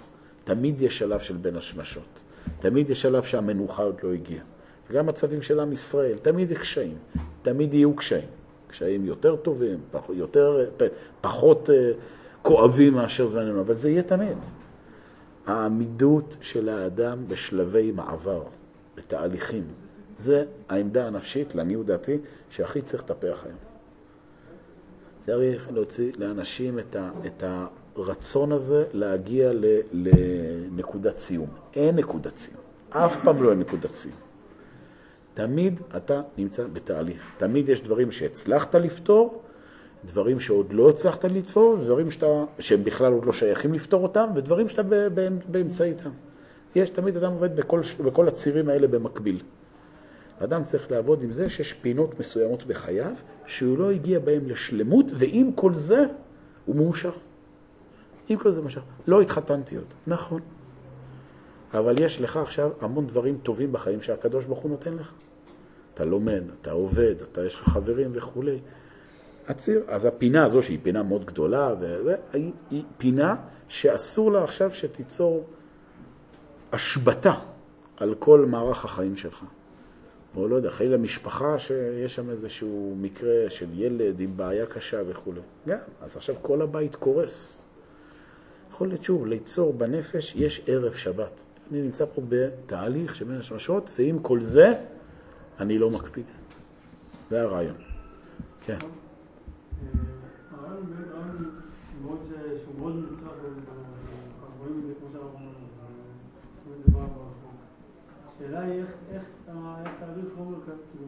תמיד 0.44 0.80
יש 0.80 0.98
שלב 0.98 1.20
של 1.20 1.36
בין 1.36 1.56
השמשות. 1.56 2.22
תמיד 2.58 2.90
יש 2.90 3.02
שלב 3.02 3.22
שהמנוחה 3.22 3.82
עוד 3.82 4.00
לא 4.02 4.12
הגיעה. 4.12 4.44
וגם 4.90 5.06
מצבים 5.06 5.42
של 5.42 5.60
עם 5.60 5.72
ישראל, 5.72 6.18
תמיד 6.18 6.50
יש 6.50 6.58
קשיים. 6.58 6.96
תמיד 7.42 7.74
יהיו 7.74 7.96
קשיים. 7.96 8.28
קשיים 8.66 9.04
יותר 9.04 9.36
טובים, 9.36 9.78
פח, 9.90 10.00
יותר, 10.12 10.66
פחות 11.20 11.70
uh, 11.70 11.72
כואבים 12.42 12.94
מאשר 12.94 13.26
זמננו, 13.26 13.60
אבל 13.60 13.74
זה 13.74 13.90
יהיה 13.90 14.02
תמיד. 14.02 14.38
העמידות 15.46 16.36
של 16.40 16.68
האדם 16.68 17.28
בשלבי 17.28 17.92
מעבר, 17.92 18.42
בתהליכים, 18.96 19.64
זה 20.16 20.44
העמדה 20.68 21.06
הנפשית, 21.06 21.54
לעניות 21.54 21.86
דעתי, 21.86 22.18
שהכי 22.50 22.82
צריך 22.82 23.02
לטפח 23.02 23.44
היום. 23.44 23.58
צריך 25.20 25.68
להוציא 25.72 26.12
לאנשים 26.18 26.78
את, 26.78 26.96
ה, 26.96 27.10
את 27.26 27.42
הרצון 27.96 28.52
הזה 28.52 28.84
להגיע 28.92 29.50
לנקודת 29.92 31.18
סיום. 31.18 31.48
אין 31.74 31.96
נקודת 31.96 32.36
סיום. 32.36 32.60
אף 32.90 33.24
פעם 33.24 33.42
לא 33.42 33.50
אין 33.50 33.58
נקודת 33.58 33.94
סיום. 33.94 34.16
תמיד 35.34 35.80
אתה 35.96 36.20
נמצא 36.38 36.66
בתהליך. 36.72 37.22
תמיד 37.36 37.68
יש 37.68 37.82
דברים 37.82 38.10
שהצלחת 38.10 38.74
לפתור, 38.74 39.42
דברים 40.04 40.40
שעוד 40.40 40.72
לא 40.72 40.90
הצלחת 40.90 41.24
לפתור, 41.24 41.76
דברים 41.76 42.10
שאתה, 42.10 42.44
שהם 42.58 42.84
בכלל 42.84 43.12
עוד 43.12 43.24
לא 43.24 43.32
שייכים 43.32 43.74
לפתור 43.74 44.02
אותם, 44.02 44.26
ודברים 44.34 44.68
שאתה 44.68 44.82
באמצע 45.48 45.84
איתם. 45.84 46.10
יש, 46.74 46.90
תמיד 46.90 47.16
אדם 47.16 47.32
עובד 47.32 47.56
בכל, 47.56 47.80
בכל 48.04 48.28
הצירים 48.28 48.68
האלה 48.68 48.86
במקביל. 48.86 49.42
אדם 50.38 50.62
צריך 50.62 50.90
לעבוד 50.90 51.22
עם 51.22 51.32
זה 51.32 51.48
שיש 51.48 51.72
פינות 51.72 52.20
מסוימות 52.20 52.64
בחייו, 52.66 53.12
שהוא 53.46 53.78
לא 53.78 53.90
הגיע 53.90 54.18
בהן 54.18 54.44
לשלמות, 54.46 55.12
ועם 55.14 55.52
כל 55.52 55.74
זה 55.74 56.04
הוא 56.66 56.76
מאושר. 56.76 57.12
עם 58.28 58.38
כל 58.38 58.50
זה 58.50 58.62
מאושר. 58.62 58.80
לא 59.06 59.20
התחתנתי 59.20 59.76
עוד, 59.76 59.94
נכון. 60.06 60.40
אבל 61.74 61.94
יש 62.00 62.20
לך 62.20 62.36
עכשיו 62.36 62.70
המון 62.80 63.06
דברים 63.06 63.38
טובים 63.42 63.72
בחיים 63.72 64.02
שהקדוש 64.02 64.44
ברוך 64.44 64.58
הוא 64.58 64.70
נותן 64.70 64.94
לך. 64.94 65.12
אתה 65.94 66.04
לומד, 66.04 66.42
אתה 66.60 66.70
עובד, 66.70 67.14
אתה 67.32 67.44
יש 67.46 67.54
לך 67.54 67.62
חברים 67.62 68.10
וכולי. 68.14 68.58
הציר, 69.48 69.82
אז 69.88 70.04
הפינה 70.04 70.44
הזו, 70.44 70.62
שהיא 70.62 70.78
פינה 70.82 71.02
מאוד 71.02 71.24
גדולה, 71.24 71.74
היא, 72.32 72.52
היא 72.70 72.82
פינה 72.98 73.36
שאסור 73.68 74.32
לה 74.32 74.44
עכשיו 74.44 74.74
שתיצור 74.74 75.44
השבתה 76.72 77.34
על 77.96 78.14
כל 78.18 78.46
מערך 78.46 78.84
החיים 78.84 79.16
שלך. 79.16 79.44
או 80.36 80.48
לא 80.48 80.56
יודע, 80.56 80.70
חלילה 80.70 80.96
משפחה 80.96 81.58
שיש 81.58 82.14
שם 82.14 82.30
איזשהו 82.30 82.94
מקרה 83.00 83.50
של 83.50 83.66
ילד 83.72 84.20
עם 84.20 84.36
בעיה 84.36 84.66
קשה 84.66 85.02
וכולי. 85.06 85.40
גם, 85.68 85.78
אז 86.00 86.16
עכשיו 86.16 86.34
כל 86.42 86.62
הבית 86.62 86.94
קורס. 86.94 87.64
יכול 88.74 88.88
להיות 88.88 89.04
שוב, 89.04 89.26
ליצור 89.26 89.72
בנפש 89.72 90.34
יש 90.36 90.62
ערב 90.66 90.92
שבת. 90.92 91.44
אני 91.70 91.82
נמצא 91.82 92.04
פה 92.14 92.22
בתהליך 92.28 93.16
שבין 93.16 93.36
השמשות, 93.36 93.90
ועם 93.98 94.18
כל 94.18 94.40
זה 94.40 94.72
אני 95.60 95.78
לא 95.78 95.90
מקפיד. 95.90 96.24
זה 97.30 97.42
הרעיון. 97.42 97.74
כן. 98.64 98.78
השאלה 108.36 108.60
היא 108.60 108.82
איך 109.12 109.24
תהליך 110.00 110.26
חומר, 110.36 110.58
כאילו, 110.64 111.06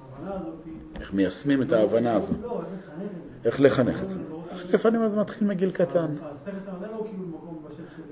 ההבנה 0.00 0.34
הזאת... 0.34 0.54
איך 1.00 1.12
מיישמים 1.12 1.62
את 1.62 1.72
ההבנה 1.72 2.14
הזו. 2.14 2.34
לא, 2.42 2.62
איך 2.72 2.90
לחנך 3.44 4.02
את 4.02 4.08
זה. 4.08 4.18
לפעמים 4.68 5.08
זה 5.08 5.20
מתחיל 5.20 5.48
מגיל 5.48 5.70
קטן. 5.70 6.14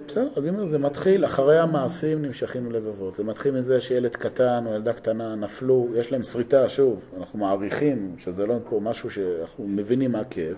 בסדר, 0.07 0.29
אז 0.37 0.43
אומר, 0.49 0.64
זה 0.64 0.79
מתחיל, 0.79 1.24
אחרי 1.24 1.59
המעשים 1.59 2.22
נמשכים 2.22 2.72
לבבות. 2.72 3.14
זה 3.14 3.24
מתחיל 3.24 3.55
מזה 3.55 3.81
שילד 3.81 4.16
קטן 4.16 4.64
או 4.66 4.74
ילדה 4.74 4.93
קטנה 4.93 5.35
נפלו, 5.35 5.89
יש 5.97 6.12
להם 6.12 6.24
שריטה, 6.24 6.68
שוב, 6.68 7.09
אנחנו 7.18 7.39
מעריכים 7.39 8.14
שזה 8.18 8.47
לא 8.47 8.59
פה 8.68 8.81
משהו 8.83 9.11
שאנחנו 9.11 9.64
מבינים 9.68 10.12
מה 10.12 10.20
הכאב. 10.20 10.57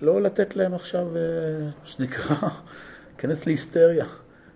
לא 0.00 0.22
לתת 0.22 0.56
להם 0.56 0.74
עכשיו, 0.74 1.06
מה 1.12 1.18
אה, 1.18 1.68
שנקרא, 1.84 2.36
להיכנס 3.10 3.46
להיסטריה. 3.46 4.06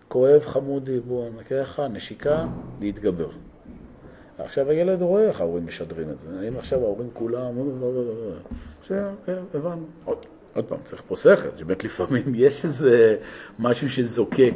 כואב 0.09 0.41
חמודי, 0.41 1.01
בוא, 1.01 1.29
נקרא 1.41 1.61
לך, 1.61 1.83
נשיקה, 1.91 2.47
להתגבר. 2.81 3.31
עכשיו 4.45 4.71
הילד 4.71 5.03
רואה 5.03 5.23
איך 5.23 5.41
ההורים 5.41 5.67
משדרים 5.67 6.11
את 6.11 6.21
זה. 6.21 6.41
האם 6.41 6.57
עכשיו 6.57 6.81
ההורים 6.85 7.09
כולם... 7.13 7.55
עכשיו, 8.81 9.13
כן, 9.27 9.39
הבנו. 9.55 9.87
עוד, 10.05 10.27
עוד 10.55 10.65
פעם, 10.65 10.79
צריך 10.85 11.03
פה 11.07 11.17
שכל, 11.17 11.49
שבאמת 11.57 11.85
לפעמים 11.85 12.35
יש 12.45 12.65
איזה 12.65 13.17
משהו 13.59 13.91
שזוקק. 13.91 14.55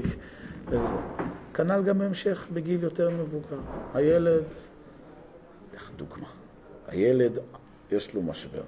כנ"ל 1.55 1.82
גם 1.82 1.99
בהמשך 1.99 2.47
בגיל 2.53 2.82
יותר 2.82 3.11
מבוגר. 3.11 3.59
הילד, 3.95 4.45
לך 5.74 5.91
דוגמה. 5.97 6.26
הילד, 6.89 7.39
יש 7.93 8.14
לו 8.14 8.22
משבר. 8.22 8.62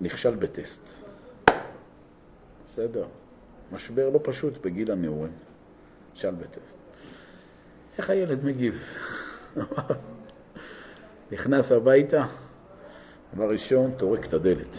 נכשל 0.00 0.34
בטסט. 0.34 1.06
בסדר. 2.68 3.04
משבר 3.72 4.10
לא 4.10 4.20
פשוט 4.22 4.64
בגיל 4.64 4.92
הנעורים. 4.92 5.32
שאל 6.14 6.34
בטסט. 6.34 6.78
איך 7.98 8.10
הילד 8.10 8.44
מגיב? 8.44 8.82
נכנס 11.32 11.72
הביתה, 11.72 12.24
דבר 13.34 13.48
ראשון, 13.48 13.92
טורק 13.96 14.26
את 14.26 14.32
הדלת. 14.32 14.76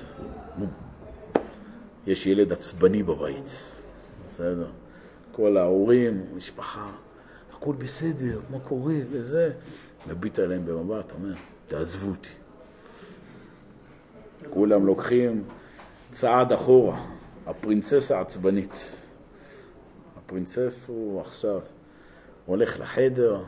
יש 2.08 2.26
ילד 2.26 2.52
עצבני 2.52 3.04
בבית, 3.04 3.50
בסדר. 4.26 4.70
כל 5.32 5.58
ההורים, 5.58 6.26
משפחה, 6.36 6.92
הכל 7.54 7.76
בסדר, 7.78 8.40
מה 8.50 8.60
קורה, 8.60 8.96
וזה. 9.12 9.52
מביט 10.08 10.40
עליהם 10.40 10.66
במבט, 10.66 11.12
אומר, 11.12 11.34
תעזבו 11.68 12.10
אותי. 12.10 12.30
כולם 14.50 14.86
לוקחים 14.86 15.44
צעד 16.12 16.52
אחורה, 16.52 17.06
הפרינצסה 17.48 18.18
העצבנית. 18.18 18.98
הפרינצס 20.18 20.88
הוא 20.88 21.22
עכשיו 21.22 21.60
הולך 22.46 22.80
לחדר, 22.80 23.44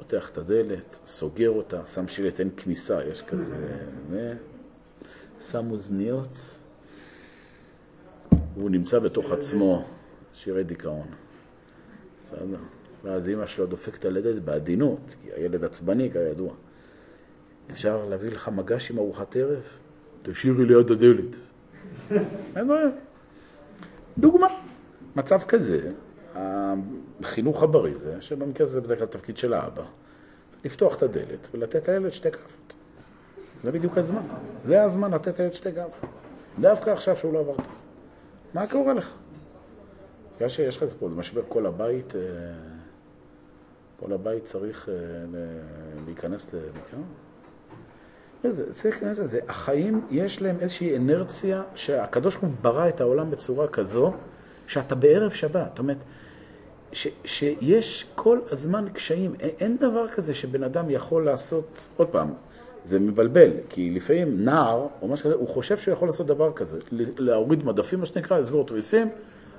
פותח 0.00 0.30
את 0.30 0.38
הדלת, 0.38 0.98
סוגר 1.06 1.50
אותה, 1.50 1.86
שם 1.86 2.08
שלט 2.08 2.40
אין 2.40 2.50
כניסה, 2.56 3.04
יש 3.04 3.22
כזה, 3.22 3.54
שם 5.40 5.70
אוזניות, 5.70 6.38
הוא 8.54 8.70
נמצא 8.70 8.98
בתוך 8.98 9.32
עצמו, 9.32 9.84
שירי 10.34 10.64
דיכאון. 10.64 11.06
בסדר? 12.20 12.58
ואז 13.04 13.28
אימא 13.28 13.46
שלו 13.46 13.66
דופקת 13.66 14.04
על 14.04 14.16
הדלת 14.16 14.42
בעדינות, 14.42 15.14
כי 15.22 15.28
הילד 15.32 15.64
עצבני 15.64 16.10
כידוע. 16.12 16.52
אפשר 17.70 18.08
להביא 18.08 18.30
לך 18.30 18.48
מגש 18.48 18.90
עם 18.90 18.98
ארוחת 18.98 19.36
ערב? 19.36 19.62
תשאירי 20.22 20.66
ליד 20.66 20.90
הדלת. 20.90 21.36
אין 22.56 22.68
בעיה. 22.68 22.88
דוגמה. 24.18 24.46
מצב 25.16 25.40
כזה, 25.48 25.92
החינוך 26.34 27.62
הבריא 27.62 27.96
זה, 27.96 28.16
שבמקרה 28.20 28.66
הזה 28.66 28.80
בדרך 28.80 28.98
כלל 28.98 29.06
תפקיד 29.06 29.36
של 29.36 29.52
האבא, 29.52 29.82
זה 30.50 30.56
לפתוח 30.64 30.96
את 30.96 31.02
הדלת 31.02 31.48
ולתת 31.52 31.88
לילד 31.88 32.12
שתי 32.12 32.30
כאפות. 32.30 32.74
זה 33.64 33.72
בדיוק 33.72 33.98
הזמן. 33.98 34.22
זה 34.64 34.82
הזמן 34.82 35.14
לתת 35.14 35.38
לילד 35.38 35.52
שתי 35.54 35.72
כאפות. 35.72 36.10
דווקא 36.60 36.90
עכשיו 36.90 37.16
שהוא 37.16 37.32
לא 37.32 37.38
עבר 37.38 37.52
את 37.52 37.74
זה. 37.74 37.82
מה 38.54 38.66
קורה 38.66 38.94
לך? 38.94 39.14
בגלל 40.36 40.48
שיש 40.48 40.76
לך 40.76 40.92
פה, 40.98 41.08
משבר 41.08 41.42
כל 41.48 41.66
הבית, 41.66 42.16
אה, 42.16 42.20
כל 44.00 44.12
הבית 44.12 44.44
צריך 44.44 44.88
אה, 44.88 44.94
להיכנס 46.06 46.54
למקרה. 46.54 47.00
זה, 48.48 48.72
צריך 48.72 49.02
להיכנס 49.02 49.18
לזה. 49.18 49.40
החיים, 49.48 50.06
יש 50.10 50.42
להם 50.42 50.56
איזושהי 50.60 50.96
אנרציה 50.96 51.62
שהקדוש 51.74 52.36
ברוך 52.36 52.44
הוא 52.44 52.54
ברא 52.62 52.88
את 52.88 53.00
העולם 53.00 53.30
בצורה 53.30 53.68
כזו 53.68 54.12
שאתה 54.66 54.94
בערב 54.94 55.30
שבת. 55.30 55.68
זאת 55.68 55.78
אומרת, 55.78 55.96
ש, 56.92 57.08
שיש 57.24 58.06
כל 58.14 58.38
הזמן 58.50 58.84
קשיים. 58.92 59.34
אין 59.40 59.76
דבר 59.76 60.08
כזה 60.08 60.34
שבן 60.34 60.62
אדם 60.62 60.90
יכול 60.90 61.24
לעשות, 61.24 61.88
עוד 61.96 62.08
פעם, 62.08 62.28
זה 62.84 62.98
מבלבל, 62.98 63.50
כי 63.68 63.90
לפעמים 63.90 64.44
נער 64.44 64.86
או 65.02 65.08
משהו 65.08 65.24
כזה, 65.24 65.34
הוא 65.34 65.48
חושב 65.48 65.76
שהוא 65.76 65.92
יכול 65.92 66.08
לעשות 66.08 66.26
דבר 66.26 66.52
כזה, 66.52 66.78
להוריד 67.18 67.64
מדפים, 67.64 68.00
מה 68.00 68.06
שנקרא, 68.06 68.38
לסגור 68.38 68.66
תריסים, 68.66 69.08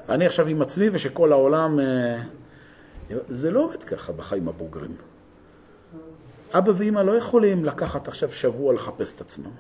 אני 0.10 0.26
עכשיו 0.26 0.48
עם 0.48 0.62
עצמי 0.62 0.90
ושכל 0.92 1.32
העולם 1.32 1.80
אה, 1.80 2.22
זה 3.30 3.52
לא 3.52 3.60
עובד 3.60 3.84
ככה 3.84 4.14
בחיים 4.14 4.48
הבוגרים. 4.48 4.96
אבא 6.54 6.72
ואמא 6.76 7.00
לא 7.00 7.12
יכולים 7.12 7.66
לקחת 7.66 8.08
עכשיו 8.08 8.32
שבוע 8.32 8.74
לחפש 8.74 9.16
את 9.16 9.22
עצמם. 9.22 9.52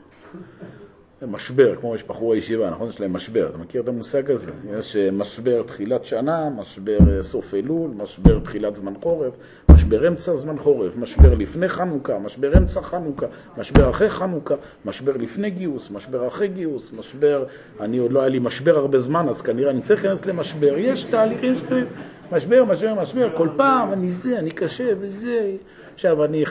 משבר, 1.27 1.75
כמו 1.75 1.95
יש 1.95 2.03
בחורי 2.03 2.37
ישיבה, 2.37 2.69
נכון? 2.69 2.87
יש 2.87 2.99
להם 2.99 3.13
משבר. 3.13 3.49
אתה 3.49 3.57
מכיר 3.57 3.81
את 3.81 3.87
המושג 3.87 4.31
הזה? 4.31 4.51
יש 4.79 4.95
אה, 4.95 5.11
משבר 5.11 5.61
תחילת 5.61 6.05
שנה, 6.05 6.49
משבר 6.49 6.97
אה, 7.09 7.23
סוף 7.23 7.53
אלול, 7.53 7.91
משבר 7.97 8.39
תחילת 8.39 8.75
זמן 8.75 8.93
חורף, 9.01 9.37
משבר 9.69 10.07
אמצע 10.07 10.35
זמן 10.35 10.57
חורף, 10.57 10.95
משבר 10.95 11.33
לפני 11.33 11.67
חנוכה, 11.67 12.19
משבר 12.19 12.57
אמצע 12.57 12.81
חנוכה, 12.81 13.25
משבר 13.57 13.89
אחרי 13.89 14.09
חנוכה, 14.09 14.55
משבר 14.85 15.17
לפני 15.17 15.49
גיוס, 15.49 15.91
משבר 15.91 16.27
אחרי 16.27 16.47
גיוס, 16.47 16.93
משבר... 16.93 17.45
אני 17.79 17.97
עוד 17.97 18.11
לא 18.11 18.19
היה 18.19 18.29
לי 18.29 18.39
משבר 18.39 18.77
הרבה 18.77 18.99
זמן, 18.99 19.29
אז 19.29 19.41
כנראה 19.41 19.71
אני 19.71 19.81
צריך 19.81 20.03
להיכנס 20.03 20.25
למשבר. 20.25 20.77
יש 20.77 21.03
תהליכים 21.03 21.55
של 21.55 21.85
משבר, 22.31 22.65
משבר, 22.65 22.93
משבר, 22.93 23.29
כל 23.37 23.49
פעם 23.57 23.93
אני 23.93 24.11
זה, 24.11 24.39
אני 24.39 24.51
קשה 24.51 24.93
וזה. 24.99 25.51
עכשיו 26.01 26.25
אני, 26.25 26.43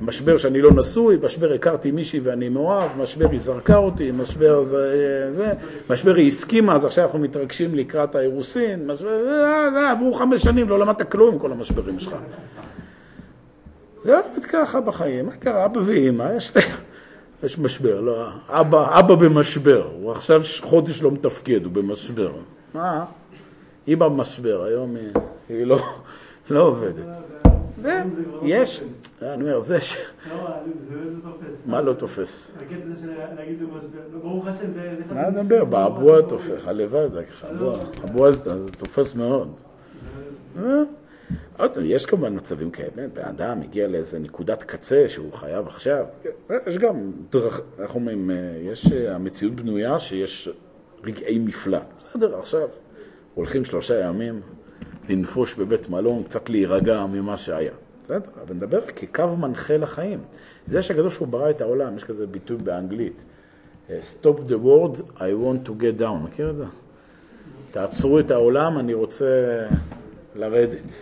משבר 0.00 0.38
שאני 0.38 0.62
לא 0.62 0.70
נשוי, 0.74 1.16
משבר 1.22 1.52
הכרתי 1.52 1.90
מישהי 1.90 2.20
ואני 2.20 2.48
מאוהב, 2.48 2.90
משבר 2.98 3.30
היא 3.30 3.40
זרקה 3.40 3.76
אותי, 3.76 4.10
משבר 4.10 4.62
זה, 4.62 5.26
זה, 5.30 5.52
משבר 5.90 6.14
היא 6.14 6.28
הסכימה, 6.28 6.74
אז 6.74 6.84
עכשיו 6.84 7.04
אנחנו 7.04 7.18
מתרגשים 7.18 7.74
לקראת 7.74 8.14
האירוסין, 8.14 8.86
משבר, 8.86 9.24
זה, 9.24 9.70
זה, 9.74 9.90
עברו 9.90 10.14
חמש 10.14 10.42
שנים, 10.42 10.68
לא 10.68 10.78
למדת 10.78 11.10
כלום 11.12 11.32
עם 11.34 11.38
כל 11.38 11.52
המשברים 11.52 11.98
שלך. 11.98 12.14
זה 14.02 14.18
עובד 14.18 14.44
ככה 14.44 14.80
בחיים, 14.80 15.26
מה 15.26 15.32
קרה? 15.32 15.64
אבא 15.64 15.80
ואמא, 15.84 16.28
יש, 16.36 16.52
יש 17.42 17.58
משבר, 17.58 18.00
לא, 18.00 18.28
אבא, 18.48 18.98
אבא 18.98 19.14
במשבר, 19.14 19.88
הוא 20.00 20.10
עכשיו 20.10 20.42
חודש 20.60 21.02
לא 21.02 21.10
מתפקד, 21.10 21.64
הוא 21.64 21.72
במשבר. 21.72 22.32
מה? 22.74 23.04
אמא 23.88 24.08
במשבר, 24.08 24.62
היום 24.64 24.96
היא, 24.96 25.10
היא 25.48 25.64
לא, 25.64 25.78
לא 26.50 26.60
עובדת. 26.60 27.40
יש, 28.42 28.82
אני 29.22 29.42
אומר, 29.42 29.60
זה 29.60 29.80
ש... 29.80 29.96
מה 31.66 31.80
לא 31.80 31.92
תופס? 31.92 32.52
מה 35.10 35.30
נדבר? 35.30 35.64
באבוה 35.64 36.22
תופס, 36.22 36.60
הלוואי 36.64 37.08
זה 37.08 37.24
ככה, 37.24 37.48
אבוה 38.04 38.32
זה 38.32 38.68
תופס 38.78 39.14
מאוד. 39.14 39.60
עוד 41.58 41.78
יש 41.82 42.06
כמובן 42.06 42.36
מצבים 42.36 42.70
כאלה, 42.70 43.08
בן 43.14 43.22
אדם 43.22 43.60
מגיע 43.60 43.88
לאיזה 43.88 44.18
נקודת 44.18 44.62
קצה 44.62 45.04
שהוא 45.08 45.32
חייב 45.32 45.66
עכשיו, 45.66 46.04
יש 46.66 46.78
גם, 46.78 47.12
איך 47.78 47.94
אומרים, 47.94 48.30
יש, 48.62 48.86
המציאות 48.92 49.54
בנויה 49.54 49.98
שיש 49.98 50.48
רגעי 51.04 51.38
מפלט. 51.38 51.86
בסדר, 51.98 52.38
עכשיו 52.38 52.68
הולכים 53.34 53.64
שלושה 53.64 54.00
ימים, 54.00 54.40
לנפוש 55.08 55.54
בבית 55.54 55.88
מלון, 55.88 56.22
קצת 56.22 56.50
להירגע 56.50 57.06
ממה 57.06 57.36
שהיה. 57.36 57.72
בסדר, 58.02 58.30
אבל 58.44 58.54
נדבר 58.54 58.80
כקו 58.86 59.36
מנחה 59.36 59.76
לחיים. 59.76 60.20
זה 60.66 60.82
שהקדוש 60.82 61.18
ברוך 61.18 61.32
הוא 61.32 61.40
ברא 61.40 61.50
את 61.50 61.60
העולם, 61.60 61.96
יש 61.96 62.04
כזה 62.04 62.26
ביטוי 62.26 62.56
באנגלית. 62.56 63.24
Stop 63.88 64.48
the 64.48 64.64
world, 64.64 65.00
I 65.16 65.20
want 65.20 65.68
to 65.68 65.70
get 65.70 66.00
down. 66.00 66.24
מכיר 66.24 66.50
את 66.50 66.56
זה? 66.56 66.64
תעצרו 67.70 68.20
את 68.20 68.30
העולם, 68.30 68.78
אני 68.78 68.94
רוצה 68.94 69.60
לרדת. 70.36 70.92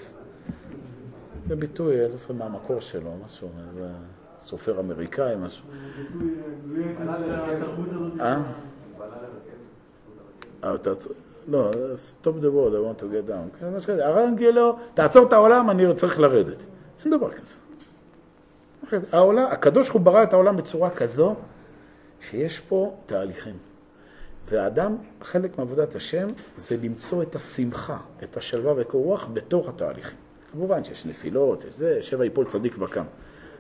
זה 1.49 1.57
ביטוי, 1.57 2.01
אני 2.05 2.11
לא 2.11 2.17
זוכר 2.17 2.35
מה 2.35 2.45
המקור 2.45 2.81
שלו, 2.81 3.11
משהו, 3.25 3.49
איזה 3.67 3.89
סופר 4.41 4.81
אמריקאי, 4.81 5.35
משהו. 5.37 5.65
אה? 8.21 8.43
לא, 11.49 11.71
stop 11.97 12.43
the 12.43 12.51
world, 12.53 12.75
I 12.75 13.01
want 13.01 13.03
to 13.03 13.05
get 13.05 13.31
down. 13.31 13.61
כן, 13.61 13.67
משהו 13.77 13.93
כזה. 13.93 14.07
הרנגלו, 14.07 14.77
תעצור 14.95 15.27
את 15.27 15.33
העולם, 15.33 15.71
אני 15.71 15.95
צריך 15.95 16.21
לרדת. 16.21 16.67
אין 17.05 17.17
דבר 17.17 17.31
כזה. 17.31 17.55
העולם, 19.13 19.47
הקדוש 19.51 19.89
הוא 19.89 20.01
ברא 20.01 20.23
את 20.23 20.33
העולם 20.33 20.57
בצורה 20.57 20.91
כזו 20.91 21.35
שיש 22.21 22.61
פה 22.61 22.97
תהליכים. 23.07 23.55
והאדם, 24.45 24.97
חלק 25.23 25.59
מעבודת 25.59 25.95
השם 25.95 26.27
זה 26.57 26.77
למצוא 26.83 27.23
את 27.23 27.35
השמחה, 27.35 27.97
את 28.23 28.37
השלווה 28.37 28.73
וקור 28.77 29.05
רוח 29.05 29.29
בתוך 29.33 29.69
התהליכים. 29.69 30.19
כמובן 30.53 30.85
שיש 30.85 31.07
נפילות, 31.07 31.65
יש 31.65 31.75
זה, 31.75 31.99
שבע 32.03 32.25
יפול 32.25 32.45
צדיק 32.45 32.77
וקם. 32.79 33.05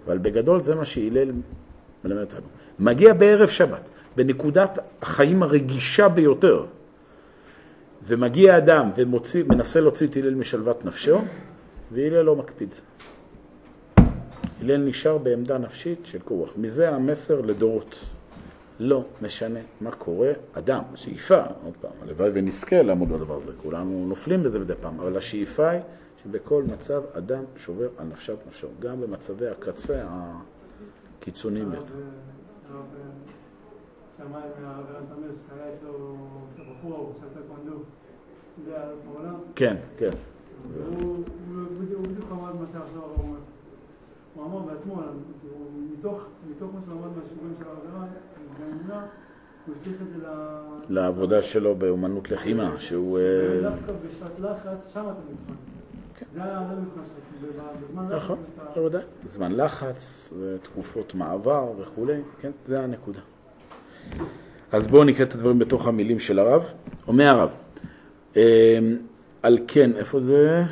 אבל 0.07 0.19
בגדול 0.19 0.63
זה 0.63 0.75
מה 0.75 0.85
שהלל 0.85 1.33
מלמד 2.05 2.21
אותנו. 2.21 2.47
מגיע 2.79 3.13
בערב 3.13 3.49
שבת, 3.49 3.91
בנקודת 4.17 4.79
החיים 5.03 5.43
הרגישה 5.43 6.09
ביותר, 6.09 6.67
ומגיע 8.03 8.59
אדם 8.59 8.91
ומנסה 8.97 9.81
להוציא 9.81 10.09
את 10.09 10.17
הלל 10.17 10.35
משלוות 10.35 10.85
נפשו, 10.85 11.19
והלל 11.93 12.23
לא 12.23 12.37
מקפיד. 12.37 12.75
הלל 14.61 14.77
נשאר 14.77 15.19
בעמדה 15.19 15.59
נפשית 15.59 15.99
של 16.05 16.19
כוח. 16.19 16.53
מזה 16.57 16.91
המסר 16.91 17.41
לדורות. 17.41 18.15
לא 18.81 19.05
משנה 19.23 19.61
מה 19.81 19.91
קורה, 19.91 20.33
אדם, 20.53 20.83
השאיפה, 20.93 21.41
עוד 21.65 21.75
פעם, 21.81 21.91
הלוואי 22.03 22.31
ונזכה 22.33 22.83
לעמוד 22.83 23.09
בדבר 23.09 23.37
הזה, 23.37 23.53
כולנו 23.63 24.05
נופלים 24.09 24.43
בזה 24.43 24.59
מדי 24.59 24.73
פעם, 24.81 25.01
אבל 25.01 25.17
השאיפה 25.17 25.71
היא 25.71 25.81
שבכל 26.23 26.63
מצב 26.63 27.03
אדם 27.13 27.45
שובר 27.57 27.89
על 27.97 28.07
נפשת 28.07 28.37
נפשו, 28.47 28.69
גם 28.81 29.01
במצבי 29.01 29.49
הקצה 29.49 30.03
הקיצוניים 31.21 31.71
ביותר. 31.71 31.95
כן, 39.55 39.77
כן. 39.97 40.11
והוא 40.73 41.25
בדיוק 41.81 42.27
אמר 42.33 42.53
מה 42.53 42.67
שעכשיו 42.67 43.03
הוא 43.03 43.25
אומר. 43.25 43.39
הוא 44.35 44.45
אמר 44.45 44.59
בעצמו, 44.59 45.03
מתוך 45.91 46.75
מה 46.75 46.81
שהוא 46.85 46.95
אמר 46.95 47.09
מהשיעורים 47.09 47.55
של 47.59 47.65
העבירה, 47.69 48.07
באמונה, 48.59 49.07
הוא 49.67 49.75
השליך 49.81 50.03
את 50.03 50.07
זה 50.21 50.29
לעבודה 50.89 51.43
שלו 51.43 51.75
באומנות 51.75 52.31
לחימה, 52.31 52.79
שהוא... 52.79 53.19
דווקא 53.63 53.93
בשעת 53.93 54.41
לחץ, 54.41 54.93
שם 54.93 55.01
אתה 55.01 55.21
מבחן. 55.31 55.55
זה 56.35 56.45
היה 56.45 56.59
המבחן 56.59 57.01
שלך, 57.05 57.55
בזמן 57.89 58.09
לחץ. 58.09 58.23
נכון, 58.23 58.39
בוודאי. 58.75 59.03
זמן 59.25 59.53
לחץ, 59.53 60.33
תקופות 60.63 61.15
מעבר 61.15 61.73
וכולי, 61.79 62.21
כן, 62.41 62.51
זה 62.65 62.81
הנקודה. 62.81 63.21
אז 64.73 64.87
בואו 64.87 65.05
נקרא 65.05 65.25
את 65.25 65.35
הדברים 65.35 65.59
בתוך 65.59 65.87
המילים 65.87 66.21
של 66.21 66.39
הרב. 66.39 66.75
אומר 67.09 67.25
הרב, 67.25 67.55
על 69.43 69.59
כן, 69.69 69.91
איפה 69.97 70.21
זה? 70.21 70.63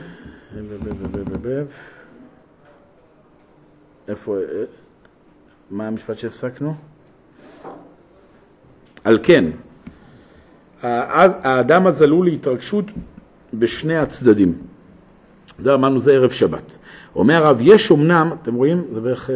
איפה, 4.09 4.37
מה 5.71 5.87
המשפט 5.87 6.19
שהפסקנו? 6.19 6.75
על 9.05 9.19
כן, 9.23 9.45
האדם 10.83 11.87
הזה 11.87 12.05
עלול 12.05 12.27
להתרגשות 12.27 12.85
בשני 13.55 13.97
הצדדים. 13.97 14.59
זה 15.59 15.75
אמרנו, 15.75 16.01
זה 16.01 16.13
ערב 16.13 16.31
שבת. 16.31 16.79
אומר 17.17 17.47
הרב, 17.47 17.59
יש 17.63 17.93
אמנם, 17.93 18.31
אתם 18.43 18.55
רואים? 18.55 18.85
זה 18.93 19.01
בערך 19.01 19.31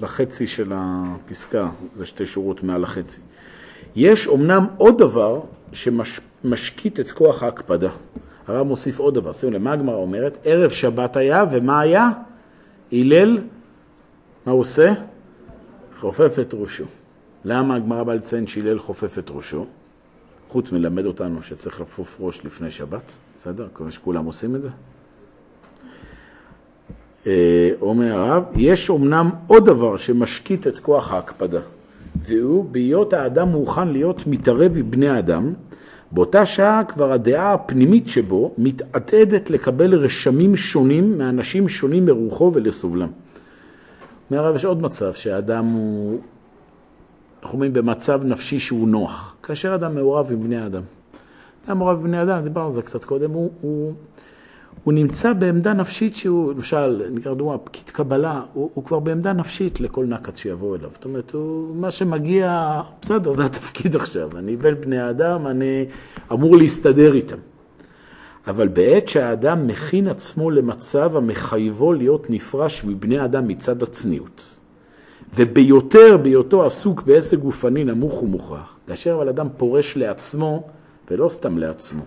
בחצי 0.00 0.46
של 0.46 0.72
הפסקה, 0.74 1.68
זה 1.92 2.06
שתי 2.06 2.26
שורות 2.26 2.62
מעל 2.62 2.84
החצי. 2.84 3.20
יש 3.96 4.28
אמנם 4.28 4.66
עוד 4.76 4.98
דבר 4.98 5.40
שמשקיט 5.72 7.00
את 7.00 7.10
כוח 7.10 7.42
ההקפדה. 7.42 7.90
הרב 8.48 8.66
מוסיף 8.66 8.98
עוד 8.98 9.14
דבר, 9.14 9.32
שימו 9.32 9.52
לב, 9.52 9.62
מה 9.62 9.72
הגמרא 9.72 9.96
אומרת? 9.96 10.38
ערב 10.44 10.70
שבת 10.70 11.16
היה, 11.16 11.44
ומה 11.52 11.80
היה? 11.80 12.10
הלל 12.92 13.38
מה 14.46 14.52
הוא 14.52 14.60
עושה? 14.60 14.92
חופף 16.00 16.36
את 16.40 16.54
ראשו. 16.54 16.84
למה 17.44 17.76
הגמרא 17.76 18.02
באה 18.02 18.14
לציין 18.14 18.46
שהלל 18.46 18.78
חופף 18.78 19.18
את 19.18 19.30
ראשו? 19.34 19.66
חוץ 20.48 20.72
מלמד 20.72 21.06
אותנו 21.06 21.42
שצריך 21.42 21.80
לחפוף 21.80 22.16
ראש 22.20 22.44
לפני 22.44 22.70
שבת, 22.70 23.18
בסדר? 23.34 23.68
כמו 23.74 23.92
שכולם 23.92 24.24
עושים 24.24 24.56
את 24.56 24.62
זה. 24.62 24.68
אה, 27.26 27.70
אומר 27.80 28.18
הרב, 28.18 28.44
יש 28.56 28.90
אומנם 28.90 29.30
עוד 29.46 29.64
דבר 29.64 29.96
שמשקיט 29.96 30.66
את 30.66 30.78
כוח 30.78 31.12
ההקפדה, 31.12 31.60
והוא 32.16 32.64
בהיות 32.64 33.12
האדם 33.12 33.48
מוכן 33.48 33.88
להיות 33.88 34.26
מתערב 34.26 34.72
עם 34.76 34.90
בני 34.90 35.18
אדם, 35.18 35.52
באותה 36.12 36.46
שעה 36.46 36.82
כבר 36.88 37.12
הדעה 37.12 37.52
הפנימית 37.52 38.08
שבו 38.08 38.54
מתעתדת 38.58 39.50
לקבל 39.50 39.94
רשמים 39.94 40.56
שונים 40.56 41.18
מאנשים 41.18 41.68
שונים 41.68 42.04
מרוחו 42.04 42.50
ולסובלם. 42.54 43.08
אומר 44.30 44.44
הרב, 44.44 44.56
יש 44.56 44.64
עוד 44.64 44.82
מצב 44.82 45.14
שהאדם 45.14 45.66
הוא, 45.66 46.20
אנחנו 47.42 47.56
אומרים, 47.56 47.72
במצב 47.72 48.24
נפשי 48.24 48.58
שהוא 48.58 48.88
נוח. 48.88 49.36
כאשר 49.42 49.74
אדם 49.74 49.94
מעורב 49.94 50.28
עם 50.32 50.42
בני 50.42 50.66
אדם. 50.66 50.82
אדם 51.66 51.78
מעורב 51.78 51.98
עם 51.98 52.04
בני 52.04 52.22
אדם, 52.22 52.42
דיברנו 52.42 52.66
על 52.66 52.72
זה 52.72 52.82
קצת 52.82 53.04
קודם, 53.04 53.30
הוא, 53.30 53.50
הוא, 53.60 53.92
הוא 54.84 54.92
נמצא 54.92 55.32
בעמדה 55.32 55.72
נפשית 55.72 56.16
שהוא, 56.16 56.52
למשל, 56.52 57.02
נקרא 57.10 57.34
דוגמה, 57.34 57.58
פקיד 57.58 57.90
קבלה, 57.90 58.42
הוא, 58.52 58.70
הוא 58.74 58.84
כבר 58.84 58.98
בעמדה 58.98 59.32
נפשית 59.32 59.80
לכל 59.80 60.06
נקץ 60.06 60.38
שיבוא 60.38 60.76
אליו. 60.76 60.90
זאת 60.94 61.04
אומרת, 61.04 61.30
הוא, 61.30 61.76
מה 61.76 61.90
שמגיע, 61.90 62.80
בסדר, 63.02 63.32
זה 63.32 63.44
התפקיד 63.44 63.96
עכשיו. 63.96 64.38
אני 64.38 64.56
בין 64.56 64.74
בני 64.74 65.10
אדם, 65.10 65.46
אני 65.46 65.84
אמור 66.32 66.56
להסתדר 66.56 67.14
איתם. 67.14 67.36
אבל 68.46 68.68
בעת 68.68 69.08
שהאדם 69.08 69.66
מכין 69.66 70.08
עצמו 70.08 70.50
למצב 70.50 71.16
המחייבו 71.16 71.92
להיות 71.92 72.30
נפרש 72.30 72.84
מבני 72.84 73.24
אדם 73.24 73.48
מצד 73.48 73.82
הצניעות, 73.82 74.58
וביותר 75.36 76.16
בהיותו 76.22 76.64
עסוק 76.64 77.02
בעסק 77.02 77.38
גופני 77.38 77.84
נמוך 77.84 78.22
ומוכרח, 78.22 78.76
כאשר 78.86 79.14
אבל 79.14 79.28
אדם 79.28 79.48
פורש 79.56 79.96
לעצמו, 79.96 80.62
ולא 81.10 81.28
סתם 81.28 81.58
לעצמו, 81.58 82.02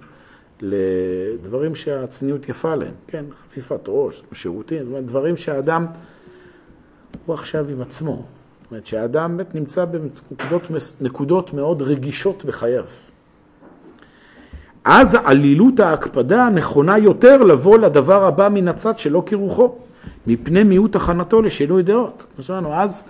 לדברים 0.62 1.76
שהצניעות 1.76 2.49
יפה 2.49 2.76
להם, 2.76 2.93
כן, 3.08 3.26
חפיפת 3.43 3.80
ראש, 3.88 4.24
שירותים, 4.34 4.84
זאת 4.84 4.88
אומרת, 4.88 5.06
דברים 5.06 5.38
שהאדם 5.38 5.86
הוא 7.26 7.34
עכשיו 7.34 7.70
עם 7.70 7.82
עצמו. 7.82 8.24
זאת 8.62 8.72
אומרת 8.72 8.86
שהאדם 8.86 9.38
באמת 9.38 9.56
נמצא 9.56 9.86
בנקודות 10.99 11.53
מאוד 11.53 11.82
רגישות 11.82 12.45
בחייו. 12.45 12.84
אז 14.86 15.18
עלילות 15.24 15.80
ההקפדה 15.80 16.49
נכונה 16.49 16.97
יותר 16.97 17.43
לבוא 17.43 17.78
לדבר 17.78 18.26
הבא 18.26 18.49
מן 18.49 18.68
הצד 18.68 18.97
שלא 18.97 19.24
כרוחו, 19.26 19.76
מפני 20.28 20.64
מיעוט 20.64 20.95
הכנתו 20.95 21.41
לשינוי 21.41 21.84
דעות. 21.84 22.26
שאמרנו, 22.39 22.74
אז, 22.74 23.03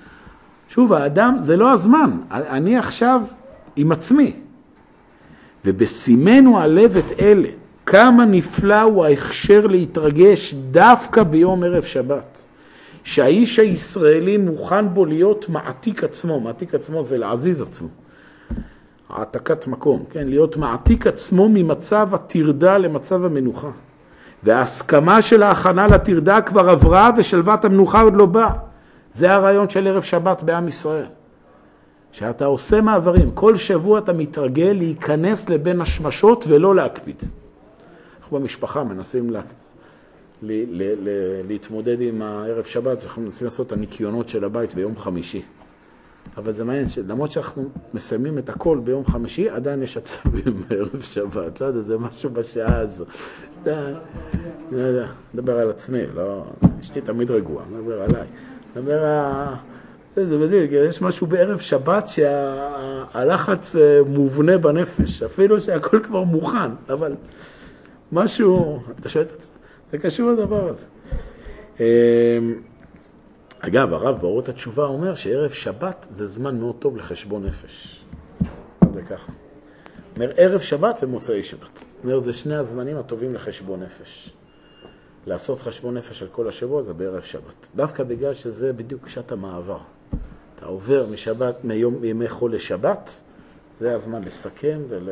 שוב, 0.70 0.94
האדם, 0.94 1.38
זה 1.42 1.56
לא 1.56 1.72
הזמן, 1.72 2.12
אני 2.32 2.78
עכשיו 2.78 3.22
עם 3.76 3.92
עצמי. 3.92 4.45
ובשימנו 5.66 6.60
הלב 6.60 6.98
את 6.98 7.12
אלה, 7.20 7.50
כמה 7.86 8.26
נפלא 8.26 8.82
הוא 8.82 9.06
ההכשר 9.06 9.68
להתרגש 9.68 10.54
דווקא 10.54 11.24
ביום 11.24 11.64
ערב 11.64 11.84
שבת. 11.84 12.48
שהאיש 13.04 13.60
הישראלי 13.60 14.38
מוכן 14.38 14.94
בו 14.94 15.06
להיות 15.06 15.50
מעתיק 15.50 16.04
עצמו, 16.04 16.40
מעתיק 16.40 16.76
עצמו 16.76 17.04
זה 17.04 17.18
להזיז 17.18 17.62
עצמו. 17.62 17.88
העתקת 19.10 19.68
מקום, 19.68 20.04
כן? 20.10 20.28
להיות 20.28 20.58
מעתיק 20.58 21.08
עצמו 21.08 21.50
ממצב 21.50 22.10
הטרדה 22.14 22.78
למצב 22.78 23.26
המנוחה. 23.26 23.70
וההסכמה 24.44 25.22
של 25.22 25.44
ההכנה 25.44 25.88
לטרדה 25.88 26.42
כבר 26.42 26.70
עברה 26.70 27.12
ושלוות 27.18 27.66
המנוחה 27.66 28.02
עוד 28.02 28.16
לא 28.16 28.26
באה. 28.26 28.54
זה 29.14 29.34
הרעיון 29.34 29.70
של 29.70 29.88
ערב 29.88 30.04
שבת 30.04 30.44
בעם 30.44 30.68
ישראל. 30.68 31.06
שאתה 32.16 32.46
עושה 32.46 32.82
מעברים, 32.82 33.32
כל 33.32 33.56
שבוע 33.56 34.00
אתה 34.00 34.14
מתרגל 34.14 34.74
להיכנס 34.78 35.50
לבין 35.50 35.82
השמשות 35.82 36.46
ולא 36.48 36.76
להקפיד. 36.76 37.24
אנחנו 38.20 38.40
במשפחה 38.40 38.84
מנסים 38.84 39.30
לה... 39.30 39.42
ל... 40.42 40.52
ל... 40.52 40.94
ל... 41.00 41.10
להתמודד 41.48 42.02
עם 42.02 42.22
הערב 42.22 42.64
שבת, 42.64 43.04
אנחנו 43.04 43.22
מנסים 43.22 43.46
לעשות 43.46 43.68
את 43.68 43.72
הניקיונות 43.72 44.30
של 44.30 44.44
הבית 44.44 44.76
ביום 44.76 44.98
חמישי. 44.98 45.42
אבל 46.38 46.52
זה 46.52 46.64
מעניין, 46.64 46.86
למרות 47.08 47.32
שאנחנו 47.32 47.70
מסיימים 47.94 48.38
את 48.38 48.50
הכל 48.50 48.80
ביום 48.84 49.06
חמישי, 49.06 49.50
עדיין 49.50 49.84
יש 49.84 49.98
עצבים 49.98 50.44
בערב 50.68 51.02
שבת. 51.02 51.62
לא 51.62 51.66
יודע, 51.66 51.82
זה 51.82 51.98
משהו 51.98 52.30
בשעה 52.30 52.80
הזו. 52.80 53.06
לא 53.66 53.72
יודע, 54.72 55.08
נדבר 55.34 55.60
על 55.60 55.70
עצמי, 55.70 56.02
לא... 56.14 56.46
אשתי 56.82 57.02
תמיד 57.02 57.32
רגועה, 57.32 57.66
נדבר 57.72 58.02
עליי. 58.02 58.28
נדבר 58.76 59.06
על... 59.06 59.75
זה 60.24 60.38
בדיוק, 60.38 60.72
יש 60.72 61.02
משהו 61.02 61.28
בערב 61.28 61.60
שבת 61.60 62.08
שהלחץ 62.08 63.76
אה, 63.76 64.00
מובנה 64.08 64.58
בנפש, 64.58 65.24
אפילו 65.24 65.60
שהכל 65.60 66.00
כבר 66.04 66.24
מוכן, 66.24 66.72
אבל 66.90 67.16
משהו, 68.12 68.80
אתה 69.00 69.10
שואל 69.10 69.24
את 69.24 69.32
עצמך, 69.32 69.56
זה 69.92 69.98
קשור 69.98 70.32
לדבר 70.32 70.70
הזה. 70.70 70.86
אמ, 71.80 71.84
אגב, 73.60 73.94
הרב 73.94 74.22
באורות 74.22 74.50
התשובה 74.50 74.86
אומר 74.86 75.16
שערב 75.16 75.52
שבת 75.52 76.08
זה 76.12 76.28
זמן 76.28 76.60
מאוד 76.60 76.76
טוב 76.80 76.98
לחשבון 76.98 77.46
נפש. 77.46 78.06
זה 78.94 79.02
ככה. 79.02 79.32
אומר 80.16 80.32
ערב 80.38 80.60
שבת 80.62 81.00
ומוצאי 81.04 81.44
שבת. 81.44 81.86
אומר 82.04 82.20
זה 82.20 82.34
שני 82.34 82.56
הזמנים 82.56 82.98
הטובים 82.98 83.36
לחשבון 83.36 83.84
נפש. 83.84 84.34
לעשות 85.26 85.62
חשבון 85.62 85.98
נפש 85.98 86.22
על 86.22 86.28
כל 86.32 86.48
השבוע 86.48 86.82
זה 86.82 86.94
בערב 86.94 87.22
שבת. 87.22 87.72
דווקא 87.76 88.04
בגלל 88.04 88.34
שזה 88.34 88.74
בדיוק 88.74 89.10
שעת 89.10 89.32
המעבר. 89.32 89.80
אתה 90.56 90.66
עובר 90.66 91.06
משבת, 91.14 91.56
מיום, 91.64 91.96
מימי 92.02 92.30
חול 92.30 92.56
לשבת, 92.56 93.22
זה 93.78 93.96
הזמן 93.96 94.24
לסכם 94.24 94.80
ול... 94.90 95.10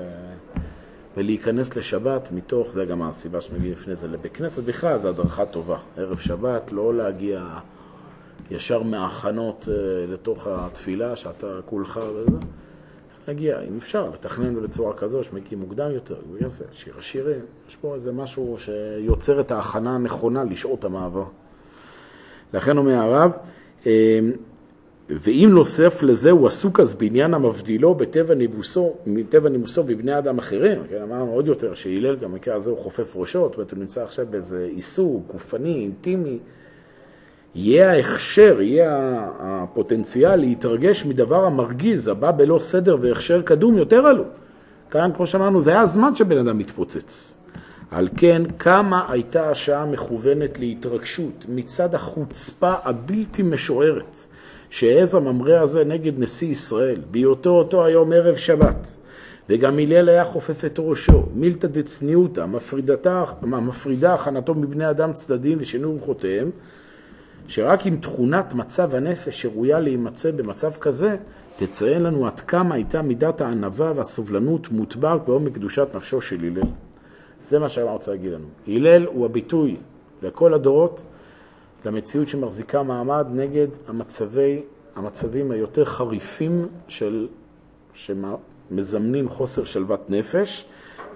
ולהיכנס 1.18 1.76
לשבת 1.76 2.30
מתוך, 2.32 2.72
זה 2.72 2.86
גם 2.86 3.02
הסיבה 3.02 3.42
שמגיעים 3.42 3.72
לפני 3.72 3.96
זה 3.96 4.08
לבית 4.08 4.34
כנסת, 4.34 4.64
בכלל 4.64 5.00
זו 5.00 5.10
הדרכה 5.10 5.46
טובה. 5.46 5.78
ערב 5.98 6.18
שבת, 6.18 6.72
לא 6.72 6.94
להגיע 6.94 7.60
ישר 8.52 8.84
מההכנות 8.84 9.68
אה, 9.72 10.06
לתוך 10.08 10.48
התפילה, 10.48 11.16
שאתה 11.16 11.60
כולך 11.66 12.00
וזה. 12.16 12.38
להגיע, 13.28 13.62
אם 13.62 13.78
אפשר, 13.78 14.10
לתכנן 14.10 14.50
את 14.50 14.56
זה 14.56 14.62
בצורה 14.62 14.94
כזו 14.94 15.24
שמגיעים 15.24 15.60
מוקדם 15.60 15.92
יותר, 15.92 16.16
יעשה 16.40 16.66
שיר 16.72 16.94
השירים, 17.00 17.42
יש 17.70 17.76
פה 17.76 17.96
איזה 17.96 18.12
משהו 18.12 18.58
שיוצר 18.60 19.40
את 19.40 19.52
ההכנה 19.52 19.96
הנכונה 19.96 20.44
לשעות 20.44 20.84
המעבר. 20.84 21.26
לכן 22.54 22.78
אומר 22.78 22.94
הרב, 22.94 23.32
אה, 23.86 24.20
ואם 25.10 25.50
נוסף 25.54 26.04
לזה 26.04 26.32
הוא 26.32 26.48
עסוק 26.48 26.80
אז 26.80 26.94
בעניין 26.94 27.34
המבדילו 27.34 27.96
בטבע 27.96 28.36
ניבוסו, 28.36 28.94
מטבע 29.06 29.50
נימוסו 29.50 29.84
בבני 29.84 30.18
אדם 30.18 30.38
אחרים, 30.38 30.82
כן, 30.90 31.02
אמרנו 31.02 31.32
עוד 31.32 31.48
יותר 31.48 31.74
שהלל 31.74 32.16
גם 32.16 32.32
במקרה 32.32 32.56
הזה 32.56 32.70
הוא 32.70 32.80
חופף 32.80 33.16
ראשות, 33.16 33.52
זאת 33.52 33.58
אומרת 33.58 33.72
הוא 33.72 33.80
נמצא 33.80 34.04
עכשיו 34.04 34.26
באיזה 34.30 34.70
עיסוק 34.76 35.32
גופני, 35.32 35.80
אינטימי, 35.84 36.40
יהיה 37.56 37.92
ההכשר, 37.92 38.62
יהיה 38.62 39.28
הפוטנציאל 39.40 40.36
להתרגש 40.36 41.06
מדבר 41.06 41.46
המרגיז, 41.46 42.08
הבא 42.08 42.32
בלא 42.32 42.60
סדר 42.60 42.98
והכשר 43.02 43.42
קדום 43.42 43.78
יותר 43.78 44.08
עלו. 44.08 44.24
כאן, 44.92 45.12
כמו 45.16 45.28
שאמרנו, 45.28 45.62
זה 45.62 45.70
היה 45.70 45.82
הזמן 45.82 46.16
שבן 46.16 46.38
אדם 46.38 46.58
מתפוצץ. 46.58 47.38
על 47.92 48.10
כן, 48.18 48.42
כמה 48.60 49.06
הייתה 49.10 49.50
השעה 49.50 49.86
מכוונת 49.86 50.60
להתרגשות 50.60 51.46
מצד 51.50 51.96
החוצפה 51.96 52.74
הבלתי 52.84 53.44
משוערת 53.44 54.16
שהעז 54.74 55.16
הממרא 55.16 55.60
הזה 55.60 55.84
נגד 55.84 56.20
נשיא 56.20 56.48
ישראל, 56.48 57.02
בהיותו 57.12 57.50
אותו 57.50 57.86
היום 57.86 58.12
ערב 58.12 58.36
שבת, 58.36 58.98
וגם 59.50 59.80
הלל 59.80 60.10
היה 60.10 60.26
חופף 60.26 60.66
את 60.66 60.80
ראשו, 60.80 61.24
מילתא 61.36 61.68
דצניעותא, 61.68 62.46
מפרידה 63.42 64.14
הכנתו 64.14 64.56
מבני 64.56 64.90
אדם 64.90 65.14
צדדים 65.14 65.58
ושינוי 65.62 65.92
רוחותיהם, 65.92 66.52
שרק 67.48 67.86
עם 67.86 67.98
תכונת 67.98 68.54
מצב 68.54 68.96
הנפש 68.96 69.42
שראויה 69.42 69.80
להימצא 69.80 70.32
במצב 70.32 70.72
כזה, 70.72 71.16
תציין 71.58 72.04
לנו 72.04 72.28
עד 72.28 72.40
כמה 72.40 72.76
הייתה 72.76 73.02
מידת 73.02 73.42
הענווה 73.42 73.94
והסובלנות 73.96 74.72
מוטבעת 74.72 75.26
בעומק 75.26 75.54
קדושת 75.54 75.88
נפשו 75.96 76.22
של 76.22 76.44
הלל. 76.44 76.68
זה 77.48 77.60
מה 77.60 77.70
שאני 77.70 77.86
רוצה 77.86 78.12
להגיד 78.12 78.32
לנו. 78.32 78.48
הלל 78.68 79.06
הוא 79.06 79.26
הביטוי 79.26 79.78
לכל 80.22 80.54
הדורות 80.54 81.04
למציאות 81.86 82.28
שמחזיקה 82.28 82.84
מעמד 82.84 83.26
נגד 83.34 83.68
המצבי, 83.88 84.62
המצבים 84.96 85.52
היותר 85.52 85.86
חריפים 85.86 86.68
של, 86.88 87.28
שמזמנים 87.94 89.30
חוסר 89.30 89.64
שלוות 89.64 90.10
נפש, 90.10 90.66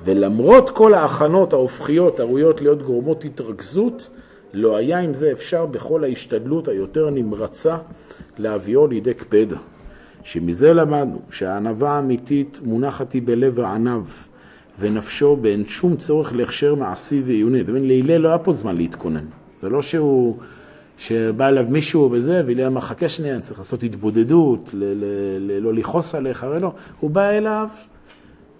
ולמרות 0.04 0.70
כל 0.70 0.94
ההכנות 0.94 1.54
ההופכיות 1.54 2.20
הראויות 2.20 2.62
להיות 2.62 2.82
גורמות 2.82 3.26
התרכזות, 3.26 4.10
לא 4.54 4.76
היה 4.76 5.00
עם 5.00 5.14
זה 5.14 5.32
אפשר 5.32 5.66
בכל 5.66 6.04
ההשתדלות 6.04 6.68
היותר 6.68 7.10
נמרצה 7.10 7.78
להביאו 8.38 8.88
לידי 8.88 9.14
קפדה. 9.14 9.58
שמזה 10.24 10.74
למדנו 10.74 11.22
שהענווה 11.30 11.92
האמיתית 11.92 12.60
מונחת 12.64 13.12
היא 13.12 13.22
בלב 13.26 13.60
הענב, 13.60 14.06
ונפשו 14.80 15.36
באין 15.36 15.68
שום 15.68 15.96
צורך 15.96 16.34
להכשר 16.34 16.76
מעשי 16.76 17.22
ועיוני. 17.26 17.62
אתה 17.62 17.72
מבין, 17.72 17.88
להלל 17.88 18.18
לא 18.18 18.28
היה 18.30 18.38
פה 18.38 18.52
זמן 18.52 18.76
להתכונן. 18.76 19.26
זה 19.58 19.70
לא 19.70 19.82
שהוא, 19.82 20.38
שבא 20.98 21.48
אליו 21.48 21.66
מישהו 21.70 22.10
וזה, 22.12 22.42
והלל 22.48 22.66
אמר, 22.66 22.82
חכה 22.82 23.10
שנייה, 23.10 23.34
אני 23.34 23.42
צריך 23.42 23.60
לעשות 23.60 23.84
התבודדות, 23.84 24.70
ל- 24.74 24.84
ל- 24.84 25.38
ל- 25.40 25.60
לא 25.60 25.74
לכעוס 25.74 26.16
עליך, 26.16 26.44
הרי 26.44 26.60
לא. 26.60 26.72
הוא 27.00 27.10
בא 27.10 27.30
אליו 27.30 27.68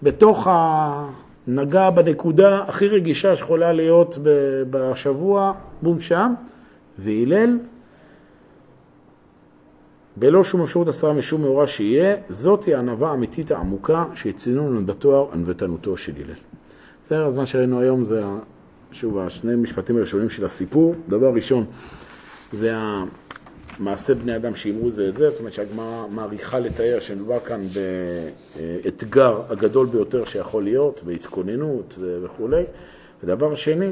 בתוך 0.02 0.46
ה... 0.46 1.08
נגע 1.50 1.90
בנקודה 1.90 2.64
הכי 2.68 2.88
רגישה 2.88 3.36
שיכולה 3.36 3.72
להיות 3.72 4.18
בשבוע, 4.70 5.52
בום 5.82 6.00
שם, 6.00 6.34
והלל, 6.98 7.58
בלא 10.16 10.44
שום 10.44 10.62
אפשרות 10.62 10.88
הסרה 10.88 11.12
משום 11.12 11.42
מאורע 11.42 11.66
שיהיה, 11.66 12.16
זאת 12.28 12.64
היא 12.64 12.76
הענווה 12.76 13.10
האמיתית 13.10 13.50
העמוקה 13.50 14.04
שהציינו 14.14 14.70
לנו 14.70 14.86
בתואר 14.86 15.26
ענוותנותו 15.32 15.96
של 15.96 16.12
הלל. 16.16 16.34
בסדר, 17.02 17.26
אז 17.26 17.36
מה 17.36 17.46
שראינו 17.46 17.80
היום 17.80 18.04
זה, 18.04 18.22
שוב, 18.92 19.18
השני 19.18 19.56
משפטים 19.56 19.96
הראשונים 19.96 20.30
של 20.30 20.44
הסיפור. 20.44 20.94
דבר 21.08 21.34
ראשון, 21.34 21.64
זה 22.52 22.74
מעשה 23.78 24.14
בני 24.14 24.36
אדם 24.36 24.54
שאימרו 24.54 24.90
זה 24.90 25.08
את 25.08 25.16
זה, 25.16 25.30
זאת 25.30 25.38
אומרת 25.38 25.52
שהגמרא 25.52 26.06
מעריכה 26.10 26.58
לתאר 26.58 27.00
שמדובר 27.00 27.40
כאן 27.40 27.60
באתגר 28.56 29.42
הגדול 29.48 29.86
ביותר 29.86 30.24
שיכול 30.24 30.64
להיות, 30.64 31.02
בהתכוננות 31.04 31.98
וכולי. 32.22 32.62
ודבר 33.22 33.54
שני, 33.54 33.90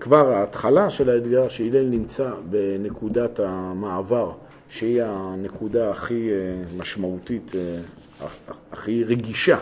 כבר 0.00 0.32
ההתחלה 0.34 0.90
של 0.90 1.10
האתגר, 1.10 1.48
שהלל 1.48 1.84
נמצא 1.84 2.30
בנקודת 2.50 3.40
המעבר, 3.40 4.32
שהיא 4.68 5.02
הנקודה 5.02 5.90
הכי 5.90 6.30
אה, 6.30 6.36
משמעותית, 6.78 7.52
אה, 7.54 8.26
הכי 8.72 9.04
רגישה 9.04 9.58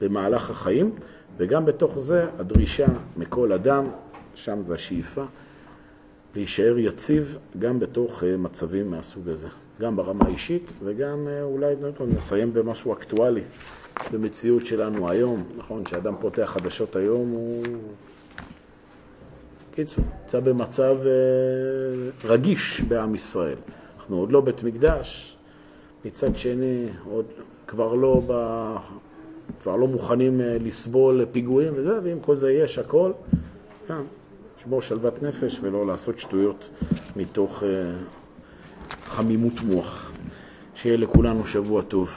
במהלך 0.00 0.50
החיים, 0.50 0.90
וגם 1.36 1.64
בתוך 1.64 1.98
זה 1.98 2.24
הדרישה 2.38 2.86
מכל 3.16 3.52
אדם, 3.52 3.86
שם 4.34 4.62
זה 4.62 4.74
השאיפה, 4.74 5.24
להישאר 6.34 6.78
יציב 6.78 7.38
גם 7.58 7.80
בתוך 7.80 8.24
אה, 8.24 8.36
מצבים 8.36 8.90
מהסוג 8.90 9.28
הזה. 9.28 9.48
גם 9.80 9.96
ברמה 9.96 10.24
האישית 10.24 10.72
וגם 10.84 11.28
אה, 11.28 11.42
אולי 11.42 11.74
נסיים 12.16 12.52
במשהו 12.52 12.92
אקטואלי 12.92 13.42
במציאות 14.12 14.66
שלנו 14.66 15.10
היום. 15.10 15.44
נכון, 15.56 15.84
כשאדם 15.84 16.14
פותח 16.20 16.42
חדשות 16.44 16.96
היום 16.96 17.30
הוא... 17.30 17.62
קיצור, 19.74 20.04
נמצא 20.22 20.40
במצב 20.40 20.96
אה, 21.06 21.10
רגיש 22.24 22.80
בעם 22.80 23.14
ישראל. 23.14 23.56
אנחנו 23.98 24.16
עוד 24.16 24.32
לא 24.32 24.40
בית 24.40 24.62
מקדש, 24.62 25.36
מצד 26.04 26.36
שני 26.36 26.86
עוד 27.10 27.24
כבר 27.66 27.94
לא, 27.94 28.22
ב... 28.26 28.32
כבר 29.62 29.76
לא 29.76 29.86
מוכנים 29.86 30.40
לסבול 30.40 31.24
פיגועים 31.32 31.72
וזה, 31.76 31.98
ועם 32.02 32.20
כל 32.20 32.36
זה 32.36 32.52
יש 32.52 32.78
הכל. 32.78 33.12
כן. 33.88 34.02
לשמור 34.60 34.82
שלוות 34.82 35.22
נפש 35.22 35.58
ולא 35.62 35.86
לעשות 35.86 36.18
שטויות 36.18 36.70
מתוך 37.16 37.62
אה, 37.62 37.68
חמימות 39.04 39.60
מוח. 39.60 40.12
שיהיה 40.74 40.96
לכולנו 40.96 41.46
שבוע 41.46 41.82
טוב. 41.82 42.10